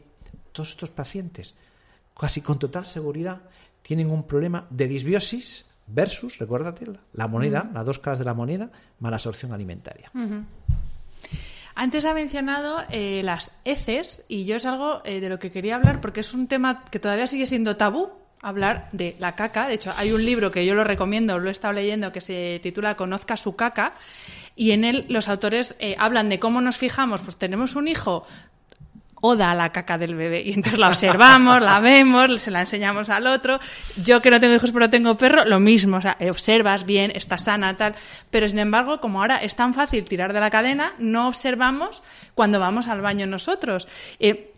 todos 0.51 0.72
estos 0.72 0.89
pacientes 0.89 1.56
casi 2.18 2.41
con 2.41 2.59
total 2.59 2.86
seguridad 2.86 3.41
tienen 3.82 4.09
un 4.09 4.24
problema 4.24 4.66
de 4.70 4.88
disbiosis 4.88 5.66
versus, 5.88 6.39
recuérdate, 6.39 6.86
la 7.13 7.28
moneda, 7.28 7.70
las 7.74 7.86
dos 7.86 7.99
caras 7.99 8.20
de 8.20 8.26
la 8.26 8.34
moneda, 8.34 8.70
mala 8.99 9.18
absorción 9.18 9.53
alimentaria. 9.53 10.11
Antes 11.76 12.05
ha 12.05 12.13
mencionado 12.13 12.84
eh, 12.89 13.22
las 13.24 13.51
heces 13.66 14.24
y 14.28 14.45
yo 14.45 14.55
es 14.55 14.66
algo 14.66 15.01
eh, 15.03 15.20
de 15.20 15.30
lo 15.30 15.39
que 15.39 15.51
quería 15.51 15.76
hablar 15.76 15.99
porque 15.99 16.22
es 16.22 16.34
un 16.34 16.47
tema 16.47 16.86
que 16.86 16.99
todavía 16.99 17.28
sigue 17.28 17.45
siendo 17.45 17.76
tabú 17.76 18.11
hablar 18.41 18.89
de 18.91 19.16
la 19.20 19.36
caca. 19.36 19.68
De 19.68 19.74
hecho, 19.74 19.91
hay 19.97 20.11
un 20.11 20.24
libro 20.24 20.51
que 20.51 20.66
yo 20.66 20.76
lo 20.76 20.84
recomiendo, 20.84 21.38
lo 21.39 21.49
he 21.49 21.51
estado 21.51 21.74
leyendo, 21.74 22.11
que 22.11 22.22
se 22.22 22.59
titula 22.61 22.95
Conozca 22.95 23.36
su 23.38 23.55
caca. 23.55 23.93
Y 24.55 24.72
en 24.72 24.86
él 24.86 25.05
los 25.09 25.28
autores 25.28 25.76
eh, 25.80 25.95
hablan 25.99 26.30
de 26.30 26.39
cómo 26.39 26.61
nos 26.61 26.78
fijamos, 26.78 27.22
pues 27.22 27.36
tenemos 27.36 27.76
un 27.76 27.88
hijo, 27.88 28.26
oda 29.22 29.51
a 29.51 29.55
la 29.55 29.72
caca 29.72 29.97
del 29.97 30.16
bebé. 30.16 30.41
Y 30.45 30.53
entonces 30.53 30.80
la 30.80 30.89
observamos, 30.89 31.61
la 31.61 31.80
vemos, 31.80 32.41
se 32.41 32.51
la 32.51 32.61
enseñamos 32.61 33.09
al 33.09 33.28
otro. 33.28 33.59
Yo 34.03 34.22
que 34.22 34.30
no 34.30 34.39
tengo 34.39 34.55
hijos 34.55 34.72
pero 34.72 34.89
tengo 34.89 35.16
perro, 35.16 35.45
lo 35.45 35.59
mismo. 35.59 35.97
O 35.97 36.01
sea, 36.01 36.18
observas 36.30 36.86
bien, 36.86 37.11
está 37.16 37.38
sana, 37.38 37.76
tal. 37.78 37.95
Pero 38.30 38.47
sin 38.47 38.59
embargo, 38.59 38.99
como 38.99 39.22
ahora 39.22 39.38
es 39.38 39.55
tan 39.55 39.74
fácil 39.74 40.03
tirar 40.03 40.34
de 40.34 40.39
la 40.39 40.49
cadena, 40.49 40.93
no 40.99 41.28
observamos 41.28 42.03
cuando 42.34 42.59
vamos 42.59 42.88
al 42.88 43.01
baño 43.01 43.26
nosotros. 43.28 43.88
Eh, 44.20 44.51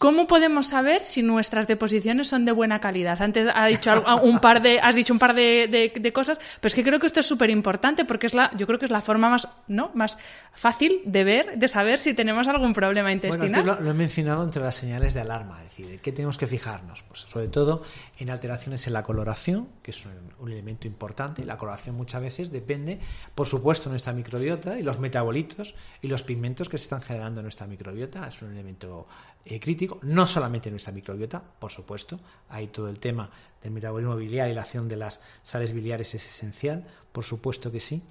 ¿Cómo 0.00 0.26
podemos 0.26 0.68
saber 0.68 1.04
si 1.04 1.22
nuestras 1.22 1.66
deposiciones 1.66 2.26
son 2.26 2.46
de 2.46 2.52
buena 2.52 2.80
calidad? 2.80 3.20
Antes 3.20 3.52
ha 3.54 3.66
dicho 3.66 4.02
un 4.22 4.38
par 4.38 4.62
de, 4.62 4.80
has 4.80 4.94
dicho 4.94 5.12
un 5.12 5.18
par 5.18 5.34
de, 5.34 6.10
cosas, 6.14 6.40
pero 6.58 6.68
es 6.68 6.74
que 6.74 6.82
creo 6.82 6.98
que 6.98 7.06
esto 7.06 7.20
es 7.20 7.26
súper 7.26 7.50
importante 7.50 8.06
porque 8.06 8.26
es 8.26 8.32
la, 8.32 8.50
yo 8.56 8.66
creo 8.66 8.78
que 8.78 8.86
es 8.86 8.90
la 8.90 9.02
forma 9.02 9.28
más, 9.28 9.46
¿no? 9.68 9.90
más 9.92 10.16
fácil 10.54 11.02
de 11.04 11.22
ver, 11.22 11.58
de 11.58 11.68
saber 11.68 11.98
si 11.98 12.14
tenemos 12.14 12.48
algún 12.48 12.72
problema 12.72 13.12
intestinal. 13.12 13.62
Bueno, 13.62 13.78
lo, 13.78 13.90
he 13.90 13.92
mencionado 13.92 14.42
entre 14.42 14.62
las 14.62 14.74
señales 14.74 15.12
de 15.12 15.20
alarma, 15.20 15.62
es 15.62 15.68
decir, 15.68 15.86
¿de 15.86 15.98
qué 15.98 16.12
tenemos 16.12 16.38
que 16.38 16.46
fijarnos? 16.46 17.02
Pues 17.02 17.20
sobre 17.20 17.48
todo 17.48 17.82
en 18.18 18.30
alteraciones 18.30 18.86
en 18.86 18.94
la 18.94 19.02
coloración, 19.02 19.68
que 19.82 19.90
es 19.90 20.06
un, 20.06 20.50
elemento 20.50 20.86
importante. 20.86 21.44
La 21.44 21.58
coloración 21.58 21.94
muchas 21.94 22.22
veces 22.22 22.50
depende, 22.50 23.00
por 23.34 23.46
supuesto, 23.46 23.90
de 23.90 23.90
nuestra 23.90 24.14
microbiota 24.14 24.78
y 24.78 24.82
los 24.82 24.98
metabolitos 24.98 25.74
y 26.00 26.08
los 26.08 26.22
pigmentos 26.22 26.70
que 26.70 26.78
se 26.78 26.84
están 26.84 27.02
generando 27.02 27.40
en 27.40 27.44
nuestra 27.44 27.66
microbiota. 27.66 28.26
Es 28.26 28.40
un 28.40 28.52
elemento 28.52 29.06
eh, 29.46 29.58
crítico, 29.58 29.98
no 30.02 30.26
solamente 30.26 30.70
nuestra 30.70 30.92
microbiota, 30.92 31.42
por 31.58 31.72
supuesto, 31.72 32.20
hay 32.50 32.66
todo 32.66 32.90
el 32.90 32.98
tema 32.98 33.30
del 33.62 33.72
metabolismo 33.72 34.14
biliar 34.14 34.50
y 34.50 34.54
la 34.54 34.62
acción 34.62 34.86
de 34.86 34.96
las 34.96 35.22
sales 35.42 35.72
biliares 35.72 36.14
es 36.14 36.26
esencial, 36.26 36.86
por 37.10 37.24
supuesto 37.24 37.72
que 37.72 37.80
sí. 37.80 38.02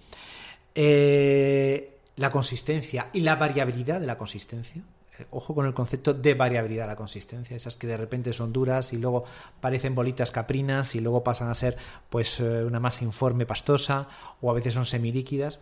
Eh, 0.73 1.99
la 2.15 2.31
consistencia 2.31 3.09
y 3.13 3.19
la 3.19 3.35
variabilidad 3.35 4.01
de 4.01 4.07
la 4.07 4.17
consistencia. 4.17 4.81
Eh, 5.19 5.27
ojo 5.29 5.53
con 5.53 5.67
el 5.67 5.75
concepto 5.75 6.15
de 6.15 6.33
variabilidad 6.33 6.85
de 6.85 6.89
la 6.89 6.95
consistencia, 6.95 7.55
esas 7.55 7.75
que 7.75 7.85
de 7.85 7.97
repente 7.97 8.33
son 8.33 8.51
duras 8.51 8.91
y 8.91 8.97
luego 8.97 9.25
parecen 9.61 9.93
bolitas 9.93 10.31
caprinas 10.31 10.95
y 10.95 10.99
luego 10.99 11.23
pasan 11.23 11.49
a 11.49 11.53
ser 11.53 11.77
pues 12.09 12.39
una 12.39 12.79
masa 12.79 13.05
informe 13.05 13.45
pastosa 13.45 14.07
o 14.41 14.49
a 14.49 14.55
veces 14.55 14.73
son 14.73 14.85
semilíquidas. 14.85 15.59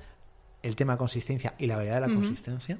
El 0.63 0.77
tema 0.77 0.93
de 0.93 0.99
consistencia 0.99 1.55
y 1.57 1.67
la 1.67 1.75
variedad 1.75 2.01
de 2.01 2.07
la 2.07 2.13
consistencia. 2.13 2.79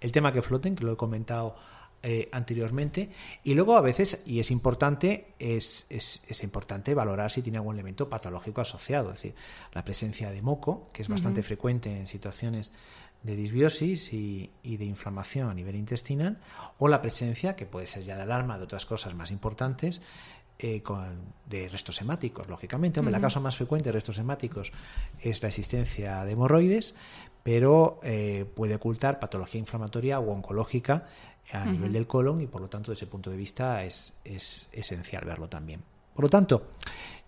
El 0.00 0.12
tema 0.12 0.32
que 0.32 0.40
floten, 0.40 0.76
que 0.76 0.84
lo 0.84 0.92
he 0.92 0.96
comentado 0.96 1.56
eh, 2.04 2.28
anteriormente. 2.32 3.10
Y 3.44 3.54
luego 3.54 3.76
a 3.76 3.80
veces, 3.80 4.24
y 4.26 4.40
es 4.40 4.50
importante, 4.50 5.34
es, 5.38 5.86
es, 5.88 6.42
importante 6.42 6.94
valorar 6.94 7.30
si 7.30 7.42
tiene 7.42 7.58
algún 7.58 7.76
elemento 7.76 8.08
patológico 8.08 8.60
asociado, 8.60 9.10
es 9.10 9.22
decir, 9.22 9.34
la 9.72 9.84
presencia 9.84 10.32
de 10.32 10.42
moco, 10.42 10.88
que 10.92 11.02
es 11.02 11.08
bastante 11.08 11.44
frecuente 11.44 11.96
en 11.96 12.08
situaciones 12.08 12.72
de 13.22 13.36
disbiosis 13.36 14.12
y, 14.12 14.50
de 14.64 14.84
inflamación 14.84 15.48
a 15.48 15.54
nivel 15.54 15.76
intestinal, 15.76 16.38
o 16.78 16.88
la 16.88 17.00
presencia, 17.00 17.54
que 17.54 17.66
puede 17.66 17.86
ser 17.86 18.02
ya 18.02 18.16
de 18.16 18.22
alarma 18.22 18.58
de 18.58 18.64
otras 18.64 18.84
cosas 18.84 19.14
más 19.14 19.30
importantes, 19.30 20.02
eh, 20.58 20.82
de 21.48 21.68
restos 21.68 22.00
hemáticos, 22.00 22.48
lógicamente. 22.48 22.98
Hombre, 22.98 23.12
la 23.12 23.20
causa 23.20 23.38
más 23.38 23.56
frecuente 23.56 23.90
de 23.90 23.92
restos 23.92 24.18
hemáticos 24.18 24.72
es 25.20 25.40
la 25.40 25.48
existencia 25.48 26.24
de 26.24 26.32
hemorroides, 26.32 26.96
pero 27.42 28.00
eh, 28.02 28.44
puede 28.54 28.76
ocultar 28.76 29.18
patología 29.18 29.58
inflamatoria 29.58 30.20
o 30.20 30.30
oncológica 30.30 31.06
a 31.52 31.64
nivel 31.64 31.92
del 31.92 32.06
colon 32.06 32.40
y 32.40 32.46
por 32.46 32.60
lo 32.60 32.68
tanto 32.68 32.90
desde 32.90 33.04
ese 33.04 33.10
punto 33.10 33.30
de 33.30 33.36
vista 33.36 33.84
es, 33.84 34.14
es 34.24 34.68
esencial 34.72 35.24
verlo 35.24 35.48
también. 35.48 35.82
Por 36.14 36.24
lo 36.24 36.28
tanto, 36.28 36.72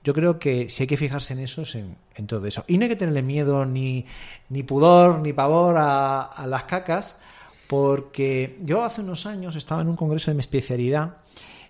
yo 0.03 0.13
creo 0.13 0.39
que 0.39 0.69
si 0.69 0.83
hay 0.83 0.87
que 0.87 0.97
fijarse 0.97 1.33
en 1.33 1.41
eso 1.41 1.63
es 1.63 1.75
en, 1.75 2.27
todo 2.27 2.47
eso. 2.47 2.65
Y 2.67 2.77
no 2.77 2.85
hay 2.85 2.91
que 2.91 2.97
tenerle 2.97 3.23
miedo 3.23 3.65
ni, 3.65 4.05
ni 4.51 4.63
pudor 4.63 5.21
ni 5.21 5.33
pavor 5.33 5.77
a, 5.79 6.23
a, 6.23 6.47
las 6.47 6.65
cacas, 6.65 7.17
porque 7.67 8.59
yo 8.63 8.85
hace 8.85 9.01
unos 9.01 9.25
años 9.27 9.57
estaba 9.57 9.81
en 9.81 9.89
un 9.89 9.97
congreso 9.97 10.31
de 10.31 10.35
mi 10.35 10.41
especialidad 10.41 11.17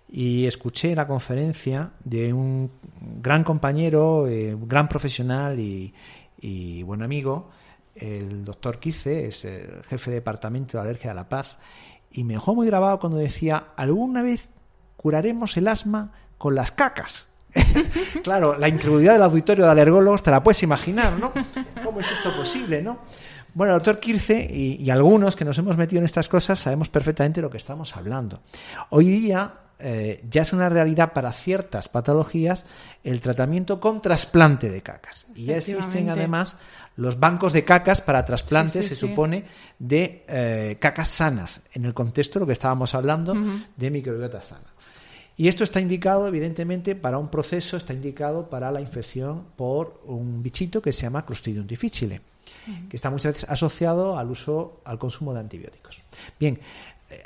y 0.09 0.47
escuché 0.47 0.95
la 0.95 1.07
conferencia 1.07 1.91
de 2.05 2.33
un 2.33 2.71
gran 3.21 3.45
compañero, 3.45 4.27
eh, 4.27 4.55
un 4.55 4.69
gran 4.69 4.89
profesional 4.89 5.59
y, 5.59 5.93
y, 6.41 6.83
buen 6.83 7.03
amigo, 7.03 7.51
el 7.95 8.45
doctor 8.45 8.79
Quice, 8.79 9.27
es 9.27 9.45
el 9.45 9.83
jefe 9.85 10.11
de 10.11 10.17
departamento 10.17 10.77
de 10.77 10.83
alergia 10.83 11.11
de 11.11 11.15
la 11.15 11.29
paz, 11.29 11.57
y 12.15 12.25
me 12.25 12.35
dejó 12.35 12.55
muy 12.55 12.67
grabado 12.67 13.01
cuando 13.01 13.19
decía, 13.19 13.65
alguna 13.77 14.23
vez 14.23 14.49
curaremos 14.97 15.57
el 15.57 15.69
asma 15.69 16.13
con 16.39 16.55
las 16.55 16.71
cacas. 16.71 17.29
claro, 18.23 18.57
la 18.57 18.69
incredulidad 18.69 19.15
del 19.15 19.23
auditorio 19.23 19.65
de 19.65 19.71
alergólogos 19.73 20.23
te 20.23 20.31
la 20.31 20.43
puedes 20.43 20.63
imaginar, 20.63 21.19
¿no? 21.19 21.33
¿Cómo 21.83 22.01
es 22.01 22.11
esto 22.11 22.35
posible, 22.37 22.83
no? 22.83 23.01
Bueno, 23.53 23.75
el 23.75 23.79
doctor 23.79 24.01
Kirce 24.01 24.49
y, 24.51 24.89
algunos 24.91 25.37
que 25.37 25.45
nos 25.45 25.59
hemos 25.59 25.77
metido 25.77 26.01
en 26.01 26.07
estas 26.07 26.29
cosas 26.29 26.59
sabemos 26.59 26.89
perfectamente 26.89 27.41
lo 27.41 27.51
que 27.51 27.57
estamos 27.57 27.97
hablando. 27.97 28.41
Hoy 28.91 29.07
día 29.07 29.55
eh, 29.79 30.25
ya 30.29 30.43
es 30.43 30.53
una 30.53 30.69
realidad 30.69 31.13
para 31.13 31.33
ciertas 31.33 31.89
patologías 31.89 32.65
el 33.05 33.21
tratamiento 33.21 33.81
con 33.81 34.01
trasplante 34.01 34.71
de 34.71 34.83
cacas. 34.83 35.27
Y 35.35 35.47
ya 35.47 35.57
existen 35.57 36.11
además 36.11 36.57
los 36.97 37.19
bancos 37.19 37.53
de 37.53 37.65
cacas 37.65 38.01
para 38.01 38.25
trasplantes, 38.25 38.87
se 38.87 38.95
supone, 38.95 39.45
de 39.79 40.25
eh, 40.29 40.77
cacas 40.81 41.09
sanas, 41.09 41.63
en 41.73 41.85
el 41.85 41.95
contexto 41.95 42.39
de 42.39 42.41
lo 42.41 42.47
que 42.47 42.53
estábamos 42.53 42.95
hablando 42.95 43.35
de 43.77 43.91
microbiota 43.91 44.41
sana. 44.41 44.75
Y 45.37 45.49
esto 45.49 45.65
está 45.65 45.81
indicado, 45.81 46.29
evidentemente, 46.29 46.95
para 46.95 47.19
un 47.19 47.29
proceso, 47.29 47.77
está 47.77 47.93
indicado 47.93 48.49
para 48.49 48.71
la 48.71 48.81
infección 48.81 49.45
por 49.57 50.01
un 50.07 50.43
bichito 50.43 50.81
que 50.81 50.93
se 50.93 51.03
llama 51.03 51.27
Clostridium 51.27 51.67
difficile, 51.67 52.21
que 52.89 52.97
está 52.97 53.11
muchas 53.11 53.35
veces 53.35 53.51
asociado 53.51 54.17
al 54.17 54.31
uso, 54.31 54.81
al 54.85 54.99
consumo 54.99 55.35
de 55.35 55.41
antibióticos. 55.41 56.03
Bien, 56.39 56.61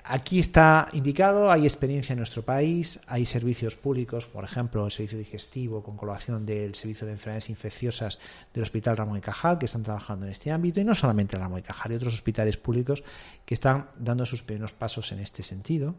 Aquí 0.04 0.40
está 0.40 0.88
indicado, 0.92 1.52
hay 1.52 1.64
experiencia 1.64 2.12
en 2.12 2.18
nuestro 2.18 2.42
país, 2.42 3.00
hay 3.06 3.24
servicios 3.24 3.76
públicos, 3.76 4.26
por 4.26 4.42
ejemplo, 4.42 4.84
el 4.84 4.90
servicio 4.90 5.18
digestivo 5.18 5.82
con 5.82 5.96
colaboración 5.96 6.44
del 6.44 6.74
servicio 6.74 7.06
de 7.06 7.12
enfermedades 7.12 7.48
infecciosas 7.48 8.18
del 8.52 8.64
Hospital 8.64 8.96
Ramón 8.96 9.18
y 9.18 9.20
Cajal, 9.20 9.58
que 9.58 9.66
están 9.66 9.84
trabajando 9.84 10.26
en 10.26 10.32
este 10.32 10.50
ámbito, 10.50 10.80
y 10.80 10.84
no 10.84 10.94
solamente 10.94 11.36
el 11.36 11.42
Ramón 11.42 11.60
y 11.60 11.62
Cajal, 11.62 11.92
hay 11.92 11.96
otros 11.96 12.14
hospitales 12.14 12.56
públicos 12.56 13.04
que 13.44 13.54
están 13.54 13.88
dando 13.96 14.26
sus 14.26 14.42
primeros 14.42 14.72
pasos 14.72 15.12
en 15.12 15.20
este 15.20 15.42
sentido. 15.44 15.94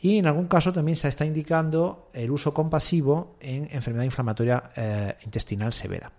Y 0.00 0.18
en 0.18 0.26
algún 0.26 0.48
caso 0.48 0.72
también 0.72 0.96
se 0.96 1.08
está 1.08 1.24
indicando 1.24 2.10
el 2.12 2.30
uso 2.30 2.52
compasivo 2.52 3.36
en 3.40 3.68
enfermedad 3.70 4.04
inflamatoria 4.04 4.62
eh, 4.74 5.14
intestinal 5.24 5.72
severa. 5.72 6.10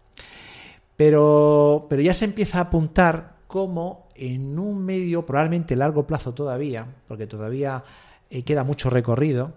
Pero, 0.96 1.88
pero 1.90 2.02
ya 2.02 2.14
se 2.14 2.26
empieza 2.26 2.60
a 2.60 2.62
apuntar 2.62 3.33
cómo 3.54 4.10
en 4.16 4.58
un 4.58 4.84
medio, 4.84 5.28
probablemente 5.28 5.76
largo 5.76 6.08
plazo 6.08 6.34
todavía, 6.34 6.88
porque 7.08 7.28
todavía 7.28 7.84
eh, 8.32 8.42
queda 8.42 8.64
mucho 8.64 8.90
recorrido, 8.90 9.54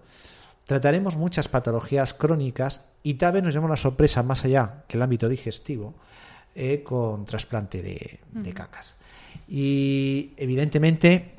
trataremos 0.65 1.15
muchas 1.15 1.47
patologías 1.47 2.13
crónicas 2.13 2.85
y 3.01 3.15
tal 3.15 3.33
vez 3.33 3.41
nos 3.41 3.55
llevemos 3.55 3.71
la 3.71 3.75
sorpresa 3.75 4.21
más 4.21 4.45
allá 4.45 4.83
que 4.87 4.97
el 4.97 5.01
ámbito 5.01 5.27
digestivo 5.27 5.95
eh, 6.53 6.83
con 6.83 7.25
trasplante 7.25 7.81
de, 7.81 8.53
cacas. 8.53 8.97
Y 9.47 10.33
evidentemente, 10.37 11.33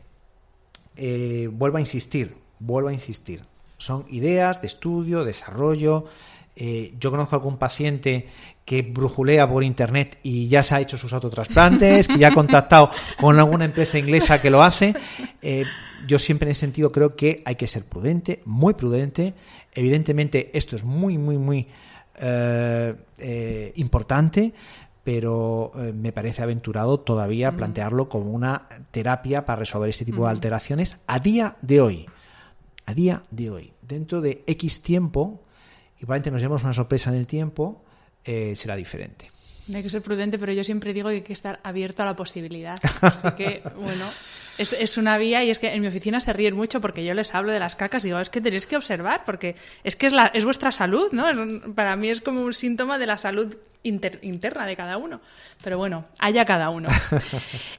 eh, 0.97 1.49
vuelvo 1.53 1.77
a 1.77 1.81
insistir, 1.81 2.35
vuelvo 2.59 2.89
a 2.89 2.93
insistir, 2.93 3.43
son 3.77 4.05
ideas 4.09 4.61
de 4.61 4.67
estudio, 4.67 5.23
desarrollo. 5.23 6.07
yo 6.57 7.11
conozco 7.13 7.37
a 7.37 7.39
algún 7.39 7.57
paciente 7.57 8.27
que 8.69 8.83
brujulea 8.83 9.49
por 9.49 9.64
internet 9.64 10.19
y 10.23 10.47
ya 10.47 10.62
se 10.62 10.75
ha 10.75 10.81
hecho 10.83 10.99
sus 10.99 11.14
autotrasplantes, 11.14 12.07
que 12.07 12.19
ya 12.19 12.29
ha 12.29 12.35
contactado 12.35 12.91
con 13.19 13.39
alguna 13.39 13.64
empresa 13.64 13.99
inglesa 13.99 14.43
que 14.43 14.51
lo 14.51 14.62
hace. 14.62 14.95
Eh, 15.41 15.64
yo 16.07 16.19
siempre 16.19 16.49
en 16.49 16.51
ese 16.51 16.61
sentido 16.61 16.93
creo 16.93 17.16
que 17.16 17.43
hay 17.47 17.55
que 17.55 17.66
ser 17.66 17.85
prudente, 17.85 18.43
muy 18.45 18.75
prudente. 18.75 19.33
Evidentemente 19.73 20.51
esto 20.53 20.77
es 20.77 20.85
muy, 20.85 21.16
muy, 21.16 21.39
muy 21.39 21.66
eh, 22.21 22.95
eh, 23.16 23.73
importante, 23.77 24.53
pero 25.03 25.73
me 25.95 26.12
parece 26.12 26.43
aventurado 26.43 27.01
todavía 27.01 27.57
plantearlo 27.57 28.11
como 28.11 28.33
una 28.33 28.69
terapia 28.91 29.47
para 29.47 29.61
resolver 29.61 29.89
este 29.89 30.05
tipo 30.05 30.25
de 30.25 30.31
alteraciones 30.31 30.99
a 31.07 31.21
día 31.21 31.57
de 31.62 31.81
hoy. 31.81 32.07
A 32.85 32.93
día 32.93 33.23
de 33.31 33.49
hoy. 33.49 33.73
Dentro 33.81 34.21
de 34.21 34.45
X 34.47 34.83
tiempo, 34.83 35.41
y 35.97 36.01
probablemente 36.01 36.33
nos 36.33 36.43
llevamos 36.43 36.64
una 36.64 36.75
sorpresa 36.75 37.09
en 37.09 37.16
el 37.16 37.27
tiempo, 37.27 37.83
eh, 38.29 38.55
será 38.55 38.76
diferente. 38.76 39.31
hay 39.72 39.83
que 39.83 39.89
ser 39.89 40.03
prudente, 40.03 40.39
pero 40.39 40.53
yo 40.53 40.62
siempre 40.62 40.93
digo 40.93 41.09
que 41.09 41.14
hay 41.14 41.22
que 41.22 41.33
estar 41.33 41.61
abierto 41.62 42.03
a 42.03 42.07
la 42.07 42.14
posibilidad. 42.14 42.79
Así 43.01 43.31
que, 43.37 43.62
bueno, 43.74 44.05
es, 44.59 44.73
es, 44.73 44.99
una 44.99 45.19
vía 45.19 45.45
y 45.45 45.51
es 45.51 45.59
que 45.59 45.73
en 45.73 45.81
mi 45.81 45.89
oficina 45.89 46.21
se 46.21 46.33
ríen 46.33 46.55
mucho 46.55 46.81
porque 46.81 47.05
yo 47.05 47.15
les 47.15 47.35
hablo 47.35 47.53
de 47.53 47.61
las 47.61 47.77
cacas 47.77 48.05
y 48.05 48.09
digo, 48.09 48.21
es 48.21 48.31
que 48.31 48.41
tenéis 48.41 48.67
que 48.67 48.77
observar 48.77 49.25
porque 49.25 49.57
es 49.85 49.97
que 49.97 50.07
es, 50.07 50.13
la, 50.13 50.27
es 50.27 50.45
vuestra 50.45 50.73
salud, 50.73 51.13
¿no? 51.13 51.25
para 51.75 51.97
mí 51.97 52.11
es 52.11 52.21
como 52.21 52.43
un 52.43 52.53
síntoma 52.53 52.99
de 52.99 53.07
la 53.07 53.17
salud 53.17 53.57
interna 53.83 54.67
de 54.67 54.77
cada 54.77 54.97
uno. 54.97 55.21
Pero 55.63 55.79
bueno, 55.79 56.07
haya 56.19 56.45
cada 56.45 56.71
uno. 56.71 56.89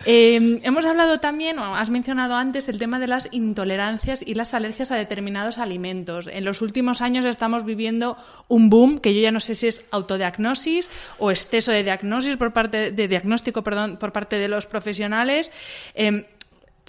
Eh, 0.05 0.59
hemos 0.63 0.85
hablado 0.85 1.19
también, 1.19 1.59
o 1.59 1.75
has 1.75 1.89
mencionado 1.89 2.35
antes, 2.35 2.69
el 2.69 2.79
tema 2.79 2.99
de 2.99 3.07
las 3.07 3.27
intolerancias 3.31 4.23
y 4.25 4.33
las 4.33 4.53
alergias 4.53 4.91
a 4.91 4.95
determinados 4.95 5.57
alimentos. 5.57 6.27
En 6.27 6.45
los 6.45 6.61
últimos 6.61 7.01
años 7.01 7.25
estamos 7.25 7.65
viviendo 7.65 8.17
un 8.47 8.69
boom 8.69 8.99
que 8.99 9.13
yo 9.13 9.21
ya 9.21 9.31
no 9.31 9.39
sé 9.39 9.55
si 9.55 9.67
es 9.67 9.83
autodiagnosis 9.91 10.89
o 11.19 11.31
exceso 11.31 11.71
de 11.71 11.83
diagnosis 11.83 12.37
por 12.37 12.53
parte 12.53 12.91
de 12.91 13.07
diagnóstico, 13.07 13.61
perdón, 13.61 13.97
por 13.97 14.13
parte 14.13 14.37
de 14.37 14.47
los 14.47 14.65
profesionales. 14.65 15.51
Eh, 15.93 16.25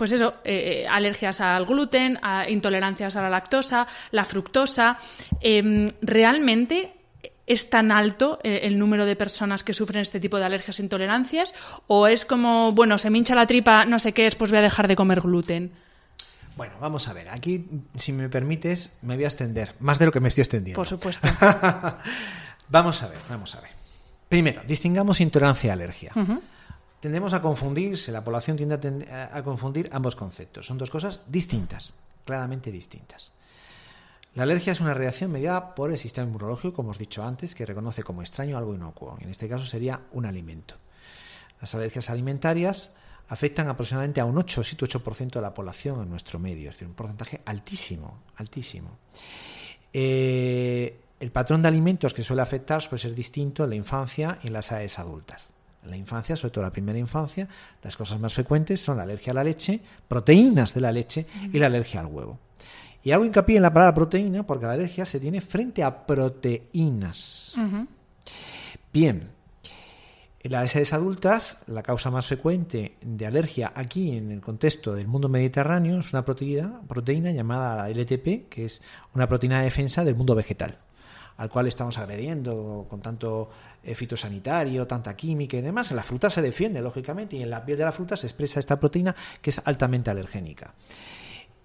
pues 0.00 0.12
eso, 0.12 0.36
eh, 0.44 0.86
alergias 0.88 1.42
al 1.42 1.66
gluten, 1.66 2.18
a 2.22 2.48
intolerancias 2.48 3.16
a 3.16 3.20
la 3.20 3.28
lactosa, 3.28 3.86
la 4.12 4.24
fructosa. 4.24 4.96
realmente 6.00 6.94
¿Es 7.46 7.68
tan 7.68 7.92
alto 7.92 8.38
eh, 8.42 8.60
el 8.62 8.78
número 8.78 9.04
de 9.04 9.14
personas 9.14 9.62
que 9.62 9.74
sufren 9.74 10.00
este 10.00 10.20
tipo 10.20 10.38
de 10.38 10.46
alergias 10.46 10.78
e 10.78 10.82
intolerancias? 10.82 11.52
¿O 11.86 12.06
es 12.06 12.24
como, 12.24 12.72
bueno, 12.72 12.96
se 12.96 13.10
me 13.10 13.18
hincha 13.18 13.34
la 13.34 13.46
tripa, 13.46 13.84
no 13.84 13.98
sé 13.98 14.12
qué 14.14 14.26
es, 14.26 14.36
pues 14.36 14.50
voy 14.50 14.60
a 14.60 14.62
dejar 14.62 14.88
de 14.88 14.96
comer 14.96 15.20
gluten? 15.20 15.70
Bueno, 16.56 16.74
vamos 16.80 17.08
a 17.08 17.12
ver. 17.12 17.28
Aquí, 17.28 17.66
si 17.96 18.12
me 18.12 18.30
permites, 18.30 18.96
me 19.02 19.16
voy 19.16 19.24
a 19.24 19.28
extender. 19.28 19.74
Más 19.80 19.98
de 19.98 20.06
lo 20.06 20.12
que 20.12 20.20
me 20.20 20.28
estoy 20.28 20.42
extendiendo. 20.42 20.76
Por 20.76 20.86
supuesto. 20.86 21.28
vamos 22.70 23.02
a 23.02 23.08
ver, 23.08 23.18
vamos 23.28 23.54
a 23.54 23.60
ver. 23.60 23.70
Primero, 24.30 24.62
distingamos 24.66 25.20
intolerancia 25.20 25.68
y 25.68 25.70
alergia. 25.72 26.12
Tendemos 27.00 27.32
a 27.32 27.40
confundirse, 27.40 28.12
la 28.12 28.22
población 28.22 28.58
tiende 28.58 29.08
a, 29.10 29.42
confundir 29.42 29.88
ambos 29.90 30.14
conceptos. 30.14 30.66
Son 30.66 30.76
dos 30.76 30.90
cosas 30.90 31.22
distintas, 31.26 31.94
claramente 32.26 32.70
distintas. 32.70 33.32
La 34.34 34.42
alergia 34.42 34.72
es 34.72 34.80
una 34.80 34.92
reacción 34.92 35.32
mediada 35.32 35.74
por 35.74 35.90
el 35.90 35.98
sistema 35.98 36.28
inmunológico, 36.28 36.74
como 36.74 36.90
os 36.90 36.98
he 36.98 37.00
dicho 37.00 37.24
antes, 37.24 37.54
que 37.54 37.64
reconoce 37.64 38.02
como 38.02 38.20
extraño 38.20 38.56
algo 38.56 38.74
inocuo. 38.74 39.16
En 39.20 39.30
este 39.30 39.48
caso 39.48 39.64
sería 39.64 40.02
un 40.12 40.26
alimento. 40.26 40.76
Las 41.60 41.74
alergias 41.74 42.10
alimentarias 42.10 42.94
afectan 43.28 43.68
aproximadamente 43.68 44.20
a 44.20 44.26
un 44.26 44.36
8, 44.36 44.62
7, 44.62 44.86
8% 44.86 45.30
de 45.30 45.40
la 45.40 45.54
población 45.54 46.02
en 46.02 46.10
nuestro 46.10 46.38
medio, 46.38 46.68
es 46.68 46.76
decir, 46.76 46.86
un 46.86 46.94
porcentaje 46.94 47.40
altísimo, 47.46 48.18
altísimo. 48.36 48.98
Eh, 49.92 51.00
el 51.18 51.30
patrón 51.32 51.62
de 51.62 51.68
alimentos 51.68 52.12
que 52.12 52.22
suele 52.22 52.42
afectar 52.42 52.86
puede 52.88 53.02
ser 53.02 53.14
distinto 53.14 53.64
en 53.64 53.70
la 53.70 53.76
infancia 53.76 54.38
y 54.42 54.48
en 54.48 54.52
las 54.52 54.70
edades 54.70 54.98
adultas. 54.98 55.52
En 55.82 55.90
la 55.90 55.96
infancia, 55.96 56.36
sobre 56.36 56.52
todo 56.52 56.64
la 56.64 56.72
primera 56.72 56.98
infancia, 56.98 57.48
las 57.82 57.96
cosas 57.96 58.20
más 58.20 58.34
frecuentes 58.34 58.80
son 58.80 58.98
la 58.98 59.04
alergia 59.04 59.32
a 59.32 59.34
la 59.34 59.44
leche, 59.44 59.80
proteínas 60.06 60.74
de 60.74 60.80
la 60.80 60.92
leche 60.92 61.26
y 61.52 61.58
la 61.58 61.66
alergia 61.66 62.00
al 62.00 62.06
huevo. 62.06 62.38
Y 63.02 63.12
hago 63.12 63.24
hincapié 63.24 63.56
en 63.56 63.62
la 63.62 63.72
palabra 63.72 63.94
proteína 63.94 64.46
porque 64.46 64.66
la 64.66 64.72
alergia 64.72 65.06
se 65.06 65.20
tiene 65.20 65.40
frente 65.40 65.82
a 65.82 66.06
proteínas. 66.06 67.54
Bien, 68.92 69.30
en 70.42 70.52
las 70.52 70.74
edades 70.74 70.94
adultas, 70.94 71.58
la 71.66 71.82
causa 71.82 72.10
más 72.10 72.26
frecuente 72.26 72.96
de 73.02 73.26
alergia 73.26 73.72
aquí 73.74 74.16
en 74.16 74.30
el 74.30 74.40
contexto 74.40 74.94
del 74.94 75.06
mundo 75.06 75.28
mediterráneo 75.28 76.00
es 76.00 76.14
una 76.14 76.24
proteína, 76.24 76.80
proteína 76.88 77.30
llamada 77.30 77.88
LTP, 77.90 78.48
que 78.48 78.64
es 78.64 78.82
una 79.14 79.28
proteína 79.28 79.58
de 79.58 79.64
defensa 79.64 80.02
del 80.02 80.14
mundo 80.14 80.34
vegetal, 80.34 80.78
al 81.40 81.48
cual 81.48 81.66
estamos 81.68 81.96
agrediendo 81.96 82.86
con 82.90 83.00
tanto 83.00 83.48
eh, 83.82 83.94
fitosanitario, 83.94 84.86
tanta 84.86 85.16
química 85.16 85.56
y 85.56 85.62
demás. 85.62 85.90
En 85.90 85.96
la 85.96 86.02
fruta 86.02 86.28
se 86.28 86.42
defiende, 86.42 86.82
lógicamente, 86.82 87.36
y 87.36 87.42
en 87.42 87.48
la 87.48 87.64
piel 87.64 87.78
de 87.78 87.84
la 87.84 87.92
fruta 87.92 88.14
se 88.14 88.26
expresa 88.26 88.60
esta 88.60 88.78
proteína 88.78 89.16
que 89.40 89.48
es 89.48 89.62
altamente 89.64 90.10
alergénica. 90.10 90.74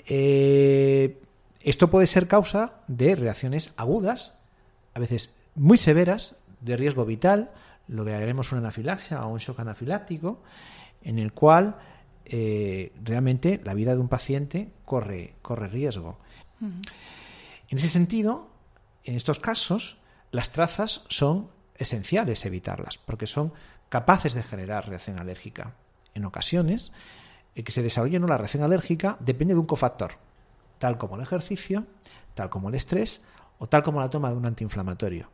Eh, 0.08 1.22
esto 1.60 1.90
puede 1.90 2.06
ser 2.06 2.26
causa 2.30 2.76
de 2.88 3.18
reacciones 3.18 3.74
agudas, 3.76 4.40
a 4.94 5.02
veces 5.02 5.36
muy 5.56 5.78
severas, 5.78 6.38
de 6.62 6.78
riesgo 6.78 7.04
vital, 7.04 7.52
lo 7.90 8.06
que 8.06 8.14
haremos 8.14 8.54
una 8.54 8.60
anafilaxia 8.62 9.26
o 9.26 9.34
un 9.34 9.40
shock 9.40 9.60
anafiláctico, 9.60 10.42
en 11.04 11.20
el 11.20 11.34
cual 11.34 11.76
eh, 12.24 12.94
realmente 13.04 13.60
la 13.66 13.74
vida 13.74 13.94
de 13.94 14.00
un 14.00 14.08
paciente 14.08 14.70
corre, 14.86 15.34
corre 15.42 15.68
riesgo. 15.68 16.18
En 16.62 17.78
ese 17.78 17.90
sentido, 17.90 18.55
en 19.06 19.16
estos 19.16 19.39
casos, 19.39 19.97
las 20.32 20.51
trazas 20.51 21.03
son 21.08 21.49
esenciales 21.78 22.45
evitarlas, 22.45 22.97
porque 22.97 23.28
son 23.28 23.53
capaces 23.89 24.34
de 24.34 24.43
generar 24.43 24.88
reacción 24.88 25.20
alérgica. 25.20 25.76
En 26.14 26.26
ocasiones, 26.26 26.91
el 27.56 27.64
que 27.64 27.72
se 27.72 27.84
desarrolle 27.84 28.18
una 28.18 28.38
reacción 28.38 28.64
alérgica 28.64 29.18
depende 29.20 29.53
de 29.53 29.60
un 29.60 29.66
cofactor, 29.66 30.14
tal 30.80 30.97
como 30.97 31.16
el 31.16 31.22
ejercicio, 31.22 31.86
tal 32.34 32.49
como 32.49 32.70
el 32.70 32.76
estrés 32.76 33.22
o 33.60 33.68
tal 33.68 33.84
como 33.84 33.99
la 33.99 34.10
toma 34.10 34.30
de 34.30 34.36
un 34.36 34.45
antiinflamatorio, 34.45 35.30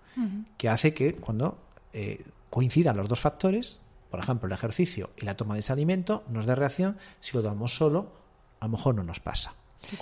que 0.57 0.69
hace 0.69 0.93
que 0.93 1.15
cuando 1.15 1.57
eh, 1.93 2.23
coincidan 2.49 2.97
los 2.97 3.07
dos 3.07 3.19
factores, 3.19 3.79
por 4.09 4.19
ejemplo 4.19 4.47
el 4.47 4.53
ejercicio 4.53 5.09
y 5.17 5.25
la 5.25 5.35
toma 5.35 5.55
de 5.55 5.61
ese 5.61 5.73
alimento, 5.73 6.23
nos 6.29 6.45
dé 6.45 6.53
reacción, 6.55 6.97
si 7.19 7.35
lo 7.35 7.41
tomamos 7.41 7.75
solo, 7.75 8.13
a 8.59 8.65
lo 8.65 8.71
mejor 8.73 8.93
no 8.93 9.03
nos 9.03 9.19
pasa. 9.19 9.53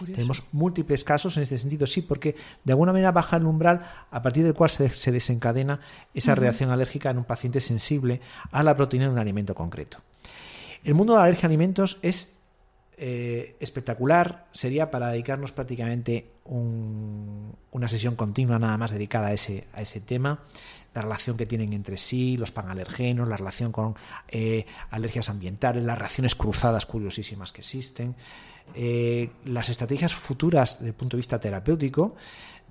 Tenemos 0.06 0.44
múltiples 0.52 1.04
casos 1.04 1.38
en 1.38 1.44
este 1.44 1.58
sentido, 1.58 1.88
sí, 1.88 2.02
porque 2.02 2.36
de 2.64 2.74
alguna 2.74 2.92
manera 2.92 3.12
baja 3.12 3.38
el 3.38 3.46
umbral 3.46 3.86
a 4.12 4.22
partir 4.22 4.44
del 4.44 4.54
cual 4.54 4.70
se, 4.70 5.12
desencadena 5.12 5.80
esa 6.14 6.36
reacción 6.36 6.70
alérgica 6.70 7.10
en 7.10 7.18
un 7.18 7.24
paciente 7.24 7.60
sensible 7.60 8.22
a 8.52 8.62
la 8.62 8.76
proteína 8.76 9.06
de 9.06 9.12
un 9.12 9.20
alimento 9.20 9.56
concreto. 9.56 10.00
El 10.84 10.94
mundo 10.94 11.14
de 11.14 11.20
la 11.20 11.24
alergia 11.24 11.48
a 11.48 11.50
alimentos 11.50 11.98
es 12.02 12.34
eh, 12.98 13.56
espectacular, 13.62 14.48
sería 14.52 14.92
para 14.92 15.12
dedicarnos 15.12 15.54
prácticamente 15.54 16.32
una 16.46 17.88
sesión 17.88 18.16
continua 18.16 18.60
nada 18.60 18.78
más 18.78 18.92
dedicada 18.92 19.28
a 19.28 19.34
ese, 19.34 19.68
a 19.74 19.82
ese 19.82 20.02
tema. 20.02 20.44
La 20.94 21.04
relación 21.04 21.38
que 21.38 21.46
tienen 21.46 21.72
entre 21.74 21.96
sí, 21.98 22.36
los 22.36 22.52
panalergenos, 22.52 23.30
la 23.30 23.38
relación 23.38 23.72
con 23.72 23.96
eh, 24.28 24.66
alergias 24.90 25.30
ambientales, 25.30 25.84
las 25.84 25.98
reacciones 25.98 26.36
cruzadas 26.36 26.86
curiosísimas 26.86 27.52
que 27.52 27.62
existen, 27.62 28.16
eh, 28.76 29.30
las 29.46 29.70
estrategias 29.70 30.14
futuras 30.14 30.78
desde 30.80 30.90
el 30.90 30.96
punto 30.96 31.18
de 31.18 31.20
vista 31.20 31.40
terapéutico. 31.40 32.16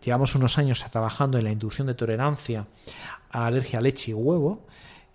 Llevamos 0.05 0.35
unos 0.35 0.59
años 0.59 0.85
trabajando 0.91 1.39
en 1.39 1.45
la 1.45 1.53
inducción 1.53 1.87
de 1.87 1.95
tolerancia 1.95 2.67
a 3.31 3.47
alergia 3.47 3.79
a 3.79 3.83
leche 3.83 4.13
y 4.13 4.15
huevo, 4.15 4.67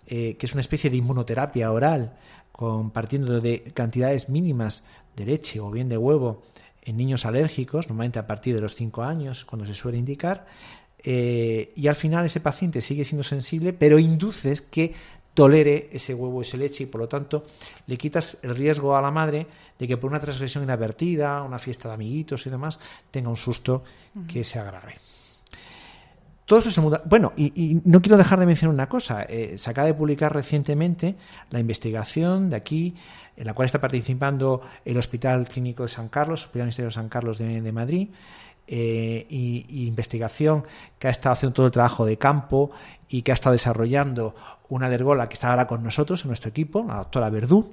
eh, 0.06 0.36
que 0.36 0.46
es 0.46 0.52
una 0.52 0.60
especie 0.60 0.90
de 0.90 0.96
inmunoterapia 0.96 1.72
oral, 1.72 2.16
compartiendo 2.52 3.40
de 3.40 3.72
cantidades 3.74 4.28
mínimas 4.28 4.84
de 5.16 5.26
leche 5.26 5.60
o 5.60 5.70
bien 5.70 5.88
de 5.88 5.96
huevo 5.96 6.42
en 6.82 6.96
niños 6.96 7.24
alérgicos, 7.24 7.88
normalmente 7.88 8.18
a 8.18 8.26
partir 8.26 8.54
de 8.54 8.60
los 8.60 8.74
5 8.74 9.02
años, 9.02 9.44
cuando 9.44 9.66
se 9.66 9.74
suele 9.74 9.98
indicar, 9.98 10.46
eh, 11.06 11.72
y 11.76 11.86
al 11.88 11.94
final 11.94 12.24
ese 12.24 12.40
paciente 12.40 12.80
sigue 12.80 13.04
siendo 13.04 13.24
sensible, 13.24 13.72
pero 13.72 13.98
induces 13.98 14.62
que 14.62 14.94
tolere 15.34 15.88
ese 15.92 16.14
huevo, 16.14 16.40
esa 16.40 16.56
leche 16.56 16.84
y 16.84 16.86
por 16.86 17.00
lo 17.00 17.08
tanto 17.08 17.44
le 17.86 17.96
quitas 17.96 18.38
el 18.42 18.56
riesgo 18.56 18.96
a 18.96 19.02
la 19.02 19.10
madre 19.10 19.46
de 19.78 19.88
que 19.88 19.96
por 19.96 20.10
una 20.10 20.20
transgresión 20.20 20.64
inadvertida, 20.64 21.42
una 21.42 21.58
fiesta 21.58 21.88
de 21.88 21.94
amiguitos 21.94 22.46
y 22.46 22.50
demás, 22.50 22.78
tenga 23.10 23.28
un 23.28 23.36
susto 23.36 23.82
que 24.28 24.44
se 24.44 24.58
agrave. 24.60 24.94
Todo 26.46 26.58
eso 26.58 26.70
se 26.70 26.80
muda. 26.80 27.02
Bueno, 27.06 27.32
y, 27.36 27.80
no 27.84 28.02
quiero 28.02 28.16
dejar 28.16 28.38
de 28.38 28.46
mencionar 28.46 28.74
una 28.74 28.88
cosa. 28.88 29.22
Eh, 29.22 29.56
se 29.56 29.70
acaba 29.70 29.86
de 29.86 29.94
publicar 29.94 30.32
recientemente 30.32 31.16
la 31.50 31.58
investigación 31.58 32.50
de 32.50 32.56
aquí, 32.56 32.94
en 33.36 33.46
la 33.46 33.54
cual 33.54 33.66
está 33.66 33.80
participando 33.80 34.60
el 34.84 34.96
Hospital 34.98 35.48
Clínico 35.48 35.84
de 35.84 35.88
San 35.88 36.08
Carlos, 36.08 36.42
Hospital 36.42 36.66
Ministerio 36.66 36.88
de 36.90 36.94
San 36.94 37.08
Carlos 37.08 37.38
de 37.38 37.72
Madrid, 37.72 38.08
eh, 38.66 39.26
y, 39.28 39.86
investigación 39.86 40.64
que 40.98 41.08
ha 41.08 41.10
estado 41.10 41.34
haciendo 41.34 41.52
todo 41.52 41.66
el 41.66 41.72
trabajo 41.72 42.06
de 42.06 42.16
campo 42.16 42.70
y 43.14 43.22
que 43.22 43.30
ha 43.30 43.34
estado 43.34 43.52
desarrollando 43.52 44.34
una 44.68 44.86
alergola 44.86 45.28
que 45.28 45.34
está 45.34 45.50
ahora 45.50 45.68
con 45.68 45.84
nosotros 45.84 46.22
en 46.22 46.30
nuestro 46.30 46.50
equipo, 46.50 46.84
la 46.84 46.96
doctora 46.96 47.30
Verdú, 47.30 47.72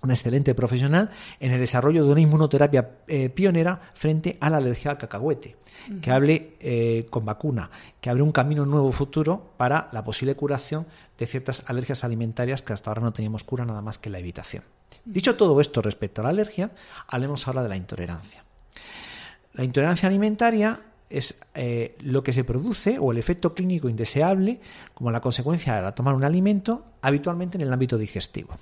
una 0.00 0.14
excelente 0.14 0.54
profesional 0.54 1.10
en 1.38 1.52
el 1.52 1.60
desarrollo 1.60 2.02
de 2.02 2.10
una 2.10 2.22
inmunoterapia 2.22 2.92
eh, 3.06 3.28
pionera 3.28 3.78
frente 3.92 4.38
a 4.40 4.48
la 4.48 4.56
alergia 4.56 4.92
al 4.92 4.96
cacahuete, 4.96 5.58
que 6.00 6.10
hable 6.10 6.56
eh, 6.60 7.06
con 7.10 7.26
vacuna, 7.26 7.70
que 8.00 8.08
abre 8.08 8.22
un 8.22 8.32
camino 8.32 8.64
nuevo 8.64 8.90
futuro 8.90 9.52
para 9.58 9.90
la 9.92 10.02
posible 10.02 10.34
curación 10.34 10.86
de 11.18 11.26
ciertas 11.26 11.64
alergias 11.66 12.02
alimentarias 12.02 12.62
que 12.62 12.72
hasta 12.72 12.88
ahora 12.88 13.02
no 13.02 13.12
teníamos 13.12 13.44
cura 13.44 13.66
nada 13.66 13.82
más 13.82 13.98
que 13.98 14.08
la 14.08 14.18
evitación. 14.18 14.64
Dicho 15.04 15.36
todo 15.36 15.60
esto 15.60 15.82
respecto 15.82 16.22
a 16.22 16.24
la 16.24 16.30
alergia, 16.30 16.70
hablemos 17.06 17.46
ahora 17.46 17.62
de 17.62 17.68
la 17.68 17.76
intolerancia. 17.76 18.44
La 19.52 19.62
intolerancia 19.62 20.08
alimentaria 20.08 20.80
es 21.14 21.40
eh, 21.54 21.96
lo 22.00 22.22
que 22.22 22.32
se 22.32 22.44
produce 22.44 22.98
o 22.98 23.12
el 23.12 23.18
efecto 23.18 23.54
clínico 23.54 23.88
indeseable 23.88 24.60
como 24.94 25.10
la 25.10 25.20
consecuencia 25.20 25.80
de 25.80 25.92
tomar 25.92 26.14
un 26.14 26.24
alimento 26.24 26.84
habitualmente 27.02 27.56
en 27.56 27.62
el 27.62 27.72
ámbito 27.72 27.96
digestivo. 27.96 28.56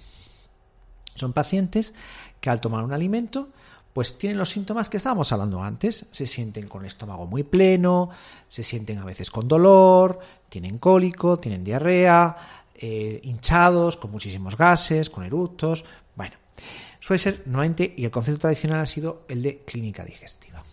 Son 1.14 1.32
pacientes 1.32 1.94
que 2.40 2.50
al 2.50 2.60
tomar 2.60 2.84
un 2.84 2.92
alimento 2.92 3.50
pues 3.92 4.16
tienen 4.16 4.38
los 4.38 4.48
síntomas 4.48 4.88
que 4.88 4.96
estábamos 4.96 5.32
hablando 5.32 5.62
antes. 5.62 6.06
Se 6.10 6.26
sienten 6.26 6.66
con 6.68 6.82
el 6.82 6.88
estómago 6.88 7.26
muy 7.26 7.42
pleno, 7.42 8.10
se 8.48 8.62
sienten 8.62 8.98
a 8.98 9.04
veces 9.04 9.30
con 9.30 9.46
dolor, 9.48 10.18
tienen 10.48 10.78
cólico, 10.78 11.38
tienen 11.38 11.62
diarrea, 11.62 12.36
eh, 12.74 13.20
hinchados, 13.22 13.96
con 13.96 14.10
muchísimos 14.10 14.56
gases, 14.56 15.10
con 15.10 15.24
eructos. 15.24 15.84
Bueno, 16.16 16.34
suele 17.00 17.18
ser 17.18 17.42
nuevamente, 17.46 17.94
y 17.96 18.04
el 18.04 18.10
concepto 18.10 18.40
tradicional 18.40 18.80
ha 18.80 18.86
sido 18.86 19.26
el 19.28 19.42
de 19.42 19.58
clínica 19.58 20.04
digestiva. 20.04 20.64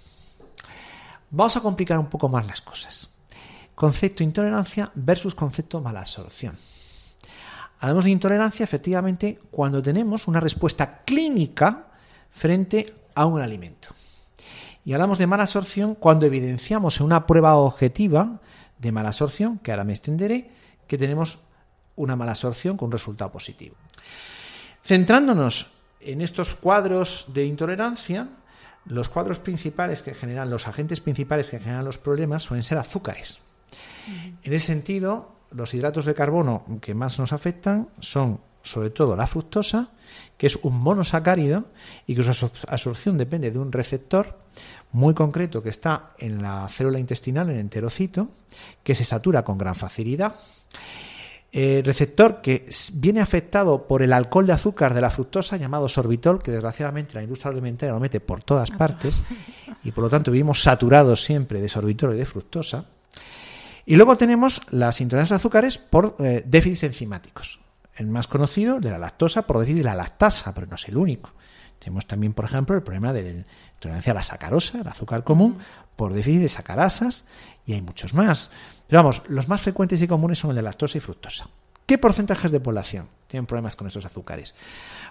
Vamos 1.32 1.56
a 1.56 1.62
complicar 1.62 2.00
un 2.00 2.08
poco 2.08 2.28
más 2.30 2.46
las 2.46 2.62
cosas. 2.62 3.10
Concepto 3.76 4.24
intolerancia 4.24 4.92
versus 4.96 5.36
concepto 5.36 5.80
mala 5.80 6.02
absorción. 6.02 6.58
Hablamos 7.80 8.04
de 8.04 8.12
intolerancia 8.12 8.64
efectivamente 8.64 9.40
cuando 9.52 9.82
tenemos 9.82 10.28
una 10.28 10.40
respuesta 10.40 11.02
clínica 11.06 11.88
frente 12.32 12.94
a 13.16 13.26
un 13.26 13.42
alimento. 13.42 13.90
Y 14.84 14.94
hablamos 14.94 15.18
de 15.18 15.28
mala 15.28 15.44
absorción 15.44 15.96
cuando 15.96 16.26
evidenciamos 16.26 17.00
en 17.00 17.06
una 17.06 17.26
prueba 17.26 17.56
objetiva 17.56 18.40
de 18.78 18.92
mala 18.92 19.10
absorción, 19.10 19.60
que 19.60 19.72
ahora 19.72 19.84
me 19.84 19.94
extenderé, 19.94 20.50
que 20.88 20.98
tenemos 20.98 21.38
una 21.96 22.16
mala 22.16 22.32
absorción 22.32 22.76
con 22.76 22.88
un 22.88 22.94
resultado 22.94 23.32
positivo. 23.32 23.76
Centrándonos 24.84 25.72
en 26.00 26.22
estos 26.22 26.56
cuadros 26.56 27.26
de 27.28 27.46
intolerancia, 27.46 28.28
los 28.86 29.10
cuadros 29.10 29.40
principales 29.40 30.04
que 30.04 30.14
generan, 30.14 30.50
los 30.50 30.68
agentes 30.68 31.02
principales 31.02 31.50
que 31.50 31.60
generan 31.60 31.86
los 31.86 31.98
problemas 31.98 32.44
suelen 32.44 32.64
ser 32.64 32.78
azúcares. 32.78 33.40
En 34.44 34.54
ese 34.54 34.68
sentido, 34.68 35.36
los 35.52 35.74
hidratos 35.74 36.06
de 36.06 36.16
carbono 36.16 36.64
que 36.82 36.94
más 36.94 37.20
nos 37.20 37.34
afectan 37.34 37.90
son 38.00 38.40
sobre 38.62 38.90
todo 38.90 39.16
la 39.16 39.28
fructosa, 39.28 39.90
que 40.38 40.48
es 40.48 40.58
un 40.64 40.80
monosacárido 40.80 41.66
y 42.08 42.16
que 42.16 42.24
su 42.24 42.50
absorción 42.68 43.18
depende 43.18 43.52
de 43.52 43.60
un 43.60 43.72
receptor 43.72 44.40
muy 44.92 45.14
concreto 45.14 45.62
que 45.62 45.70
está 45.70 46.14
en 46.18 46.42
la 46.42 46.68
célula 46.70 47.00
intestinal, 47.00 47.50
en 47.50 47.56
el 47.56 47.62
enterocito, 47.62 48.30
que 48.84 48.96
se 48.96 49.06
satura 49.06 49.44
con 49.44 49.58
gran 49.58 49.76
facilidad 49.76 50.36
eh, 51.52 51.82
receptor 51.84 52.42
que 52.42 52.70
viene 52.94 53.22
afectado 53.22 53.88
por 53.88 54.04
el 54.04 54.14
alcohol 54.14 54.46
de 54.46 54.54
azúcar 54.54 54.94
de 54.94 55.02
la 55.02 55.10
fructosa 55.10 55.58
llamado 55.58 55.90
sorbitol, 55.90 56.44
que 56.44 56.52
desgraciadamente 56.52 57.16
la 57.16 57.24
industria 57.24 57.52
alimentaria 57.52 57.94
lo 57.94 58.00
mete 58.00 58.20
por 58.20 58.44
todas 58.44 58.70
partes 58.70 59.22
y 59.84 59.92
por 59.92 60.04
lo 60.04 60.10
tanto 60.10 60.32
vivimos 60.32 60.62
saturados 60.62 61.24
siempre 61.24 61.60
de 61.60 61.68
sorbitol 61.68 62.14
y 62.14 62.18
de 62.18 62.26
fructosa. 62.26 62.86
Y 63.86 63.96
luego 63.96 64.16
tenemos 64.16 64.62
las 64.70 65.02
intolerancias 65.02 65.34
a 65.34 65.36
azúcares 65.38 65.80
por 65.80 66.16
eh, 66.20 66.44
déficits 66.46 66.84
enzimáticos. 66.84 67.60
El 67.96 68.06
más 68.06 68.28
conocido 68.28 68.80
de 68.80 68.92
la 68.92 69.00
lactosa 69.00 69.48
por 69.48 69.58
déficit 69.60 69.80
de 69.80 69.86
la 69.86 69.96
lactasa, 69.96 70.54
pero 70.54 70.68
no 70.68 70.76
es 70.76 70.88
el 70.88 70.98
único. 70.98 71.32
Tenemos 71.80 72.06
también, 72.06 72.34
por 72.34 72.46
ejemplo, 72.46 72.76
el 72.76 72.84
problema 72.84 73.12
de 73.12 73.24
la 73.24 73.46
intolerancia 73.74 74.12
a 74.12 74.16
la 74.16 74.24
sacarosa, 74.24 74.82
el 74.82 74.88
azúcar 74.88 75.24
común, 75.24 75.58
por 75.96 76.14
déficit 76.14 76.42
de 76.42 76.50
sacarasas, 76.50 77.26
y 77.66 77.74
hay 77.74 77.82
muchos 77.82 78.14
más. 78.14 78.52
Pero 78.90 79.04
vamos, 79.04 79.22
los 79.28 79.48
más 79.48 79.62
frecuentes 79.62 80.02
y 80.02 80.08
comunes 80.08 80.40
son 80.40 80.50
el 80.50 80.56
de 80.56 80.64
lactosa 80.64 80.98
y 80.98 81.02
fructosa. 81.02 81.48
¿Qué 81.86 82.00
porcentajes 82.00 82.52
de 82.52 82.60
población 82.60 83.08
tienen 83.28 83.46
problemas 83.46 83.76
con 83.76 83.86
estos 83.86 84.04
azúcares? 84.04 84.56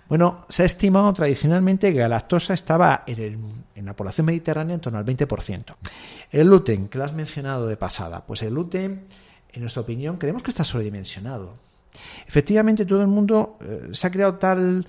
Bueno, 0.09 0.47
se 0.49 0.65
ha 0.65 0.67
estimado 0.67 1.13
tradicionalmente 1.13 1.93
que 1.93 2.01
la 2.01 2.09
lactosa 2.09 2.55
estaba 2.55 3.05
en, 3.07 3.65
la 3.85 3.95
población 3.95 4.27
mediterránea 4.27 4.75
en 4.75 4.81
torno 4.81 4.99
al 4.99 5.05
20%. 5.05 5.77
El 6.33 6.49
gluten, 6.49 6.89
que 6.89 6.99
lo 6.99 7.05
has 7.05 7.13
mencionado 7.13 7.69
de 7.69 7.77
pasada, 7.77 8.27
pues 8.27 8.43
el 8.43 8.51
gluten, 8.51 9.07
en 9.53 9.61
nuestra 9.61 9.83
opinión, 9.83 10.17
creemos 10.17 10.43
que 10.43 10.51
está 10.51 10.65
sobredimensionado. 10.65 11.55
Efectivamente, 12.27 12.85
todo 12.85 13.03
el 13.03 13.09
mundo 13.09 13.59
eh, 13.61 13.91
se 13.93 14.07
ha 14.09 14.11
creado 14.11 14.35
tal 14.35 14.87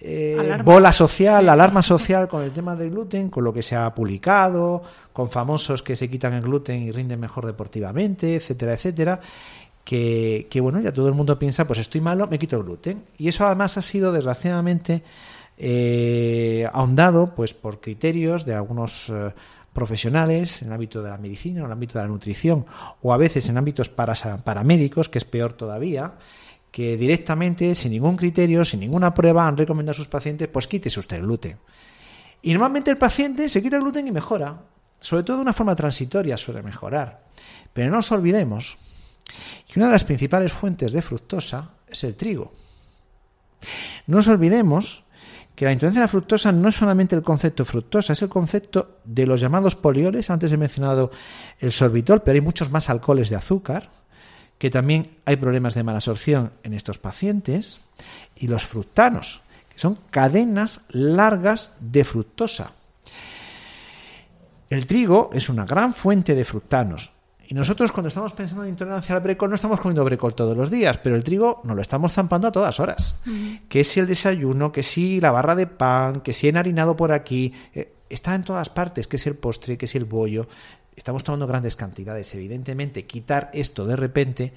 eh, 0.00 0.58
bola 0.64 0.92
social, 0.92 1.48
alarma 1.48 1.82
social 1.82 2.28
con 2.28 2.42
el 2.42 2.52
tema 2.52 2.76
del 2.76 2.90
gluten, 2.90 3.28
con 3.28 3.42
lo 3.42 3.52
que 3.52 3.62
se 3.62 3.74
ha 3.74 3.92
publicado, 3.94 4.82
con 5.12 5.30
famosos 5.30 5.82
que 5.82 5.96
se 5.96 6.08
quitan 6.08 6.34
el 6.34 6.42
gluten 6.42 6.82
y 6.82 6.92
rinden 6.92 7.18
mejor 7.18 7.46
deportivamente, 7.46 8.36
etcétera, 8.36 8.74
etcétera. 8.74 9.20
Que, 9.84 10.46
bueno, 10.60 10.80
ya 10.80 10.92
todo 10.92 11.08
el 11.08 11.14
mundo 11.14 11.38
piensa, 11.38 11.66
pues 11.66 11.78
estoy 11.78 12.02
malo, 12.02 12.28
me 12.28 12.38
quito 12.38 12.56
el 12.56 12.62
gluten. 12.62 13.04
Y 13.16 13.28
eso 13.28 13.46
además 13.46 13.78
ha 13.78 13.82
sido, 13.82 14.12
desgraciadamente, 14.12 15.02
eh, 15.56 16.68
ahondado 16.72 17.34
pues 17.34 17.54
por 17.54 17.80
criterios 17.80 18.44
de 18.44 18.54
algunos 18.54 19.08
eh, 19.08 19.32
profesionales 19.72 20.60
en 20.60 20.68
el 20.68 20.74
ámbito 20.74 21.02
de 21.02 21.10
la 21.10 21.16
medicina, 21.16 21.60
en 21.60 21.66
el 21.66 21.72
ámbito 21.72 21.98
de 21.98 22.04
la 22.04 22.08
nutrición, 22.08 22.66
o 23.00 23.14
a 23.14 23.16
veces 23.16 23.48
en 23.48 23.56
ámbitos 23.56 23.88
para, 23.88 24.14
paramédicos, 24.44 25.08
que 25.08 25.18
es 25.18 25.24
peor 25.24 25.54
todavía, 25.54 26.12
que 26.70 26.96
directamente, 26.96 27.74
sin 27.74 27.92
ningún 27.92 28.16
criterio, 28.16 28.64
sin 28.64 28.80
ninguna 28.80 29.14
prueba, 29.14 29.46
han 29.46 29.56
recomendado 29.56 29.92
a 29.92 29.96
sus 29.96 30.08
pacientes, 30.08 30.48
pues 30.48 30.66
quítese 30.66 31.00
usted 31.00 31.16
el 31.16 31.22
gluten. 31.22 31.58
Y 32.42 32.52
normalmente 32.52 32.90
el 32.90 32.98
paciente 32.98 33.48
se 33.48 33.62
quita 33.62 33.76
el 33.76 33.82
gluten 33.82 34.06
y 34.06 34.12
mejora, 34.12 34.62
sobre 35.00 35.22
todo 35.22 35.36
de 35.38 35.42
una 35.42 35.52
forma 35.52 35.74
transitoria 35.74 36.36
suele 36.36 36.62
mejorar. 36.62 37.24
Pero 37.72 37.90
no 37.90 37.96
nos 37.96 38.12
olvidemos 38.12 38.78
que 39.66 39.78
una 39.78 39.86
de 39.86 39.92
las 39.92 40.04
principales 40.04 40.52
fuentes 40.52 40.92
de 40.92 41.02
fructosa 41.02 41.70
es 41.86 42.04
el 42.04 42.16
trigo. 42.16 42.52
No 44.06 44.16
nos 44.16 44.28
olvidemos 44.28 45.04
que 45.54 45.64
la 45.64 45.72
intolerancia 45.72 46.02
a 46.02 46.04
la 46.04 46.08
fructosa 46.08 46.52
no 46.52 46.68
es 46.68 46.76
solamente 46.76 47.16
el 47.16 47.22
concepto 47.22 47.64
fructosa, 47.64 48.12
es 48.12 48.22
el 48.22 48.28
concepto 48.28 49.00
de 49.04 49.26
los 49.26 49.40
llamados 49.40 49.74
polioles. 49.74 50.30
Antes 50.30 50.52
he 50.52 50.56
mencionado 50.56 51.10
el 51.58 51.72
sorbitol, 51.72 52.22
pero 52.22 52.36
hay 52.36 52.40
muchos 52.40 52.70
más 52.70 52.88
alcoholes 52.88 53.28
de 53.28 53.36
azúcar, 53.36 53.90
que 54.58 54.70
también 54.70 55.18
hay 55.24 55.36
problemas 55.36 55.74
de 55.74 55.84
mala 55.84 55.98
absorción 55.98 56.52
en 56.62 56.74
estos 56.74 56.98
pacientes, 56.98 57.80
y 58.36 58.48
los 58.48 58.64
fructanos, 58.64 59.40
que 59.68 59.78
son 59.78 59.98
cadenas 60.10 60.80
largas 60.90 61.72
de 61.80 62.04
fructosa. 62.04 62.72
El 64.70 64.86
trigo 64.86 65.30
es 65.32 65.48
una 65.48 65.64
gran 65.64 65.94
fuente 65.94 66.34
de 66.34 66.44
fructanos. 66.44 67.12
Y 67.50 67.54
nosotros 67.54 67.92
cuando 67.92 68.08
estamos 68.08 68.34
pensando 68.34 68.64
en 68.64 68.70
intolerancia 68.70 69.14
al 69.14 69.22
brecol 69.22 69.48
no 69.48 69.54
estamos 69.54 69.80
comiendo 69.80 70.04
brecol 70.04 70.34
todos 70.34 70.54
los 70.54 70.70
días, 70.70 70.98
pero 70.98 71.16
el 71.16 71.24
trigo 71.24 71.62
nos 71.64 71.76
lo 71.76 71.80
estamos 71.80 72.12
zampando 72.12 72.46
a 72.46 72.52
todas 72.52 72.78
horas. 72.78 73.16
Que 73.70 73.84
si 73.84 74.00
el 74.00 74.06
desayuno, 74.06 74.70
que 74.70 74.82
si 74.82 75.18
la 75.18 75.30
barra 75.30 75.54
de 75.54 75.66
pan, 75.66 76.20
que 76.20 76.34
si 76.34 76.48
enharinado 76.48 76.94
por 76.94 77.10
aquí, 77.10 77.54
eh, 77.72 77.94
está 78.10 78.34
en 78.34 78.44
todas 78.44 78.68
partes, 78.68 79.08
que 79.08 79.16
si 79.16 79.30
el 79.30 79.36
postre, 79.36 79.78
que 79.78 79.86
si 79.86 79.96
el 79.96 80.04
bollo. 80.04 80.46
Estamos 80.98 81.22
tomando 81.22 81.46
grandes 81.46 81.76
cantidades. 81.76 82.34
Evidentemente, 82.34 83.06
quitar 83.06 83.50
esto 83.54 83.86
de 83.86 83.94
repente 83.94 84.52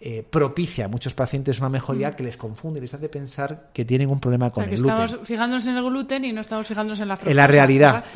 eh, 0.00 0.26
propicia 0.28 0.86
a 0.86 0.88
muchos 0.88 1.14
pacientes 1.14 1.60
una 1.60 1.68
mejoría 1.68 2.14
que 2.16 2.24
les 2.24 2.36
confunde, 2.36 2.80
les 2.80 2.92
hace 2.92 3.08
pensar 3.08 3.70
que 3.72 3.84
tienen 3.84 4.10
un 4.10 4.18
problema 4.18 4.50
con 4.50 4.62
o 4.62 4.64
sea, 4.64 4.68
que 4.68 4.74
el 4.74 4.82
gluten. 4.82 5.04
Estamos 5.04 5.26
fijándonos 5.26 5.66
en 5.66 5.76
el 5.76 5.84
gluten 5.84 6.24
y 6.24 6.32
no 6.32 6.40
estamos 6.40 6.66
fijándonos 6.66 7.00
en 7.00 7.08
la 7.08 7.16
fructosa. 7.16 7.30
En 7.30 7.36
la 7.36 7.46
realidad. 7.46 8.04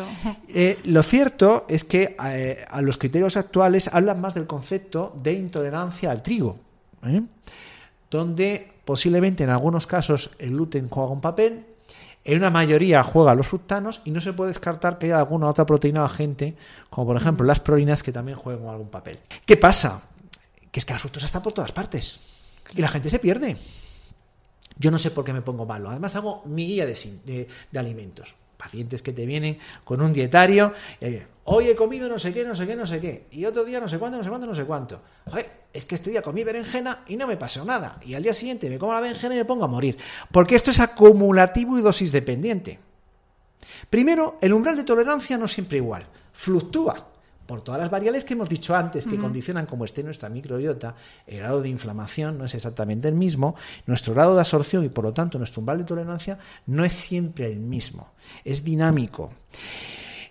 Eh, 0.52 0.80
lo 0.84 1.04
cierto 1.04 1.64
es 1.68 1.84
que 1.84 2.16
eh, 2.24 2.64
a 2.68 2.82
los 2.82 2.98
criterios 2.98 3.36
actuales 3.36 3.88
hablan 3.92 4.20
más 4.20 4.34
del 4.34 4.48
concepto 4.48 5.14
de 5.22 5.32
intolerancia 5.32 6.10
al 6.10 6.22
trigo, 6.24 6.58
¿eh? 7.04 7.22
donde 8.10 8.72
posiblemente 8.84 9.44
en 9.44 9.50
algunos 9.50 9.86
casos 9.86 10.32
el 10.40 10.50
gluten 10.50 10.88
juega 10.88 11.10
un 11.10 11.20
papel, 11.20 11.64
en 12.32 12.38
una 12.38 12.50
mayoría 12.50 13.02
juega 13.02 13.34
los 13.34 13.46
fructanos 13.46 14.02
y 14.04 14.10
no 14.10 14.20
se 14.20 14.32
puede 14.32 14.50
descartar 14.50 14.98
que 14.98 15.06
haya 15.06 15.18
alguna 15.18 15.48
otra 15.48 15.66
proteína 15.66 16.02
o 16.02 16.06
agente, 16.06 16.56
como 16.88 17.08
por 17.08 17.16
ejemplo 17.16 17.46
las 17.46 17.60
prolinas, 17.60 18.02
que 18.02 18.12
también 18.12 18.38
juegan 18.38 18.68
algún 18.68 18.88
papel. 18.88 19.18
¿Qué 19.44 19.56
pasa? 19.56 20.02
Que 20.70 20.80
es 20.80 20.86
que 20.86 20.92
la 20.92 20.98
fructosa 20.98 21.26
está 21.26 21.42
por 21.42 21.52
todas 21.52 21.72
partes 21.72 22.20
y 22.74 22.80
la 22.80 22.88
gente 22.88 23.10
se 23.10 23.18
pierde. 23.18 23.56
Yo 24.76 24.90
no 24.90 24.98
sé 24.98 25.10
por 25.10 25.24
qué 25.24 25.32
me 25.32 25.42
pongo 25.42 25.66
malo. 25.66 25.90
Además 25.90 26.16
hago 26.16 26.42
mi 26.46 26.66
guía 26.66 26.86
de, 26.86 27.48
de 27.70 27.78
alimentos. 27.78 28.34
Pacientes 28.60 29.02
que 29.02 29.12
te 29.14 29.24
vienen 29.24 29.58
con 29.84 30.02
un 30.02 30.12
dietario. 30.12 30.74
y, 31.00 31.18
Hoy 31.44 31.68
he 31.68 31.74
comido 31.74 32.08
no 32.08 32.18
sé 32.18 32.32
qué, 32.32 32.44
no 32.44 32.54
sé 32.54 32.66
qué, 32.66 32.76
no 32.76 32.84
sé 32.84 33.00
qué. 33.00 33.26
Y 33.32 33.44
otro 33.44 33.64
día 33.64 33.80
no 33.80 33.88
sé 33.88 33.98
cuánto, 33.98 34.18
no 34.18 34.22
sé 34.22 34.28
cuánto, 34.28 34.46
no 34.46 34.54
sé 34.54 34.64
cuánto. 34.64 35.00
Joder, 35.28 35.50
es 35.72 35.84
que 35.86 35.94
este 35.94 36.10
día 36.10 36.22
comí 36.22 36.44
berenjena 36.44 37.02
y 37.08 37.16
no 37.16 37.26
me 37.26 37.36
pasó 37.36 37.64
nada. 37.64 37.98
Y 38.04 38.14
al 38.14 38.22
día 38.22 38.34
siguiente 38.34 38.68
me 38.68 38.78
como 38.78 38.92
la 38.92 39.00
berenjena 39.00 39.34
y 39.34 39.38
me 39.38 39.44
pongo 39.44 39.64
a 39.64 39.68
morir. 39.68 39.96
Porque 40.30 40.54
esto 40.54 40.70
es 40.70 40.78
acumulativo 40.78 41.78
y 41.78 41.82
dosis 41.82 42.12
dependiente. 42.12 42.78
Primero, 43.88 44.38
el 44.40 44.52
umbral 44.52 44.76
de 44.76 44.84
tolerancia 44.84 45.38
no 45.38 45.46
es 45.46 45.52
siempre 45.52 45.78
igual. 45.78 46.06
Fluctúa 46.32 47.09
por 47.50 47.62
todas 47.62 47.80
las 47.80 47.90
variables 47.90 48.22
que 48.22 48.34
hemos 48.34 48.48
dicho 48.48 48.76
antes 48.76 49.08
que 49.08 49.18
condicionan 49.18 49.66
cómo 49.66 49.84
esté 49.84 50.04
nuestra 50.04 50.28
microbiota, 50.28 50.94
el 51.26 51.38
grado 51.38 51.60
de 51.60 51.68
inflamación 51.68 52.38
no 52.38 52.44
es 52.44 52.54
exactamente 52.54 53.08
el 53.08 53.16
mismo, 53.16 53.56
nuestro 53.86 54.14
grado 54.14 54.36
de 54.36 54.40
absorción 54.40 54.84
y 54.84 54.88
por 54.88 55.02
lo 55.02 55.12
tanto 55.12 55.36
nuestro 55.36 55.58
umbral 55.58 55.78
de 55.78 55.84
tolerancia 55.84 56.38
no 56.66 56.84
es 56.84 56.92
siempre 56.92 57.48
el 57.48 57.58
mismo, 57.58 58.12
es 58.44 58.62
dinámico. 58.62 59.32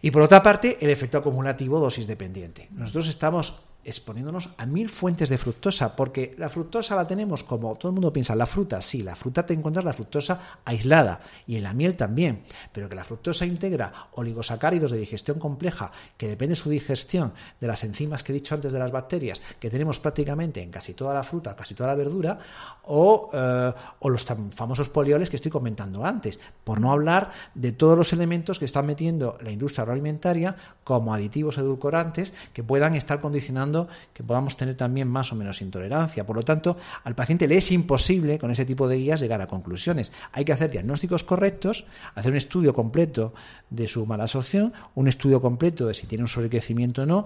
Y 0.01 0.11
por 0.11 0.21
otra 0.21 0.41
parte, 0.41 0.77
el 0.79 0.89
efecto 0.91 1.17
acumulativo 1.17 1.77
dosis 1.77 2.07
dependiente. 2.07 2.69
Nosotros 2.71 3.09
estamos 3.09 3.59
exponiéndonos 3.85 4.49
a 4.57 4.65
mil 4.65 4.89
fuentes 4.89 5.29
de 5.29 5.37
fructosa, 5.37 5.95
porque 5.95 6.35
la 6.37 6.49
fructosa 6.49 6.95
la 6.95 7.07
tenemos 7.07 7.43
como 7.43 7.75
todo 7.75 7.89
el 7.89 7.93
mundo 7.93 8.11
piensa, 8.13 8.35
la 8.35 8.45
fruta, 8.45 8.81
sí, 8.81 9.01
la 9.01 9.15
fruta 9.15 9.45
te 9.45 9.53
encuentras 9.53 9.85
la 9.85 9.93
fructosa 9.93 10.59
aislada 10.65 11.21
y 11.47 11.55
en 11.55 11.63
la 11.63 11.73
miel 11.73 11.95
también, 11.95 12.43
pero 12.71 12.89
que 12.89 12.95
la 12.95 13.03
fructosa 13.03 13.45
integra 13.45 13.91
oligosacáridos 14.13 14.91
de 14.91 14.97
digestión 14.97 15.39
compleja, 15.39 15.91
que 16.17 16.27
depende 16.27 16.55
su 16.55 16.69
digestión 16.69 17.33
de 17.59 17.67
las 17.67 17.83
enzimas 17.83 18.23
que 18.23 18.31
he 18.31 18.35
dicho 18.35 18.53
antes 18.53 18.73
de 18.73 18.79
las 18.79 18.91
bacterias, 18.91 19.41
que 19.59 19.69
tenemos 19.69 19.99
prácticamente 19.99 20.61
en 20.61 20.71
casi 20.71 20.93
toda 20.93 21.13
la 21.13 21.23
fruta, 21.23 21.55
casi 21.55 21.73
toda 21.73 21.89
la 21.89 21.95
verdura, 21.95 22.37
o, 22.83 23.29
eh, 23.33 23.73
o 23.99 24.09
los 24.09 24.25
tan 24.25 24.51
famosos 24.51 24.89
polioles 24.89 25.29
que 25.29 25.35
estoy 25.37 25.51
comentando 25.51 26.05
antes, 26.05 26.39
por 26.63 26.81
no 26.81 26.91
hablar 26.91 27.31
de 27.55 27.71
todos 27.71 27.97
los 27.97 28.13
elementos 28.13 28.59
que 28.59 28.65
están 28.65 28.85
metiendo 28.85 29.37
la 29.41 29.51
industria 29.51 29.83
agroalimentaria 29.83 30.55
como 30.83 31.13
aditivos 31.13 31.57
edulcorantes 31.57 32.33
que 32.53 32.63
puedan 32.63 32.95
estar 32.95 33.21
condicionando 33.21 33.68
que 34.13 34.23
podamos 34.23 34.57
tener 34.57 34.75
también 34.75 35.07
más 35.07 35.31
o 35.31 35.35
menos 35.35 35.61
intolerancia. 35.61 36.25
Por 36.25 36.35
lo 36.35 36.43
tanto, 36.43 36.77
al 37.03 37.15
paciente 37.15 37.47
le 37.47 37.57
es 37.57 37.71
imposible 37.71 38.37
con 38.37 38.51
ese 38.51 38.65
tipo 38.65 38.87
de 38.87 38.97
guías 38.97 39.19
llegar 39.19 39.41
a 39.41 39.47
conclusiones. 39.47 40.11
Hay 40.31 40.45
que 40.45 40.53
hacer 40.53 40.71
diagnósticos 40.71 41.23
correctos, 41.23 41.85
hacer 42.15 42.31
un 42.31 42.37
estudio 42.37 42.73
completo 42.73 43.33
de 43.69 43.87
su 43.87 44.05
mala 44.05 44.23
absorción, 44.23 44.73
un 44.95 45.07
estudio 45.07 45.41
completo 45.41 45.87
de 45.87 45.93
si 45.93 46.07
tiene 46.07 46.23
un 46.23 46.27
sobrecrecimiento 46.27 47.03
o 47.03 47.05
no. 47.05 47.25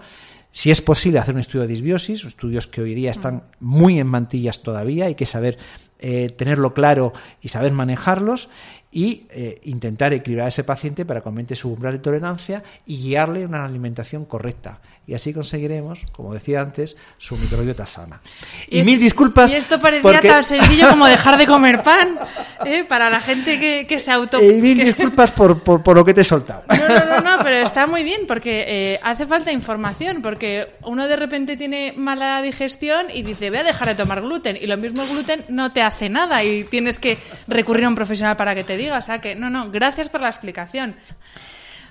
Si 0.52 0.70
es 0.70 0.82
posible 0.82 1.20
hacer 1.20 1.34
un 1.34 1.41
estudio 1.41 1.62
de 1.62 1.70
disbiosis, 1.70 2.26
estudios 2.26 2.68
que 2.68 2.82
hoy 2.82 2.94
día 2.94 3.10
están 3.10 3.44
muy 3.60 4.00
en 4.00 4.08
mantillas 4.08 4.62
todavía, 4.62 5.06
hay 5.06 5.16
que 5.16 5.26
saber 5.26 5.58
eh, 6.00 6.30
tenerlo 6.30 6.74
claro 6.74 7.14
y 7.41 7.48
saber 7.48 7.72
manejarlos 7.72 8.50
y 8.91 9.26
eh, 9.32 9.60
intentar 9.64 10.14
equilibrar 10.14 10.46
a 10.46 10.50
ese 10.50 10.64
paciente 10.64 11.06
para 11.06 11.22
que 11.22 11.30
aumente 11.30 11.56
su 11.56 11.72
umbral 11.72 11.94
de 11.94 12.00
tolerancia 12.00 12.64
y 12.86 12.98
guiarle 12.98 13.46
una 13.46 13.66
alimentación 13.66 14.26
correcta. 14.26 14.82
Y 15.06 15.14
así 15.16 15.34
conseguiremos, 15.34 16.04
como 16.14 16.34
decía 16.34 16.62
antes, 16.62 16.95
su 17.18 17.36
microbiota 17.36 17.86
sana. 17.86 18.22
Y, 18.70 18.80
es- 18.80 18.86
mil 18.86 18.97
disculpas. 18.97 19.54
Y 19.54 19.58
esto 19.58 19.78
parecía 19.78 20.01
porque- 20.14 20.30
tan 20.30 20.45
sencillo 20.45 20.88
como 20.88 21.06
dejar 21.08 21.38
de 21.38 21.45
comer 21.45 21.84
pan, 21.84 22.18
¿eh? 22.66 22.86
para 22.86 23.10
la 23.10 23.20
gente 23.20 23.60
que, 23.60 23.86
que 23.86 23.99
se 23.99 24.12
auto... 24.14 24.41
y 24.41 24.62
mil 24.62 24.78
que- 24.78 24.86
disculpas 24.86 25.32
por, 25.32 25.62
por, 25.62 25.84
por 25.84 25.97
lo 25.97 26.06
que 26.06 26.14
te 26.14 26.22
he 26.22 26.24
soltado. 26.24 26.64
No, 26.70 26.88
no, 26.88 27.06
no, 27.06 27.20
no, 27.38 27.43
pero 27.43 27.58
está 27.58 27.86
muy 27.86 28.04
bien 28.06 28.22
porque 28.28 28.64
eh, 28.66 28.99
hace 29.04 29.28
falta 29.28 29.51
información, 29.51 30.22
porque 30.22 30.70
uno 30.84 31.06
de 31.06 31.18
repente 31.18 31.58
tiene 31.58 31.93
mala 31.97 32.41
digestión 32.41 33.08
y 33.14 33.24
dice, 33.24 33.49
voy 33.49 33.60
a 33.60 33.64
dejar 33.64 33.89
de 33.89 33.95
tomar 33.95 34.22
gluten, 34.22 34.56
y 34.56 34.68
lo 34.68 34.78
mismo 34.78 35.01
el 35.04 35.10
gluten 35.10 35.43
no 35.49 35.74
te 35.74 35.82
hace 35.82 36.08
nada 36.08 36.45
y 36.45 36.64
tienes 36.64 36.99
que 37.01 37.18
recurrir 37.49 37.84
a 37.84 37.89
un 37.89 37.95
profesional 37.95 38.38
para 38.38 38.56
que 38.56 38.64
te 38.64 38.78
diga, 38.78 38.99
o 38.99 39.01
sea 39.01 39.20
que, 39.20 39.36
no, 39.36 39.49
no, 39.49 39.70
gracias 39.70 40.08
por 40.08 40.22
la 40.22 40.30
explicación. 40.30 40.95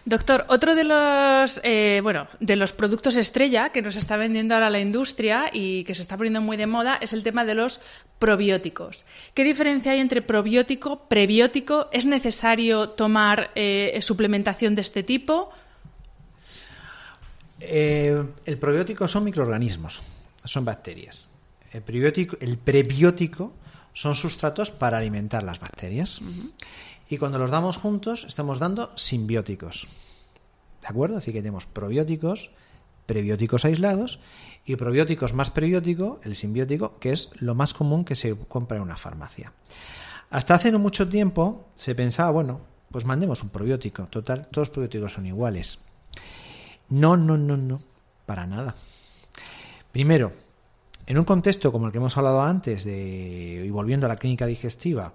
Doctor, 0.04 0.44
otro 0.48 0.74
de 0.74 0.82
los, 0.82 1.60
eh, 1.62 2.00
bueno, 2.02 2.26
de 2.40 2.56
los 2.56 2.72
productos 2.72 3.16
estrella 3.16 3.70
que 3.70 3.82
nos 3.82 3.94
está 3.94 4.16
vendiendo 4.16 4.54
ahora 4.54 4.68
la 4.68 4.80
industria 4.80 5.48
y 5.52 5.84
que 5.84 5.94
se 5.94 6.02
está 6.02 6.16
poniendo 6.16 6.40
muy 6.40 6.56
de 6.56 6.66
moda 6.66 6.98
es 7.00 7.12
el 7.12 7.22
tema 7.22 7.44
de 7.44 7.54
los 7.54 7.80
probióticos. 8.18 9.06
¿Qué 9.32 9.44
diferencia 9.44 9.92
hay 9.92 10.00
entre 10.00 10.20
probiótico, 10.20 11.04
prebiótico? 11.08 11.88
¿Es 11.92 12.04
necesario 12.04 12.90
tomar 12.90 13.52
eh, 13.54 13.96
suplementación 14.02 14.74
de 14.74 14.80
este 14.80 15.04
tipo? 15.04 15.50
Eh, 17.60 18.24
el 18.44 18.58
probiótico 18.58 19.06
son 19.06 19.22
microorganismos, 19.22 20.02
son 20.44 20.64
bacterias. 20.64 21.30
El, 21.72 21.82
prebiótico, 21.82 22.36
el 22.40 22.58
prebiótico 22.58 23.52
son 23.94 24.16
sustratos 24.16 24.72
para 24.72 24.98
alimentar 24.98 25.44
las 25.44 25.60
bacterias. 25.60 26.20
Y 27.12 27.18
cuando 27.18 27.38
los 27.38 27.50
damos 27.50 27.76
juntos, 27.76 28.24
estamos 28.26 28.58
dando 28.58 28.90
simbióticos. 28.96 29.86
¿De 30.80 30.88
acuerdo? 30.88 31.18
Así 31.18 31.30
que 31.30 31.42
tenemos 31.42 31.66
probióticos, 31.66 32.50
prebióticos 33.04 33.66
aislados 33.66 34.18
y 34.64 34.76
probióticos 34.76 35.34
más 35.34 35.50
prebiótico, 35.50 36.20
el 36.24 36.34
simbiótico, 36.34 36.98
que 36.98 37.12
es 37.12 37.28
lo 37.34 37.54
más 37.54 37.74
común 37.74 38.06
que 38.06 38.14
se 38.14 38.34
compra 38.34 38.78
en 38.78 38.84
una 38.84 38.96
farmacia. 38.96 39.52
Hasta 40.30 40.54
hace 40.54 40.72
no 40.72 40.78
mucho 40.78 41.06
tiempo 41.06 41.66
se 41.74 41.94
pensaba, 41.94 42.30
bueno, 42.30 42.62
pues 42.90 43.04
mandemos 43.04 43.42
un 43.42 43.50
probiótico. 43.50 44.06
Total, 44.06 44.46
todos 44.46 44.68
los 44.68 44.70
probióticos 44.70 45.12
son 45.12 45.26
iguales. 45.26 45.80
No, 46.88 47.18
no, 47.18 47.36
no, 47.36 47.58
no, 47.58 47.82
para 48.24 48.46
nada. 48.46 48.74
Primero, 49.92 50.32
en 51.04 51.18
un 51.18 51.24
contexto 51.26 51.72
como 51.72 51.84
el 51.84 51.92
que 51.92 51.98
hemos 51.98 52.16
hablado 52.16 52.40
antes, 52.40 52.84
de, 52.84 53.64
y 53.66 53.68
volviendo 53.68 54.06
a 54.06 54.08
la 54.08 54.16
clínica 54.16 54.46
digestiva, 54.46 55.12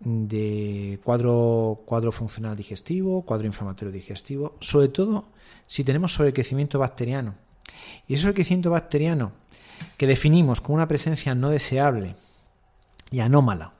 de 0.00 1.00
cuadro, 1.02 1.82
cuadro 1.86 2.12
funcional 2.12 2.56
digestivo, 2.56 3.22
cuadro 3.22 3.46
inflamatorio 3.46 3.92
digestivo, 3.92 4.56
sobre 4.60 4.88
todo 4.88 5.28
si 5.66 5.84
tenemos 5.84 6.12
sobrecrecimiento 6.12 6.78
bacteriano. 6.78 7.34
Y 8.06 8.14
ese 8.14 8.22
sobrecrecimiento 8.22 8.70
bacteriano 8.70 9.32
que 9.96 10.06
definimos 10.06 10.60
como 10.60 10.76
una 10.76 10.88
presencia 10.88 11.34
no 11.34 11.50
deseable 11.50 12.16
y 13.10 13.20
anómala 13.20 13.74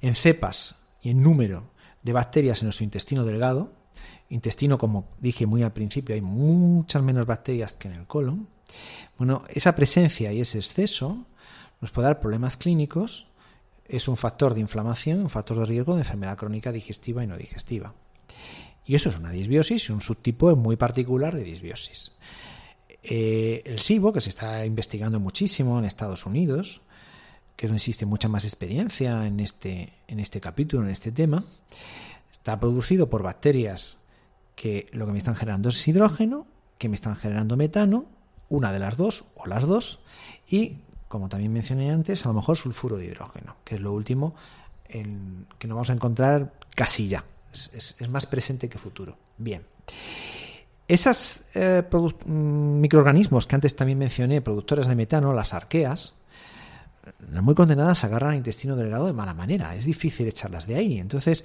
en 0.00 0.14
cepas 0.14 0.76
y 1.00 1.10
en 1.10 1.22
número 1.22 1.70
de 2.02 2.12
bacterias 2.12 2.60
en 2.60 2.66
nuestro 2.66 2.84
intestino 2.84 3.24
delgado, 3.24 3.72
intestino, 4.28 4.78
como 4.78 5.08
dije 5.18 5.46
muy 5.46 5.62
al 5.62 5.72
principio, 5.72 6.14
hay 6.14 6.20
muchas 6.20 7.02
menos 7.02 7.26
bacterias 7.26 7.76
que 7.76 7.88
en 7.88 7.94
el 7.94 8.06
colon. 8.06 8.48
Bueno, 9.18 9.44
esa 9.48 9.74
presencia 9.74 10.32
y 10.32 10.40
ese 10.40 10.58
exceso 10.58 11.26
nos 11.80 11.90
puede 11.90 12.08
dar 12.08 12.20
problemas 12.20 12.56
clínicos 12.56 13.28
es 13.88 14.08
un 14.08 14.16
factor 14.16 14.54
de 14.54 14.60
inflamación, 14.60 15.20
un 15.20 15.30
factor 15.30 15.58
de 15.58 15.66
riesgo 15.66 15.94
de 15.94 16.02
enfermedad 16.02 16.36
crónica 16.36 16.72
digestiva 16.72 17.24
y 17.24 17.26
no 17.26 17.36
digestiva. 17.36 17.94
Y 18.84 18.94
eso 18.94 19.08
es 19.10 19.16
una 19.16 19.30
disbiosis 19.30 19.88
y 19.88 19.92
un 19.92 20.00
subtipo 20.00 20.54
muy 20.54 20.76
particular 20.76 21.34
de 21.34 21.42
disbiosis. 21.42 22.12
Eh, 23.02 23.62
el 23.64 23.80
SIBO, 23.80 24.12
que 24.12 24.20
se 24.20 24.28
está 24.28 24.64
investigando 24.64 25.20
muchísimo 25.20 25.78
en 25.78 25.84
Estados 25.84 26.26
Unidos, 26.26 26.80
que 27.56 27.68
no 27.68 27.74
existe 27.74 28.06
mucha 28.06 28.28
más 28.28 28.44
experiencia 28.44 29.26
en 29.26 29.40
este, 29.40 29.92
en 30.06 30.20
este 30.20 30.40
capítulo, 30.40 30.84
en 30.84 30.90
este 30.90 31.10
tema, 31.10 31.44
está 32.30 32.60
producido 32.60 33.08
por 33.08 33.22
bacterias 33.22 33.96
que 34.54 34.88
lo 34.92 35.06
que 35.06 35.12
me 35.12 35.18
están 35.18 35.36
generando 35.36 35.70
es 35.70 35.88
hidrógeno, 35.88 36.46
que 36.78 36.88
me 36.88 36.96
están 36.96 37.16
generando 37.16 37.56
metano, 37.56 38.06
una 38.48 38.72
de 38.72 38.78
las 38.78 38.96
dos 38.96 39.24
o 39.34 39.46
las 39.46 39.64
dos, 39.64 39.98
y 40.48 40.76
como 41.08 41.28
también 41.28 41.52
mencioné 41.52 41.90
antes, 41.90 42.24
a 42.24 42.28
lo 42.28 42.34
mejor 42.34 42.56
sulfuro 42.56 42.96
de 42.96 43.06
hidrógeno, 43.06 43.56
que 43.64 43.76
es 43.76 43.80
lo 43.80 43.92
último 43.92 44.34
que 44.88 45.68
nos 45.68 45.74
vamos 45.74 45.90
a 45.90 45.92
encontrar 45.92 46.52
casi 46.74 47.08
ya. 47.08 47.24
Es, 47.52 47.96
más 48.08 48.26
presente 48.26 48.68
que 48.68 48.78
futuro. 48.78 49.16
Bien. 49.38 49.62
Esos 50.88 51.42
eh, 51.54 51.82
mm, 51.90 52.80
microorganismos 52.80 53.46
que 53.46 53.54
antes 53.54 53.74
también 53.74 53.98
mencioné, 53.98 54.40
productores 54.40 54.86
de 54.86 54.94
metano, 54.94 55.32
las 55.32 55.54
arqueas, 55.54 56.14
muy 57.42 57.54
condenadas 57.54 58.04
agarran 58.04 58.30
al 58.30 58.36
intestino 58.36 58.76
delgado 58.76 59.06
de 59.06 59.12
mala 59.12 59.34
manera. 59.34 59.74
Es 59.74 59.84
difícil 59.84 60.28
echarlas 60.28 60.66
de 60.66 60.76
ahí. 60.76 60.98
Entonces, 60.98 61.44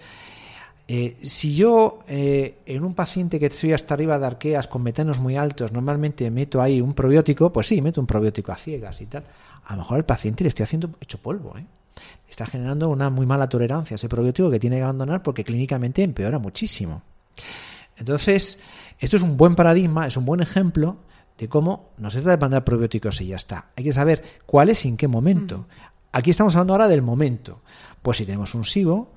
eh, 0.88 1.18
si 1.22 1.55
yo 1.55 1.99
eh, 2.07 2.59
en 2.66 2.84
un 2.84 2.93
paciente 2.93 3.39
que 3.39 3.47
estoy 3.47 3.74
hasta 3.74 3.93
arriba 3.93 4.20
de 4.20 4.26
arqueas 4.26 4.68
con 4.68 4.84
metanos 4.84 5.20
muy 5.20 5.38
altos, 5.38 5.72
normalmente 5.72 6.30
meto 6.30 6.62
ahí 6.62 6.82
un 6.82 6.93
probiótico, 6.93 7.51
pues 7.53 7.68
sí, 7.68 7.82
meto 7.82 8.01
un 8.01 8.07
probiótico 8.07 8.51
a 8.51 8.57
ciegas 8.57 9.01
y 9.01 9.05
tal. 9.05 9.24
A 9.66 9.74
lo 9.74 9.80
mejor 9.80 9.97
al 9.97 10.05
paciente 10.05 10.43
le 10.43 10.49
estoy 10.49 10.64
haciendo 10.64 10.89
hecho 10.99 11.18
polvo. 11.18 11.57
¿eh? 11.57 11.66
Está 12.30 12.45
generando 12.45 12.89
una 12.89 13.09
muy 13.09 13.26
mala 13.26 13.47
tolerancia 13.49 13.95
a 13.95 13.97
ese 13.97 14.09
probiótico 14.09 14.49
que 14.49 14.59
tiene 14.59 14.78
que 14.78 14.84
abandonar 14.84 15.24
porque 15.24 15.43
clínicamente 15.43 16.03
empeora 16.03 16.39
muchísimo. 16.39 17.03
Entonces, 17.97 18.59
esto 18.99 19.18
es 19.18 19.24
un 19.24 19.38
buen 19.38 19.55
paradigma, 19.55 20.07
es 20.07 20.18
un 20.18 20.26
buen 20.26 20.41
ejemplo 20.41 20.97
de 21.38 21.47
cómo 21.47 21.91
no 21.97 22.09
se 22.09 22.22
trata 22.22 22.38
de 22.38 22.41
mandar 22.41 22.64
probióticos 22.64 23.22
y 23.22 23.28
ya 23.28 23.36
está. 23.36 23.72
Hay 23.76 23.84
que 23.84 23.93
saber 23.93 24.24
cuáles 24.45 24.86
y 24.86 24.89
en 24.89 24.97
qué 24.97 25.07
momento. 25.07 25.68
Aquí 26.12 26.32
estamos 26.32 26.55
hablando 26.55 26.74
ahora 26.74 26.88
del 26.88 27.01
momento. 27.01 27.62
Pues 28.01 28.18
si 28.18 28.26
tenemos 28.26 28.55
un 28.55 28.66
SIBO, 28.66 29.12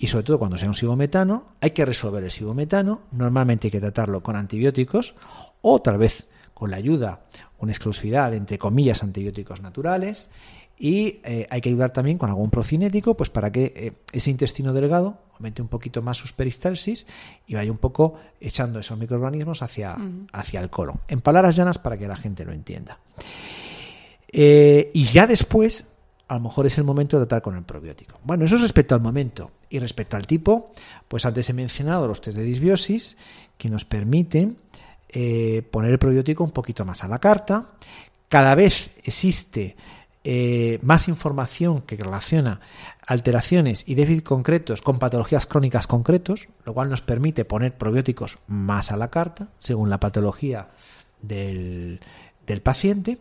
y 0.00 0.06
sobre 0.06 0.24
todo 0.24 0.38
cuando 0.38 0.56
sea 0.56 0.68
un 0.68 0.74
sibometano, 0.74 1.52
hay 1.60 1.72
que 1.72 1.84
resolver 1.84 2.24
el 2.24 2.30
sibometano. 2.30 3.02
Normalmente 3.12 3.66
hay 3.66 3.70
que 3.70 3.80
tratarlo 3.80 4.22
con 4.22 4.34
antibióticos 4.34 5.14
o 5.60 5.82
tal 5.82 5.98
vez 5.98 6.26
con 6.54 6.70
la 6.70 6.78
ayuda, 6.78 7.26
una 7.60 7.72
exclusividad 7.72 8.34
entre 8.34 8.58
comillas 8.58 9.02
antibióticos 9.02 9.60
naturales 9.60 10.30
y 10.78 11.20
eh, 11.24 11.46
hay 11.50 11.60
que 11.60 11.68
ayudar 11.68 11.92
también 11.92 12.16
con 12.16 12.30
algún 12.30 12.48
procinético, 12.48 13.14
pues 13.14 13.28
para 13.28 13.52
que 13.52 13.72
eh, 13.76 13.92
ese 14.12 14.30
intestino 14.30 14.72
delgado 14.72 15.18
aumente 15.34 15.60
un 15.60 15.68
poquito 15.68 16.00
más 16.00 16.16
sus 16.16 16.32
peristalsis 16.32 17.06
y 17.46 17.54
vaya 17.54 17.70
un 17.70 17.76
poco 17.76 18.14
echando 18.40 18.78
esos 18.78 18.98
microorganismos 18.98 19.60
hacia, 19.60 19.96
hacia 20.32 20.60
el 20.60 20.70
colon. 20.70 21.00
En 21.06 21.20
palabras 21.20 21.54
llanas 21.54 21.78
para 21.78 21.98
que 21.98 22.08
la 22.08 22.16
gente 22.16 22.46
lo 22.46 22.52
entienda. 22.52 22.98
Eh, 24.32 24.90
y 24.94 25.04
ya 25.04 25.26
después, 25.26 25.86
a 26.28 26.34
lo 26.34 26.40
mejor 26.40 26.64
es 26.64 26.78
el 26.78 26.84
momento 26.84 27.18
de 27.18 27.26
tratar 27.26 27.42
con 27.42 27.56
el 27.56 27.64
probiótico. 27.64 28.18
Bueno, 28.24 28.46
eso 28.46 28.56
es 28.56 28.62
respecto 28.62 28.94
al 28.94 29.02
momento. 29.02 29.50
Y 29.68 29.80
respecto 29.80 30.16
al 30.16 30.26
tipo, 30.26 30.72
pues 31.08 31.26
antes 31.26 31.48
he 31.50 31.52
mencionado 31.52 32.06
los 32.06 32.22
test 32.22 32.38
de 32.38 32.42
disbiosis 32.42 33.18
que 33.58 33.68
nos 33.68 33.84
permiten 33.84 34.56
poner 35.70 35.90
el 35.90 35.98
probiótico 35.98 36.44
un 36.44 36.52
poquito 36.52 36.84
más 36.84 37.02
a 37.04 37.08
la 37.08 37.18
carta. 37.18 37.72
Cada 38.28 38.54
vez 38.54 38.92
existe 39.02 39.76
eh, 40.22 40.78
más 40.82 41.08
información 41.08 41.80
que 41.80 41.96
relaciona 41.96 42.60
alteraciones 43.06 43.88
y 43.88 43.94
déficits 43.94 44.28
concretos 44.28 44.82
con 44.82 44.98
patologías 44.98 45.46
crónicas 45.46 45.86
concretos, 45.86 46.48
lo 46.64 46.74
cual 46.74 46.90
nos 46.90 47.00
permite 47.00 47.44
poner 47.44 47.76
probióticos 47.76 48.38
más 48.46 48.92
a 48.92 48.96
la 48.96 49.10
carta, 49.10 49.48
según 49.58 49.88
la 49.88 49.98
patología 49.98 50.68
del, 51.22 52.00
del 52.46 52.62
paciente. 52.62 53.18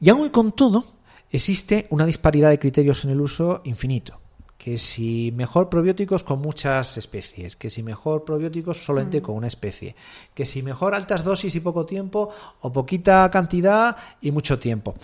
Y 0.00 0.08
aún 0.08 0.28
con 0.28 0.52
todo, 0.52 0.94
existe 1.30 1.86
una 1.90 2.06
disparidad 2.06 2.50
de 2.50 2.58
criterios 2.60 3.04
en 3.04 3.10
el 3.10 3.20
uso 3.20 3.60
infinito 3.64 4.20
que 4.56 4.78
si 4.78 5.32
mejor 5.32 5.68
probióticos 5.68 6.24
con 6.24 6.40
muchas 6.40 6.96
especies, 6.96 7.56
que 7.56 7.70
si 7.70 7.82
mejor 7.82 8.24
probióticos 8.24 8.84
solamente 8.84 9.20
con 9.20 9.36
una 9.36 9.46
especie, 9.46 9.94
que 10.34 10.46
si 10.46 10.62
mejor 10.62 10.94
altas 10.94 11.24
dosis 11.24 11.54
y 11.54 11.60
poco 11.60 11.84
tiempo 11.84 12.30
o 12.60 12.72
poquita 12.72 13.30
cantidad 13.30 13.96
y 14.20 14.30
mucho 14.30 14.58
tiempo. 14.58 14.94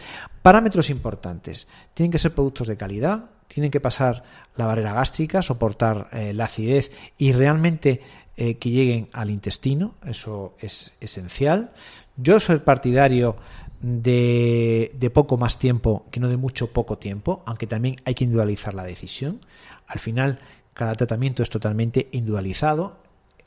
Parámetros 0.41 0.91
importantes. 0.91 1.69
Tienen 1.95 2.11
que 2.11 2.19
ser 2.19 2.35
productos 2.35 2.67
de 2.67 2.77
calidad, 2.77 3.27
tienen 3.47 3.71
que 3.71 3.81
pasar 3.81 4.23
la 4.57 4.67
barrera 4.67 4.95
gástrica, 4.95 5.43
soportar 5.43 6.09
eh, 6.13 6.33
la 6.33 6.45
acidez 6.45 6.91
y 7.19 7.33
realmente 7.33 8.01
eh, 8.35 8.57
que 8.57 8.71
lleguen 8.71 9.11
al 9.13 9.29
intestino, 9.29 9.95
eso 10.07 10.55
es 10.59 10.95
esencial. 11.01 11.71
Yo 12.17 12.41
soy 12.41 12.59
partidario 12.59 13.37
de, 13.83 15.11
poco 15.13 15.37
más 15.37 15.59
tiempo 15.59 16.07
que 16.11 16.21
no 16.21 16.29
de 16.29 16.37
mucho 16.37 16.73
poco 16.73 16.99
tiempo, 16.99 17.43
aunque 17.47 17.67
también 17.67 17.97
hay 18.05 18.15
que 18.15 18.25
individualizar 18.25 18.75
la 18.75 18.85
decisión. 18.85 19.41
Al 19.87 19.99
final, 19.99 20.39
cada 20.73 20.95
tratamiento 20.95 21.43
es 21.43 21.51
totalmente 21.51 22.09
individualizado. 22.13 22.99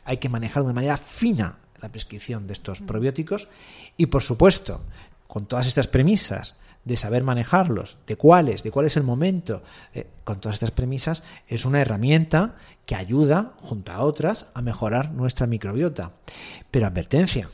Hay 0.03 0.17
que 0.17 0.29
manejar 0.29 0.63
de 0.65 0.73
manera 0.73 0.97
fina 0.97 1.57
la 1.81 1.89
prescripción 1.89 2.47
de 2.47 2.53
estos 2.53 2.81
probióticos 2.81 3.47
y, 3.97 4.07
por 4.07 4.21
supuesto, 4.21 4.81
con 5.27 5.45
todas 5.45 5.67
estas 5.67 5.87
premisas 5.87 6.59
de 6.83 6.97
saber 6.97 7.23
manejarlos, 7.23 7.97
de 8.05 8.15
cuáles, 8.15 8.61
de 8.61 8.69
cuál 8.69 8.85
es 8.85 8.95
el 8.95 9.01
momento, 9.01 9.63
eh, 9.93 10.07
con 10.23 10.39
todas 10.39 10.55
estas 10.55 10.69
premisas, 10.69 11.23
es 11.47 11.65
una 11.65 11.81
herramienta 11.81 12.55
que 12.85 12.95
ayuda, 12.95 13.53
junto 13.57 13.91
a 13.91 14.01
otras, 14.01 14.47
a 14.53 14.61
mejorar 14.61 15.11
nuestra 15.11 15.47
microbiota. 15.47 16.11
Pero 16.69 16.85
advertencia, 16.85 17.49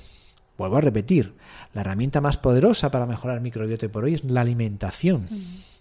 vuelvo 0.61 0.77
a 0.77 0.81
repetir, 0.81 1.33
la 1.73 1.81
herramienta 1.81 2.21
más 2.21 2.37
poderosa 2.37 2.91
para 2.91 3.05
mejorar 3.05 3.37
el 3.37 3.43
microbiota 3.43 3.89
por 3.89 4.05
hoy 4.05 4.15
es 4.15 4.23
la 4.23 4.41
alimentación. 4.41 5.27
Mm. 5.29 5.71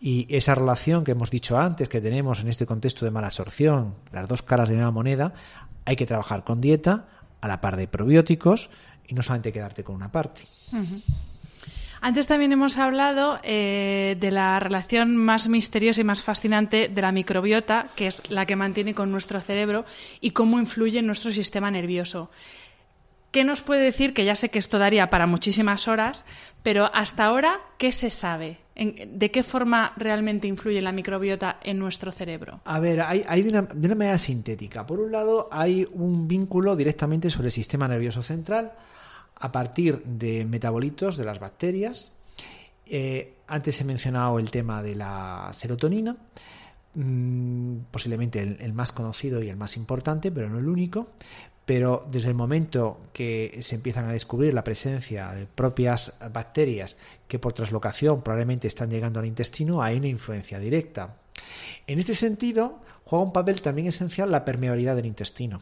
Y 0.00 0.26
esa 0.34 0.54
relación 0.54 1.04
que 1.04 1.12
hemos 1.12 1.30
dicho 1.30 1.58
antes, 1.58 1.88
que 1.88 2.00
tenemos 2.00 2.40
en 2.40 2.48
este 2.48 2.66
contexto 2.66 3.04
de 3.04 3.10
mala 3.10 3.28
absorción, 3.28 3.94
las 4.12 4.28
dos 4.28 4.42
caras 4.42 4.68
de 4.68 4.76
una 4.76 4.90
moneda, 4.90 5.34
hay 5.84 5.96
que 5.96 6.06
trabajar 6.06 6.44
con 6.44 6.60
dieta, 6.60 7.06
a 7.40 7.48
la 7.48 7.60
par 7.60 7.76
de 7.76 7.86
probióticos, 7.86 8.70
y 9.06 9.14
no 9.14 9.22
solamente 9.22 9.52
quedarte 9.52 9.84
con 9.84 9.94
una 9.94 10.10
parte. 10.10 10.42
Antes 12.00 12.26
también 12.26 12.52
hemos 12.52 12.76
hablado 12.76 13.38
eh, 13.42 14.16
de 14.20 14.30
la 14.30 14.60
relación 14.60 15.16
más 15.16 15.48
misteriosa 15.48 16.02
y 16.02 16.04
más 16.04 16.22
fascinante 16.22 16.88
de 16.88 17.02
la 17.02 17.12
microbiota, 17.12 17.88
que 17.96 18.06
es 18.06 18.30
la 18.30 18.44
que 18.44 18.56
mantiene 18.56 18.94
con 18.94 19.10
nuestro 19.10 19.40
cerebro 19.40 19.86
y 20.20 20.32
cómo 20.32 20.58
influye 20.58 20.98
en 20.98 21.06
nuestro 21.06 21.32
sistema 21.32 21.70
nervioso. 21.70 22.30
¿Qué 23.34 23.42
nos 23.42 23.62
puede 23.62 23.82
decir? 23.82 24.14
Que 24.14 24.24
ya 24.24 24.36
sé 24.36 24.48
que 24.48 24.60
esto 24.60 24.78
daría 24.78 25.10
para 25.10 25.26
muchísimas 25.26 25.88
horas, 25.88 26.24
pero 26.62 26.88
hasta 26.94 27.24
ahora, 27.24 27.58
¿qué 27.78 27.90
se 27.90 28.08
sabe? 28.08 28.58
¿De 28.76 29.32
qué 29.32 29.42
forma 29.42 29.92
realmente 29.96 30.46
influye 30.46 30.80
la 30.80 30.92
microbiota 30.92 31.58
en 31.60 31.80
nuestro 31.80 32.12
cerebro? 32.12 32.60
A 32.64 32.78
ver, 32.78 33.00
hay, 33.00 33.42
de, 33.42 33.48
una, 33.48 33.94
manera 33.96 34.18
sintética. 34.18 34.86
Por 34.86 35.00
un 35.00 35.10
lado, 35.10 35.48
hay 35.50 35.84
un 35.94 36.28
vínculo 36.28 36.76
directamente 36.76 37.28
sobre 37.28 37.46
el 37.46 37.52
sistema 37.52 37.88
nervioso 37.88 38.22
central 38.22 38.70
a 39.34 39.50
partir 39.50 40.00
de 40.04 40.44
metabolitos 40.44 41.16
de 41.16 41.24
las 41.24 41.40
bacterias. 41.40 42.12
Eh, 42.86 43.38
antes 43.48 43.80
he 43.80 43.84
mencionado 43.84 44.38
el 44.38 44.52
tema 44.52 44.80
de 44.80 44.94
la 44.94 45.50
serotonina, 45.52 46.16
mm, 46.94 47.78
posiblemente 47.90 48.40
el, 48.60 48.72
más 48.74 48.92
conocido 48.92 49.42
y 49.42 49.48
el 49.48 49.56
más 49.56 49.76
importante, 49.76 50.30
pero 50.30 50.48
no 50.48 50.60
el 50.60 50.68
único 50.68 51.08
pero 51.66 52.06
desde 52.10 52.28
el 52.28 52.34
momento 52.34 53.00
que 53.12 53.58
se 53.60 53.76
empiezan 53.76 54.06
a 54.06 54.12
descubrir 54.12 54.52
la 54.52 54.64
presencia 54.64 55.32
de 55.32 55.46
propias 55.46 56.14
bacterias 56.32 56.96
que 57.26 57.38
por 57.38 57.52
traslocación 57.52 58.22
probablemente 58.22 58.68
están 58.68 58.90
llegando 58.90 59.20
al 59.20 59.26
intestino, 59.26 59.82
hay 59.82 59.96
una 59.96 60.08
influencia 60.08 60.58
directa. 60.58 61.16
En 61.86 61.98
este 61.98 62.14
sentido, 62.14 62.80
juega 63.04 63.24
un 63.24 63.32
papel 63.32 63.62
también 63.62 63.88
esencial 63.88 64.30
la 64.30 64.44
permeabilidad 64.44 64.96
del 64.96 65.06
intestino. 65.06 65.60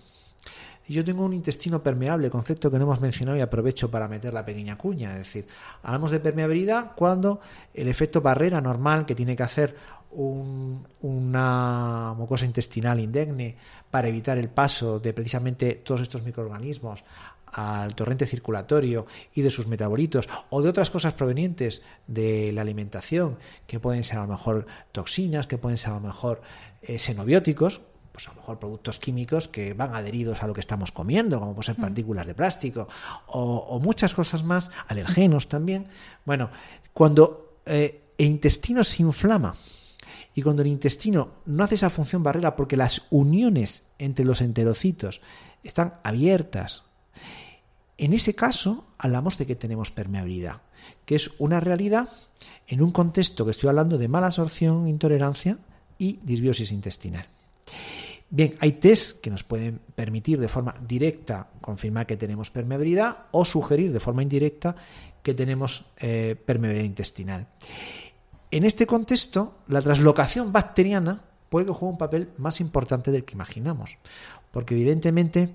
Yo 0.89 1.05
tengo 1.05 1.25
un 1.25 1.33
intestino 1.33 1.83
permeable, 1.83 2.29
concepto 2.29 2.71
que 2.71 2.77
no 2.77 2.85
hemos 2.85 3.01
mencionado 3.01 3.39
y 3.39 3.41
aprovecho 3.41 3.91
para 3.91 4.09
meter 4.09 4.35
la 4.35 4.45
pequeña 4.45 4.77
cuña, 4.77 5.13
es 5.13 5.19
decir, 5.19 5.47
hablamos 5.83 6.11
de 6.11 6.19
permeabilidad 6.19 6.93
cuando 6.97 7.41
el 7.73 7.87
efecto 7.89 8.21
barrera 8.21 8.61
normal 8.61 9.07
que 9.07 9.15
tiene 9.15 9.37
que 9.37 9.45
hacer 9.45 9.77
una 10.15 12.15
mucosa 12.17 12.45
intestinal 12.45 13.01
indegne 13.01 13.57
para 13.91 14.09
evitar 14.09 14.39
el 14.39 14.49
paso 14.49 15.01
de 15.01 15.13
precisamente 15.13 15.75
todos 15.77 16.03
estos 16.03 16.23
microorganismos 16.23 17.05
al 17.53 17.95
torrente 17.95 18.27
circulatorio 18.27 19.07
y 19.35 19.43
de 19.43 19.51
sus 19.51 19.67
metabolitos 19.67 20.29
o 20.51 20.63
de 20.63 20.71
otras 20.71 20.91
cosas 20.91 21.15
provenientes 21.15 21.83
de 22.07 22.51
la 22.53 22.63
alimentación 22.63 23.39
que 23.67 23.79
pueden 23.79 24.05
ser 24.05 24.19
a 24.19 24.23
lo 24.23 24.29
mejor 24.29 24.67
toxinas, 24.91 25.47
que 25.47 25.59
pueden 25.59 25.77
ser 25.77 25.91
a 25.91 25.95
lo 25.95 26.01
mejor 26.01 26.41
eh, 26.81 26.99
xenobióticos, 26.99 27.83
pues 28.11 28.29
a 28.29 28.33
lo 28.33 28.41
mejor 28.41 28.59
productos 28.59 28.99
químicos 28.99 29.49
que 29.49 29.75
van 29.75 29.95
adheridos 29.95 30.43
a 30.43 30.47
lo 30.47 30.55
que 30.55 30.61
estamos 30.61 30.93
comiendo, 30.93 31.41
como 31.41 31.55
pueden 31.55 31.75
ser 31.75 31.79
mm. 31.79 31.83
partículas 31.83 32.27
de 32.27 32.35
plástico 32.35 32.89
o, 33.27 33.79
muchas 33.81 34.15
cosas 34.15 34.45
más, 34.45 34.71
alergenos 34.89 35.49
también. 35.49 35.87
Bueno, 36.25 36.51
cuando 36.93 37.59
eh, 37.67 38.01
el 38.19 38.27
intestino 38.27 38.85
se 38.85 39.03
inflama, 39.03 39.55
y 40.35 40.43
cuando 40.43 40.63
el 40.63 40.69
intestino 40.69 41.31
no 41.47 41.65
hace 41.65 41.75
esa 41.75 41.91
función 41.91 42.23
barrera 42.23 42.57
porque 42.57 42.77
las 42.77 43.03
uniones 43.11 43.83
entre 43.99 44.25
los 44.25 44.41
enterocitos 44.41 45.21
están 45.63 45.95
abiertas, 46.03 46.83
en 47.99 48.13
ese 48.13 48.35
caso 48.35 48.87
hablamos 48.99 49.39
de 49.39 49.47
que 49.47 49.57
tenemos 49.57 49.91
permeabilidad, 49.91 50.63
que 51.05 51.15
es 51.15 51.31
una 51.39 51.61
realidad 51.61 52.09
en 52.67 52.83
un 52.83 52.91
contexto 52.91 53.45
que 53.45 53.51
estoy 53.51 53.69
hablando 53.69 53.99
de 53.99 54.09
mala 54.09 54.29
absorción, 54.29 54.89
intolerancia 54.89 55.59
y 55.99 56.19
disbiosis 56.23 56.73
intestinal. 56.73 57.27
Bien, 58.35 58.55
hay 58.61 58.73
test 58.73 59.21
que 59.21 59.29
nos 59.29 59.45
pueden 59.45 59.79
permitir 59.95 60.41
de 60.41 60.49
forma 60.49 60.75
directa 60.89 61.49
confirmar 61.61 62.07
que 62.07 62.17
tenemos 62.17 62.51
permeabilidad 62.51 63.27
o 63.31 63.45
sugerir 63.45 63.93
de 63.93 64.01
forma 64.01 64.23
indirecta 64.23 64.75
que 65.23 65.35
tenemos 65.35 65.85
eh, 66.01 66.35
permeabilidad 66.47 66.87
intestinal. 66.87 67.47
En 68.53 68.65
este 68.65 68.87
contexto, 68.87 69.55
la 69.67 69.81
translocación 69.81 70.53
bacteriana 70.53 71.23
puede 71.49 71.65
que 71.67 71.73
juegue 71.73 71.93
un 71.93 71.99
papel 71.99 72.29
más 72.37 72.61
importante 72.61 73.11
del 73.11 73.25
que 73.25 73.33
imaginamos, 73.33 73.97
porque 74.51 74.75
evidentemente 74.75 75.55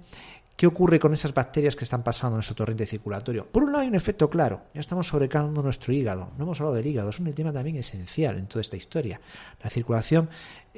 ¿Qué 0.57 0.65
ocurre 0.65 0.97
con 0.97 1.13
esas 1.13 1.35
bacterias 1.35 1.75
que 1.75 1.83
están 1.83 2.01
pasando 2.01 2.33
en 2.33 2.37
nuestro 2.37 2.55
torrente 2.55 2.87
circulatorio? 2.87 3.45
Por 3.45 3.61
un 3.61 3.71
lado 3.71 3.83
hay 3.83 3.89
un 3.89 3.93
efecto 3.93 4.27
claro, 4.27 4.63
ya 4.73 4.81
estamos 4.81 5.05
sobrecargando 5.05 5.61
nuestro 5.61 5.93
hígado. 5.93 6.31
No 6.35 6.45
hemos 6.45 6.59
hablado 6.59 6.75
del 6.75 6.87
hígado, 6.87 7.11
es 7.11 7.19
un 7.19 7.31
tema 7.31 7.53
también 7.53 7.75
esencial 7.75 8.39
en 8.39 8.47
toda 8.47 8.61
esta 8.61 8.75
historia. 8.75 9.21
La 9.61 9.69
circulación 9.69 10.29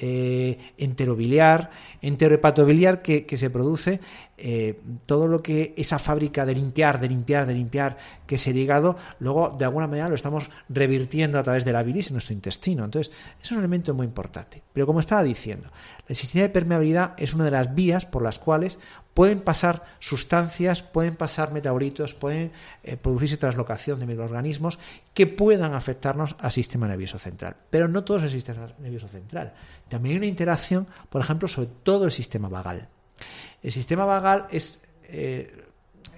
eh, 0.02 0.58
enterobiliar, 0.78 1.72
enterohepatobiliar 2.02 3.02
que, 3.02 3.26
se 3.38 3.50
produce, 3.50 4.00
eh, 4.38 4.82
todo 5.06 5.28
lo 5.28 5.42
que 5.42 5.74
esa 5.76 5.98
fábrica 5.98 6.46
de 6.46 6.56
limpiar, 6.56 7.00
de 7.00 7.10
limpiar, 7.10 7.46
de 7.46 7.54
limpiar, 7.54 7.98
que 8.26 8.36
es 8.36 8.48
el 8.48 8.58
hígado, 8.58 8.98
luego 9.20 9.56
de 9.58 9.66
alguna 9.66 9.88
manera 9.88 10.08
lo 10.08 10.16
estamos 10.16 10.50
revirtiendo 10.70 11.38
a 11.40 11.44
través 11.44 11.66
de 11.66 11.74
la 11.74 11.84
bilis 11.84 12.10
en 12.10 12.16
nuestro 12.16 12.34
intestino. 12.34 12.86
Entonces, 12.86 13.14
es 13.42 13.52
un 13.52 13.60
elemento 13.60 13.94
muy 13.94 14.06
importante. 14.06 14.62
Pero 14.72 14.86
como 14.86 15.02
estaba 15.02 15.24
diciendo, 15.24 15.70
el 16.08 16.16
sistema 16.16 16.44
de 16.44 16.50
permeabilidad 16.50 17.16
es 17.18 17.34
una 17.34 17.46
de 17.46 17.52
las 17.52 17.76
vías 17.76 18.06
por 18.06 18.24
las 18.24 18.40
cuales 18.40 18.80
pueden 19.14 19.42
pasar 19.42 19.84
sustancias, 20.00 20.82
pueden 20.82 21.16
pasar 21.16 21.52
metabolitos, 21.52 22.14
pueden 22.14 22.52
eh, 22.84 22.98
producirse 22.98 23.38
translocación 23.38 24.00
de 24.00 24.06
microorganismos 24.06 24.80
que 25.14 25.28
puedan 25.28 25.74
afectarnos 25.74 26.36
al 26.40 26.52
sistema 26.52 26.88
nervioso 26.88 27.20
central. 27.20 27.56
Pero 27.70 27.88
no 27.88 28.04
todo 28.04 28.18
es 28.18 28.24
el 28.24 28.30
sistema 28.30 28.70
nervioso 28.80 29.08
central. 29.08 29.54
También 29.88 30.14
hay 30.14 30.18
una 30.18 30.28
interacción, 30.28 30.88
por 31.10 31.22
ejemplo, 31.22 31.48
sobre 31.48 31.70
todo 31.84 32.06
el 32.06 32.12
sistema 32.12 32.50
vagal. 32.50 32.88
El 33.62 33.72
sistema 33.72 34.06
vagal 34.06 34.48
es... 34.52 34.82
Eh, 35.04 35.66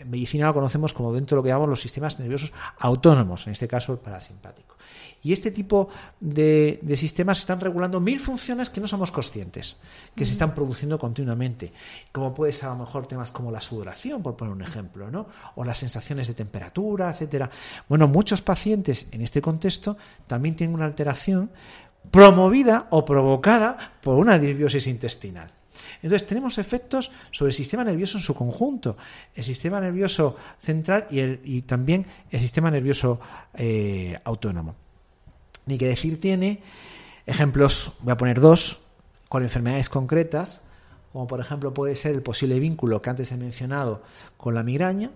medicina 0.06 0.47
lo 0.47 0.54
conocemos 0.54 0.93
como 0.93 1.14
dentro 1.14 1.36
de 1.36 1.39
lo 1.39 1.43
que 1.43 1.49
llamamos 1.49 1.70
los 1.70 1.82
sistemas 1.82 2.20
nerviosos 2.20 2.52
autónomos, 2.80 3.47
en 3.47 3.54
este 3.54 3.68
caso 3.68 3.93
el 3.93 3.99
parasimpático. 3.99 4.76
Y 5.24 5.34
este 5.34 5.52
tipo 5.52 5.89
de, 6.20 6.80
sistemas 6.95 7.39
están 7.39 7.60
regulando 7.60 7.99
mil 7.99 8.20
funciones 8.20 8.70
que 8.70 8.82
no 8.82 8.88
somos 8.88 9.12
conscientes, 9.12 9.78
que 10.16 10.26
se 10.26 10.32
están 10.32 10.56
produciendo 10.56 10.97
continuamente, 10.97 11.72
como 12.12 12.34
puede 12.34 12.54
ser 12.54 12.70
a 12.70 12.74
lo 12.74 12.80
mejor 12.80 13.06
temas 13.06 13.32
como 13.32 13.52
la 13.52 13.62
sudoración, 13.62 14.24
por 14.24 14.36
poner 14.36 14.54
un 14.54 14.64
ejemplo, 14.64 15.12
¿no? 15.12 15.28
o 15.56 15.64
las 15.64 15.78
sensaciones 15.78 16.28
de 16.28 16.34
temperatura, 16.34 17.12
etcétera. 17.12 17.52
Bueno, 17.88 18.08
muchos 18.08 18.41
pacientes 18.41 19.10
en 19.12 19.22
este 19.22 19.41
contexto 19.41 19.95
también 20.26 20.56
tienen 20.56 20.74
una 20.74 20.86
alteración 20.86 21.52
promovida 22.10 22.88
o 22.89 23.06
provocada 23.06 23.78
por 24.02 24.16
una 24.16 24.39
disbiosis 24.39 24.88
intestinal. 24.88 25.61
Entonces 26.01 26.28
tenemos 26.28 26.57
efectos 26.57 27.11
sobre 27.32 27.49
el 27.49 27.55
sistema 27.55 27.84
nervioso 27.84 28.17
en 28.17 28.24
su 28.24 28.36
conjunto, 28.36 28.97
el 29.36 29.43
sistema 29.43 29.80
nervioso 29.80 30.36
central 30.59 31.07
y, 31.09 31.19
el, 31.19 31.41
y 31.43 31.61
también 31.63 32.05
el 32.30 32.39
sistema 32.39 32.72
nervioso 32.72 33.19
eh, 33.53 34.17
autónomo. 34.24 34.76
Ni 35.65 35.78
que 35.78 35.88
decir 35.88 36.19
tiene 36.19 36.61
ejemplos, 37.26 37.93
voy 38.01 38.11
a 38.11 38.17
poner 38.17 38.39
dos, 38.39 38.80
con 39.30 39.43
enfermedades 39.43 39.89
concretas, 39.89 40.61
como 41.13 41.28
por 41.28 41.39
ejemplo 41.39 41.74
puede 41.74 41.95
ser 41.95 42.15
el 42.15 42.22
posible 42.22 42.59
vínculo 42.59 43.01
que 43.01 43.09
antes 43.09 43.32
he 43.32 43.38
mencionado 43.38 44.03
con 44.38 44.55
la 44.55 44.63
migraña, 44.63 45.11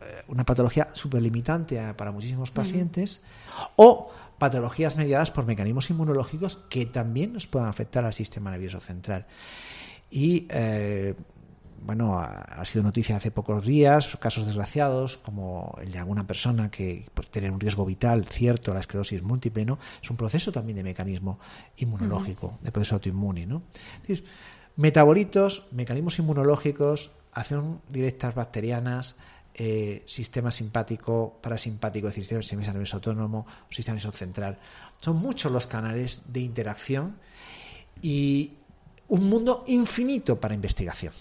eh, 0.00 0.22
una 0.28 0.44
patología 0.44 0.88
superlimitante 0.92 1.94
para 1.94 2.12
muchísimos 2.12 2.50
pacientes, 2.50 3.22
o 3.76 4.10
patologías 4.38 4.96
mediadas 4.96 5.30
por 5.30 5.44
mecanismos 5.44 5.90
inmunológicos 5.90 6.56
que 6.68 6.86
también 6.86 7.32
nos 7.32 7.46
puedan 7.46 7.68
afectar 7.68 8.04
al 8.04 8.14
sistema 8.14 8.50
nervioso 8.50 8.80
central. 8.80 9.26
Y 10.10 10.46
eh, 10.50 11.14
bueno, 11.80 12.18
ha, 12.18 12.64
sido 12.64 12.82
noticia 12.82 13.16
hace 13.16 13.30
pocos 13.30 13.64
días, 13.64 14.16
casos 14.16 14.46
desgraciados, 14.46 15.16
como 15.16 15.76
el 15.80 15.92
de 15.92 15.98
alguna 15.98 16.26
persona 16.26 16.70
que 16.70 17.06
pues, 17.14 17.28
tiene 17.28 17.50
un 17.50 17.60
riesgo 17.60 17.84
vital 17.84 18.24
cierto, 18.26 18.74
la 18.74 18.80
esclerosis 18.80 19.22
múltiple, 19.22 19.64
¿no? 19.64 19.78
Es 20.02 20.10
un 20.10 20.16
proceso 20.16 20.52
también 20.52 20.76
de 20.76 20.82
mecanismo 20.82 21.38
inmunológico, 21.76 22.58
de 22.62 22.72
proceso 22.72 22.96
autoinmune, 22.96 23.46
¿no? 23.46 23.62
metabolitos, 24.76 25.66
mecanismos 25.72 26.18
inmunológicos, 26.20 27.10
acción 27.32 27.80
directas 27.88 28.34
bacterianas, 28.34 29.16
eh, 29.54 30.04
sistema 30.06 30.52
simpático, 30.52 31.38
parasimpático, 31.42 32.08
es 32.08 32.14
decir, 32.14 32.38
sistema 32.42 32.62
nervioso 32.62 32.96
autónomo, 32.96 33.44
sistema 33.70 33.96
nervioso 33.96 34.16
central. 34.16 34.58
Son 34.98 35.16
muchos 35.16 35.50
los 35.50 35.66
canales 35.66 36.22
de 36.32 36.40
interacción 36.40 37.16
y 38.00 38.52
un 39.08 39.28
mundo 39.28 39.64
infinito 39.66 40.40
para 40.40 40.54
investigación. 40.54 41.12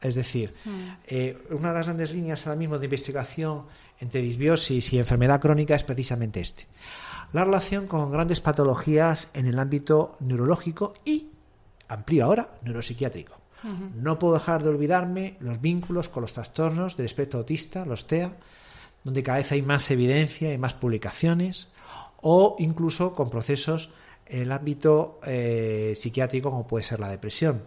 Es 0.00 0.14
decir, 0.14 0.54
mm. 0.64 0.88
eh, 1.06 1.38
una 1.50 1.68
de 1.68 1.74
las 1.74 1.86
grandes 1.86 2.12
líneas 2.12 2.46
ahora 2.46 2.58
mismo 2.58 2.78
de 2.78 2.86
investigación 2.86 3.64
entre 3.98 4.20
disbiosis 4.20 4.92
y 4.92 4.98
enfermedad 4.98 5.40
crónica 5.40 5.74
es 5.74 5.84
precisamente 5.84 6.40
este. 6.40 6.66
La 7.32 7.44
relación 7.44 7.86
con 7.86 8.10
grandes 8.10 8.40
patologías 8.40 9.28
en 9.34 9.46
el 9.46 9.58
ámbito 9.58 10.16
neurológico 10.20 10.94
y, 11.04 11.32
amplio 11.88 12.24
ahora, 12.24 12.58
neuropsiquiátrico. 12.62 13.34
No 13.96 14.16
puedo 14.18 14.34
dejar 14.34 14.62
de 14.62 14.68
olvidarme 14.68 15.36
los 15.40 15.60
vínculos 15.60 16.08
con 16.08 16.20
los 16.20 16.34
trastornos 16.34 16.96
del 16.96 17.06
espectro 17.06 17.40
autista, 17.40 17.84
los 17.84 18.06
TEA, 18.06 18.36
donde 19.02 19.24
cada 19.24 19.38
vez 19.38 19.50
hay 19.50 19.62
más 19.62 19.90
evidencia 19.90 20.52
y 20.52 20.58
más 20.58 20.74
publicaciones, 20.74 21.68
o 22.20 22.54
incluso 22.60 23.14
con 23.14 23.28
procesos 23.28 23.88
en 24.28 24.42
el 24.42 24.52
ámbito 24.52 25.20
eh, 25.24 25.92
psiquiátrico 25.96 26.50
como 26.50 26.66
puede 26.66 26.84
ser 26.84 27.00
la 27.00 27.08
depresión. 27.08 27.62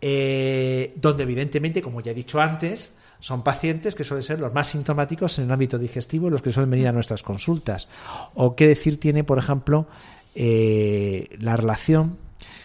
Eh, 0.00 0.94
donde 0.96 1.24
evidentemente, 1.24 1.82
como 1.82 2.00
ya 2.00 2.12
he 2.12 2.14
dicho 2.14 2.40
antes, 2.40 2.94
son 3.20 3.42
pacientes 3.42 3.94
que 3.94 4.02
suelen 4.02 4.22
ser 4.22 4.40
los 4.40 4.52
más 4.54 4.68
sintomáticos 4.68 5.38
en 5.38 5.44
el 5.44 5.52
ámbito 5.52 5.78
digestivo 5.78 6.30
los 6.30 6.40
que 6.40 6.50
suelen 6.50 6.70
venir 6.70 6.88
a 6.88 6.92
nuestras 6.92 7.22
consultas. 7.22 7.88
O 8.34 8.56
qué 8.56 8.66
decir 8.66 8.98
tiene, 8.98 9.24
por 9.24 9.38
ejemplo, 9.38 9.86
eh, 10.34 11.28
la 11.38 11.56
relación 11.56 12.18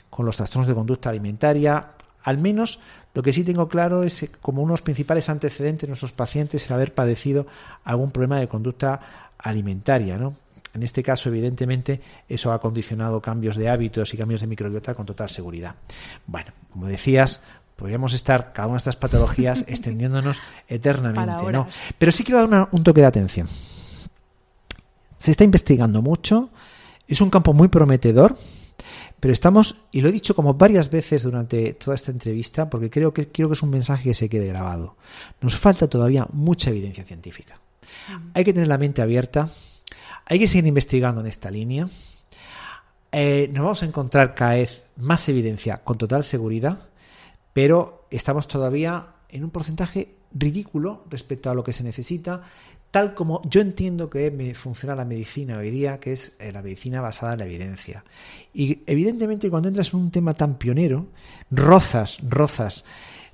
con 0.10 0.26
los 0.26 0.38
trastornos 0.38 0.68
de 0.68 0.74
conducta 0.74 1.10
alimentaria. 1.10 1.92
Al 2.24 2.38
menos 2.38 2.80
lo 3.14 3.22
que 3.22 3.34
sí 3.34 3.44
tengo 3.44 3.68
claro 3.68 4.04
es 4.04 4.30
como 4.42 4.62
unos 4.62 4.82
principales 4.82 5.30
antecedentes 5.30 5.82
de 5.82 5.88
nuestros 5.88 6.14
pacientes 6.14 6.68
el 6.68 6.74
haber 6.74 6.94
padecido 6.94 7.48
algún 7.84 8.12
problema 8.12 8.40
de 8.40 8.48
conducta 8.48 9.30
alimentaria, 9.38 10.18
¿no? 10.18 10.36
En 10.76 10.84
este 10.84 11.02
caso, 11.02 11.30
evidentemente, 11.30 12.02
eso 12.28 12.52
ha 12.52 12.60
condicionado 12.60 13.22
cambios 13.22 13.56
de 13.56 13.70
hábitos 13.70 14.14
y 14.14 14.18
cambios 14.18 14.42
de 14.42 14.48
microbiota 14.48 14.94
con 14.94 15.06
total 15.06 15.30
seguridad. 15.30 15.76
Bueno, 16.28 16.52
como 16.70 16.88
decías, 16.88 17.40
podríamos 17.78 18.14
estar 18.14 18.52
cada 18.52 18.68
una 18.68 18.76
de 18.76 18.80
estas 18.80 18.98
patologías 18.98 19.62
extendiéndonos 19.68 20.38
eternamente, 20.68 21.50
¿no? 21.54 21.68
Pero 21.98 22.12
sí 22.12 22.26
quiero 22.26 22.46
dar 22.46 22.68
un 22.74 22.84
toque 22.84 23.00
de 23.00 23.08
atención. 23.08 23.48
Se 25.18 25.32
está 25.32 25.46
investigando 25.46 26.02
mucho, 26.02 26.50
es 27.08 27.22
un 27.22 27.30
campo 27.30 27.54
muy 27.54 27.70
prometedor, 27.70 28.38
pero 29.22 29.32
estamos, 29.32 29.78
y 29.94 30.02
lo 30.02 30.10
he 30.10 30.12
dicho 30.12 30.36
como 30.36 30.56
varias 30.56 30.90
veces 30.90 31.24
durante 31.24 31.74
toda 31.74 31.96
esta 31.96 32.12
entrevista, 32.12 32.70
porque 32.70 32.90
creo 32.90 33.14
que 33.14 33.30
quiero 33.30 33.48
que 33.48 33.54
es 33.54 33.64
un 33.64 33.70
mensaje 33.70 34.04
que 34.04 34.14
se 34.14 34.28
quede 34.28 34.48
grabado. 34.48 34.98
Nos 35.40 35.56
falta 35.56 35.88
todavía 35.88 36.28
mucha 36.34 36.70
evidencia 36.70 37.06
científica. 37.06 37.62
Hay 38.34 38.44
que 38.44 38.52
tener 38.52 38.68
la 38.68 38.78
mente 38.78 39.02
abierta, 39.02 39.50
hay 40.26 40.40
que 40.40 40.48
seguir 40.48 40.66
investigando 40.66 41.22
en 41.22 41.28
esta 41.28 41.52
línea. 41.52 41.88
Eh, 43.12 43.50
nos 43.54 43.64
vamos 43.64 43.84
a 43.84 43.86
encontrar 43.86 44.36
cada 44.36 44.56
vez 44.56 44.84
más 44.98 45.30
evidencia 45.30 45.78
con 45.78 45.98
total 45.98 46.24
seguridad, 46.24 46.90
pero 47.54 48.08
estamos 48.10 48.48
todavía 48.48 49.08
en 49.30 49.44
un 49.44 49.52
porcentaje 49.52 50.16
ridículo 50.34 51.06
respecto 51.10 51.50
a 51.50 51.54
lo 51.54 51.64
que 51.64 51.72
se 51.72 51.84
necesita, 51.84 52.42
tal 52.92 53.14
como 53.14 53.42
yo 53.50 53.62
entiendo 53.62 54.10
que 54.10 54.54
funciona 54.56 54.96
la 54.96 55.06
medicina 55.06 55.58
hoy 55.58 55.70
día, 55.70 56.00
que 56.00 56.14
es 56.14 56.34
eh, 56.40 56.52
la 56.52 56.62
medicina 56.62 57.02
basada 57.02 57.34
en 57.34 57.40
la 57.40 57.46
evidencia. 57.46 58.04
Y 58.54 58.82
evidentemente 58.86 59.50
cuando 59.50 59.70
entras 59.70 59.94
en 59.94 60.00
un 60.00 60.12
tema 60.12 60.34
tan 60.34 60.58
pionero, 60.58 61.08
rozas, 61.52 62.18
rozas 62.28 62.84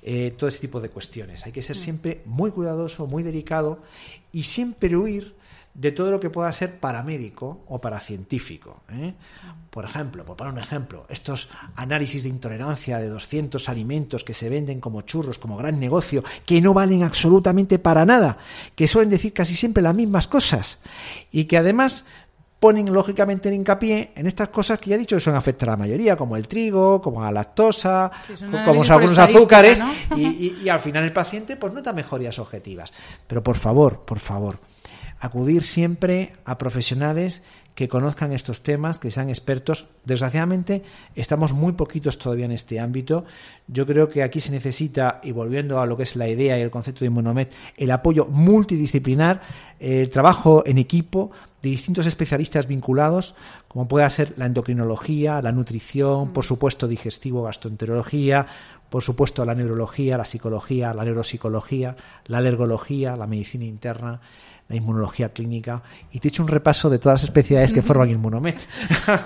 eh, 0.02 0.34
todo 0.36 0.48
ese 0.48 0.58
tipo 0.58 0.80
de 0.80 0.90
cuestiones. 0.90 1.46
Hay 1.46 1.52
que 1.52 1.62
ser 1.62 1.76
mm. 1.76 1.80
siempre 1.80 2.22
muy 2.24 2.50
cuidadoso, 2.50 3.06
muy 3.06 3.22
delicado 3.22 3.80
y 4.32 4.42
siempre 4.42 4.96
huir 4.96 5.34
de 5.74 5.90
todo 5.92 6.10
lo 6.10 6.20
que 6.20 6.30
pueda 6.30 6.52
ser 6.52 6.78
paramédico 6.78 7.64
o 7.68 7.78
paracientífico. 7.78 8.82
¿eh? 8.90 9.14
Por 9.70 9.84
ejemplo, 9.84 10.24
por 10.24 10.36
poner 10.36 10.52
un 10.52 10.58
ejemplo, 10.58 11.06
estos 11.08 11.48
análisis 11.76 12.24
de 12.24 12.28
intolerancia 12.28 12.98
de 12.98 13.08
200 13.08 13.68
alimentos 13.68 14.22
que 14.22 14.34
se 14.34 14.50
venden 14.50 14.80
como 14.80 15.02
churros, 15.02 15.38
como 15.38 15.56
gran 15.56 15.80
negocio, 15.80 16.22
que 16.44 16.60
no 16.60 16.74
valen 16.74 17.04
absolutamente 17.04 17.78
para 17.78 18.04
nada, 18.04 18.38
que 18.74 18.86
suelen 18.86 19.10
decir 19.10 19.32
casi 19.32 19.54
siempre 19.54 19.82
las 19.82 19.94
mismas 19.94 20.28
cosas 20.28 20.78
y 21.30 21.44
que 21.44 21.56
además 21.56 22.06
ponen 22.62 22.92
lógicamente 22.92 23.48
el 23.48 23.56
hincapié 23.56 24.12
en 24.14 24.28
estas 24.28 24.50
cosas 24.50 24.78
que 24.78 24.90
ya 24.90 24.94
he 24.94 24.98
dicho 24.98 25.16
que 25.16 25.20
son 25.20 25.34
afectan 25.34 25.70
a 25.70 25.72
la 25.72 25.78
mayoría, 25.78 26.16
como 26.16 26.36
el 26.36 26.46
trigo, 26.46 27.02
como 27.02 27.20
la 27.20 27.32
lactosa, 27.32 28.12
como 28.38 28.84
algunos 28.84 29.18
azúcares, 29.18 29.82
y, 30.16 30.68
al 30.68 30.78
final 30.78 31.02
el 31.02 31.12
paciente 31.12 31.56
pues 31.56 31.72
nota 31.72 31.92
mejorías 31.92 32.38
objetivas. 32.38 32.92
Pero 33.26 33.42
por 33.42 33.56
favor, 33.56 34.04
por 34.04 34.20
favor, 34.20 34.58
acudir 35.22 35.62
siempre 35.62 36.32
a 36.44 36.58
profesionales 36.58 37.44
que 37.76 37.88
conozcan 37.88 38.32
estos 38.32 38.62
temas, 38.62 38.98
que 38.98 39.12
sean 39.12 39.28
expertos. 39.28 39.86
Desgraciadamente, 40.04 40.82
estamos 41.14 41.52
muy 41.52 41.72
poquitos 41.72 42.18
todavía 42.18 42.44
en 42.44 42.52
este 42.52 42.80
ámbito. 42.80 43.24
Yo 43.68 43.86
creo 43.86 44.08
que 44.08 44.24
aquí 44.24 44.40
se 44.40 44.50
necesita, 44.50 45.20
y 45.22 45.30
volviendo 45.30 45.80
a 45.80 45.86
lo 45.86 45.96
que 45.96 46.02
es 46.02 46.16
la 46.16 46.28
idea 46.28 46.58
y 46.58 46.62
el 46.62 46.72
concepto 46.72 47.00
de 47.00 47.06
Inmunomed, 47.06 47.48
el 47.76 47.90
apoyo 47.92 48.26
multidisciplinar, 48.26 49.40
el 49.78 50.10
trabajo 50.10 50.64
en 50.66 50.78
equipo 50.78 51.30
de 51.62 51.70
distintos 51.70 52.04
especialistas 52.06 52.66
vinculados, 52.66 53.36
como 53.68 53.86
pueda 53.86 54.10
ser 54.10 54.34
la 54.36 54.46
endocrinología, 54.46 55.40
la 55.40 55.52
nutrición, 55.52 56.32
por 56.32 56.44
supuesto 56.44 56.88
digestivo, 56.88 57.44
gastroenterología, 57.44 58.44
por 58.90 59.02
supuesto 59.02 59.44
la 59.44 59.54
neurología, 59.54 60.18
la 60.18 60.24
psicología, 60.24 60.92
la 60.92 61.04
neuropsicología, 61.04 61.96
la 62.26 62.38
alergología, 62.38 63.16
la 63.16 63.28
medicina 63.28 63.64
interna 63.64 64.20
la 64.68 64.76
inmunología 64.76 65.30
clínica 65.30 65.82
y 66.12 66.18
te 66.18 66.28
he 66.28 66.30
hecho 66.30 66.42
un 66.42 66.48
repaso 66.48 66.88
de 66.88 66.98
todas 66.98 67.20
las 67.20 67.24
especialidades 67.24 67.72
que 67.72 67.82
forman 67.82 68.10
Inmunomed. 68.10 68.54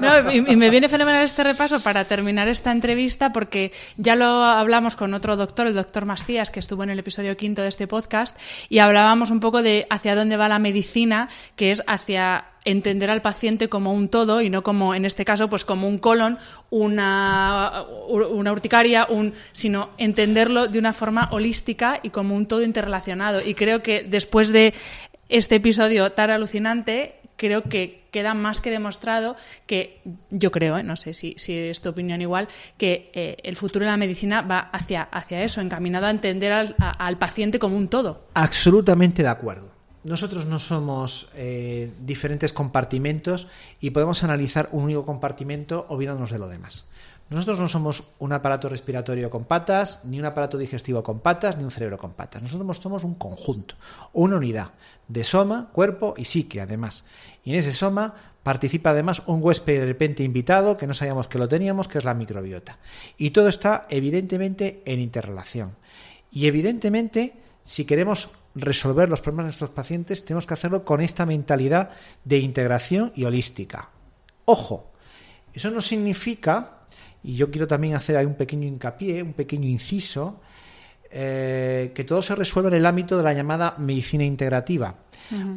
No, 0.00 0.30
y, 0.30 0.40
me 0.40 0.70
viene 0.70 0.88
fenomenal 0.88 1.22
este 1.22 1.44
repaso 1.44 1.80
para 1.80 2.04
terminar 2.04 2.48
esta 2.48 2.72
entrevista 2.72 3.32
porque 3.32 3.72
ya 3.96 4.16
lo 4.16 4.26
hablamos 4.26 4.96
con 4.96 5.14
otro 5.14 5.36
doctor, 5.36 5.66
el 5.66 5.74
doctor 5.74 6.04
Macías, 6.04 6.50
que 6.50 6.60
estuvo 6.60 6.82
en 6.82 6.90
el 6.90 6.98
episodio 6.98 7.36
quinto 7.36 7.62
de 7.62 7.68
este 7.68 7.86
podcast 7.86 8.36
y 8.68 8.78
hablábamos 8.78 9.30
un 9.30 9.40
poco 9.40 9.62
de 9.62 9.86
hacia 9.90 10.14
dónde 10.14 10.36
va 10.36 10.48
la 10.48 10.58
medicina, 10.58 11.28
que 11.54 11.70
es 11.70 11.82
hacia 11.86 12.46
entender 12.66 13.10
al 13.10 13.22
paciente 13.22 13.68
como 13.68 13.94
un 13.94 14.08
todo 14.08 14.42
y 14.42 14.50
no 14.50 14.62
como, 14.62 14.94
en 14.94 15.04
este 15.04 15.24
caso, 15.24 15.48
pues 15.48 15.64
como 15.64 15.88
un 15.88 15.98
colon, 15.98 16.36
una, 16.68 17.84
una 18.08 18.52
urticaria, 18.52 19.06
un, 19.08 19.32
sino 19.52 19.90
entenderlo 19.98 20.66
de 20.66 20.80
una 20.80 20.92
forma 20.92 21.28
holística 21.30 22.00
y 22.02 22.10
como 22.10 22.34
un 22.34 22.46
todo 22.46 22.62
interrelacionado. 22.62 23.40
Y 23.40 23.54
creo 23.54 23.82
que 23.82 24.02
después 24.02 24.52
de 24.52 24.74
este 25.28 25.56
episodio 25.56 26.12
tan 26.12 26.30
alucinante, 26.30 27.16
creo 27.36 27.62
que 27.62 28.06
queda 28.10 28.34
más 28.34 28.60
que 28.60 28.70
demostrado 28.70 29.36
que, 29.66 30.00
yo 30.30 30.50
creo, 30.50 30.78
¿eh? 30.78 30.82
no 30.82 30.96
sé 30.96 31.14
si, 31.14 31.36
es 31.46 31.80
tu 31.80 31.90
opinión 31.90 32.22
igual, 32.22 32.48
que 32.78 33.10
eh, 33.12 33.36
el 33.42 33.56
futuro 33.56 33.84
de 33.84 33.90
la 33.90 33.96
medicina 33.96 34.42
va 34.42 34.70
hacia, 34.72 35.02
hacia 35.02 35.42
eso, 35.42 35.60
encaminado 35.60 36.06
a 36.06 36.10
entender 36.10 36.74
al, 36.78 37.18
paciente 37.18 37.58
como 37.58 37.76
un 37.76 37.88
todo. 37.88 38.24
Absolutamente 38.34 39.22
de 39.22 39.28
acuerdo. 39.28 39.70
Nosotros 40.04 40.46
no 40.46 40.60
somos 40.60 41.28
eh, 41.34 41.90
diferentes 42.00 42.52
compartimentos 42.52 43.48
y 43.80 43.90
podemos 43.90 44.22
analizar 44.22 44.68
un 44.70 44.84
único 44.84 45.04
compartimento 45.04 45.84
olvidándonos 45.88 46.30
de 46.30 46.38
lo 46.38 46.48
demás. 46.48 46.88
Nosotros 47.28 47.58
no 47.58 47.68
somos 47.68 48.04
un 48.20 48.32
aparato 48.32 48.68
respiratorio 48.68 49.30
con 49.30 49.44
patas, 49.44 50.04
ni 50.04 50.20
un 50.20 50.26
aparato 50.26 50.56
digestivo 50.56 51.02
con 51.02 51.18
patas, 51.18 51.56
ni 51.56 51.64
un 51.64 51.72
cerebro 51.72 51.98
con 51.98 52.12
patas. 52.12 52.40
Nosotros 52.40 52.76
somos 52.76 53.02
un 53.02 53.16
conjunto, 53.16 53.74
una 54.12 54.36
unidad 54.36 54.70
de 55.08 55.24
soma, 55.24 55.70
cuerpo 55.72 56.14
y 56.16 56.24
psique, 56.24 56.60
además. 56.60 57.04
Y 57.42 57.50
en 57.50 57.56
ese 57.56 57.72
soma 57.72 58.14
participa 58.44 58.90
además 58.90 59.24
un 59.26 59.42
huésped 59.42 59.80
de 59.80 59.86
repente 59.86 60.22
invitado 60.22 60.76
que 60.76 60.86
no 60.86 60.94
sabíamos 60.94 61.26
que 61.26 61.38
lo 61.38 61.48
teníamos, 61.48 61.88
que 61.88 61.98
es 61.98 62.04
la 62.04 62.14
microbiota. 62.14 62.78
Y 63.18 63.30
todo 63.30 63.48
está 63.48 63.88
evidentemente 63.90 64.82
en 64.84 65.00
interrelación. 65.00 65.74
Y 66.30 66.46
evidentemente, 66.46 67.34
si 67.64 67.84
queremos 67.86 68.30
resolver 68.54 69.08
los 69.08 69.20
problemas 69.20 69.44
de 69.44 69.48
nuestros 69.48 69.70
pacientes, 69.70 70.24
tenemos 70.24 70.46
que 70.46 70.54
hacerlo 70.54 70.84
con 70.84 71.00
esta 71.00 71.26
mentalidad 71.26 71.90
de 72.24 72.38
integración 72.38 73.10
y 73.16 73.24
holística. 73.24 73.90
Ojo, 74.44 74.92
eso 75.52 75.70
no 75.70 75.82
significa 75.82 76.75
y 77.26 77.34
yo 77.34 77.50
quiero 77.50 77.66
también 77.66 77.94
hacer 77.96 78.16
ahí 78.16 78.24
un 78.24 78.36
pequeño 78.36 78.68
hincapié, 78.68 79.20
un 79.20 79.32
pequeño 79.32 79.68
inciso, 79.68 80.40
eh, 81.10 81.90
que 81.92 82.04
todo 82.04 82.22
se 82.22 82.36
resuelve 82.36 82.68
en 82.68 82.76
el 82.76 82.86
ámbito 82.86 83.16
de 83.16 83.24
la 83.24 83.34
llamada 83.34 83.74
medicina 83.78 84.22
integrativa. 84.22 84.94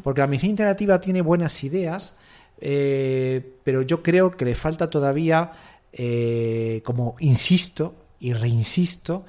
Porque 0.04 0.22
la 0.22 0.26
medicina 0.26 0.50
integrativa 0.50 1.00
tiene 1.00 1.22
buenas 1.22 1.64
ideas, 1.64 2.16
eh, 2.60 3.58
pero 3.64 3.84
yo 3.84 4.02
creo 4.02 4.36
que 4.36 4.46
le 4.46 4.56
falta 4.56 4.90
todavía, 4.90 5.52
eh, 5.94 6.82
como 6.84 7.16
insisto 7.20 7.94
y 8.20 8.34
reinsisto, 8.34 9.26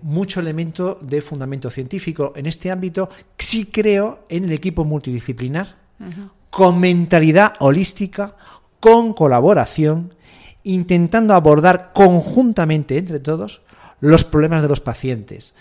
mucho 0.00 0.40
elemento 0.40 0.98
de 1.00 1.20
fundamento 1.20 1.68
científico. 1.68 2.32
En 2.34 2.46
este 2.46 2.70
ámbito 2.70 3.10
sí 3.38 3.66
creo 3.66 4.24
en 4.30 4.44
el 4.44 4.52
equipo 4.52 4.82
multidisciplinar, 4.84 5.76
con 6.48 6.80
mentalidad 6.80 7.52
holística, 7.60 8.34
con 8.80 9.12
colaboración 9.12 10.14
intentando 10.64 11.34
abordar 11.34 11.92
conjuntamente 11.92 12.98
entre 12.98 13.20
todos 13.20 13.62
los 14.00 14.24
problemas 14.24 14.62
de 14.62 14.68
los 14.68 14.80
pacientes. 14.80 15.54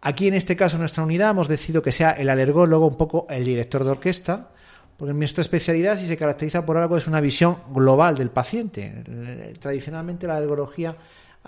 Aquí 0.00 0.28
en 0.28 0.34
este 0.34 0.56
caso, 0.56 0.76
en 0.76 0.80
nuestra 0.80 1.02
unidad, 1.02 1.30
hemos 1.30 1.48
decidido 1.48 1.82
que 1.82 1.92
sea 1.92 2.12
el 2.12 2.28
alergólogo 2.28 2.86
un 2.86 2.96
poco 2.96 3.26
el 3.28 3.44
director 3.44 3.82
de 3.82 3.90
orquesta, 3.90 4.50
porque 4.96 5.12
nuestra 5.12 5.42
especialidad, 5.42 5.96
si 5.96 6.06
se 6.06 6.16
caracteriza 6.16 6.64
por 6.64 6.76
algo, 6.76 6.96
es 6.96 7.06
una 7.06 7.20
visión 7.20 7.58
global 7.74 8.14
del 8.14 8.30
paciente. 8.30 9.04
Tradicionalmente 9.58 10.26
la 10.26 10.36
alergología 10.36 10.96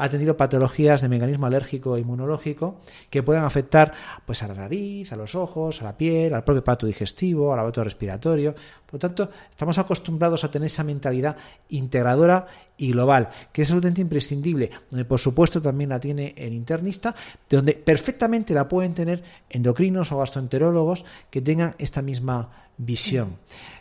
ha 0.01 0.09
tenido 0.09 0.37
patologías 0.37 1.03
de 1.03 1.09
mecanismo 1.09 1.47
alérgico 1.47 1.97
e 1.97 2.01
inmunológico 2.01 2.81
que 3.11 3.25
pueden 3.25 3.43
afectar 3.43 3.93
pues, 4.25 4.45
a 4.45 4.49
la 4.49 4.55
nariz, 4.55 5.13
a 5.13 5.17
los 5.17 5.35
ojos, 5.35 5.83
a 5.83 5.85
la 5.85 5.97
piel, 5.97 6.33
al 6.35 6.45
propio 6.45 6.63
pato 6.63 6.87
digestivo, 6.87 7.53
al 7.53 7.59
aparato 7.59 7.83
respiratorio. 7.83 8.55
Por 8.55 8.95
lo 8.95 8.99
tanto, 9.01 9.31
estamos 9.51 9.77
acostumbrados 9.77 10.45
a 10.45 10.51
tener 10.53 10.67
esa 10.67 10.85
mentalidad 10.85 11.37
integradora 11.71 12.47
y 12.77 12.93
global, 12.93 13.29
que 13.53 13.63
es 13.63 13.69
absolutamente 13.69 14.01
imprescindible, 14.01 14.71
donde 14.89 15.05
por 15.05 15.19
supuesto 15.19 15.61
también 15.61 15.91
la 15.91 15.99
tiene 15.99 16.33
el 16.37 16.53
internista, 16.53 17.13
donde 17.51 17.73
perfectamente 17.73 18.55
la 18.55 18.69
pueden 18.69 18.95
tener 18.95 19.25
endocrinos 19.51 20.13
o 20.13 20.19
gastroenterólogos 20.19 21.05
que 21.29 21.43
tengan 21.43 21.75
esta 21.77 22.03
misma 22.03 22.69
visión. 22.77 23.37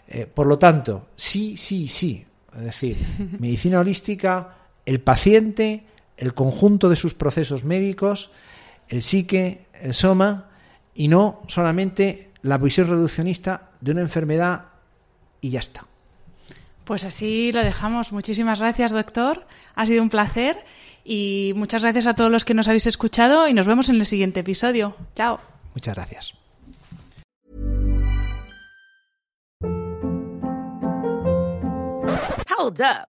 Eh, 0.07 0.25
por 0.25 0.47
lo 0.47 0.57
tanto, 0.57 1.09
sí, 1.15 1.57
sí, 1.57 1.87
sí, 1.87 2.25
es 2.57 2.63
decir, 2.63 2.97
medicina 3.39 3.79
holística, 3.79 4.55
el 4.83 4.99
paciente, 4.99 5.83
el 6.17 6.33
conjunto 6.33 6.89
de 6.89 6.95
sus 6.95 7.13
procesos 7.13 7.63
médicos, 7.63 8.31
el 8.89 9.03
psique, 9.03 9.65
el 9.73 9.93
soma, 9.93 10.49
y 10.93 11.07
no 11.07 11.43
solamente 11.47 12.31
la 12.41 12.57
visión 12.57 12.87
reduccionista 12.87 13.69
de 13.79 13.91
una 13.91 14.01
enfermedad 14.01 14.65
y 15.41 15.51
ya 15.51 15.59
está. 15.59 15.85
Pues 16.83 17.05
así 17.05 17.51
lo 17.51 17.63
dejamos. 17.63 18.11
Muchísimas 18.11 18.61
gracias, 18.61 18.91
doctor. 18.91 19.45
Ha 19.75 19.85
sido 19.85 20.01
un 20.01 20.09
placer 20.09 20.63
y 21.03 21.53
muchas 21.55 21.83
gracias 21.83 22.07
a 22.07 22.15
todos 22.15 22.31
los 22.31 22.45
que 22.45 22.53
nos 22.53 22.67
habéis 22.67 22.87
escuchado 22.87 23.47
y 23.47 23.53
nos 23.53 23.67
vemos 23.67 23.89
en 23.89 23.97
el 23.97 24.05
siguiente 24.05 24.39
episodio. 24.39 24.95
Chao. 25.13 25.39
Muchas 25.73 25.95
gracias. 25.95 26.33
Hold 32.57 32.81
up. 32.81 33.16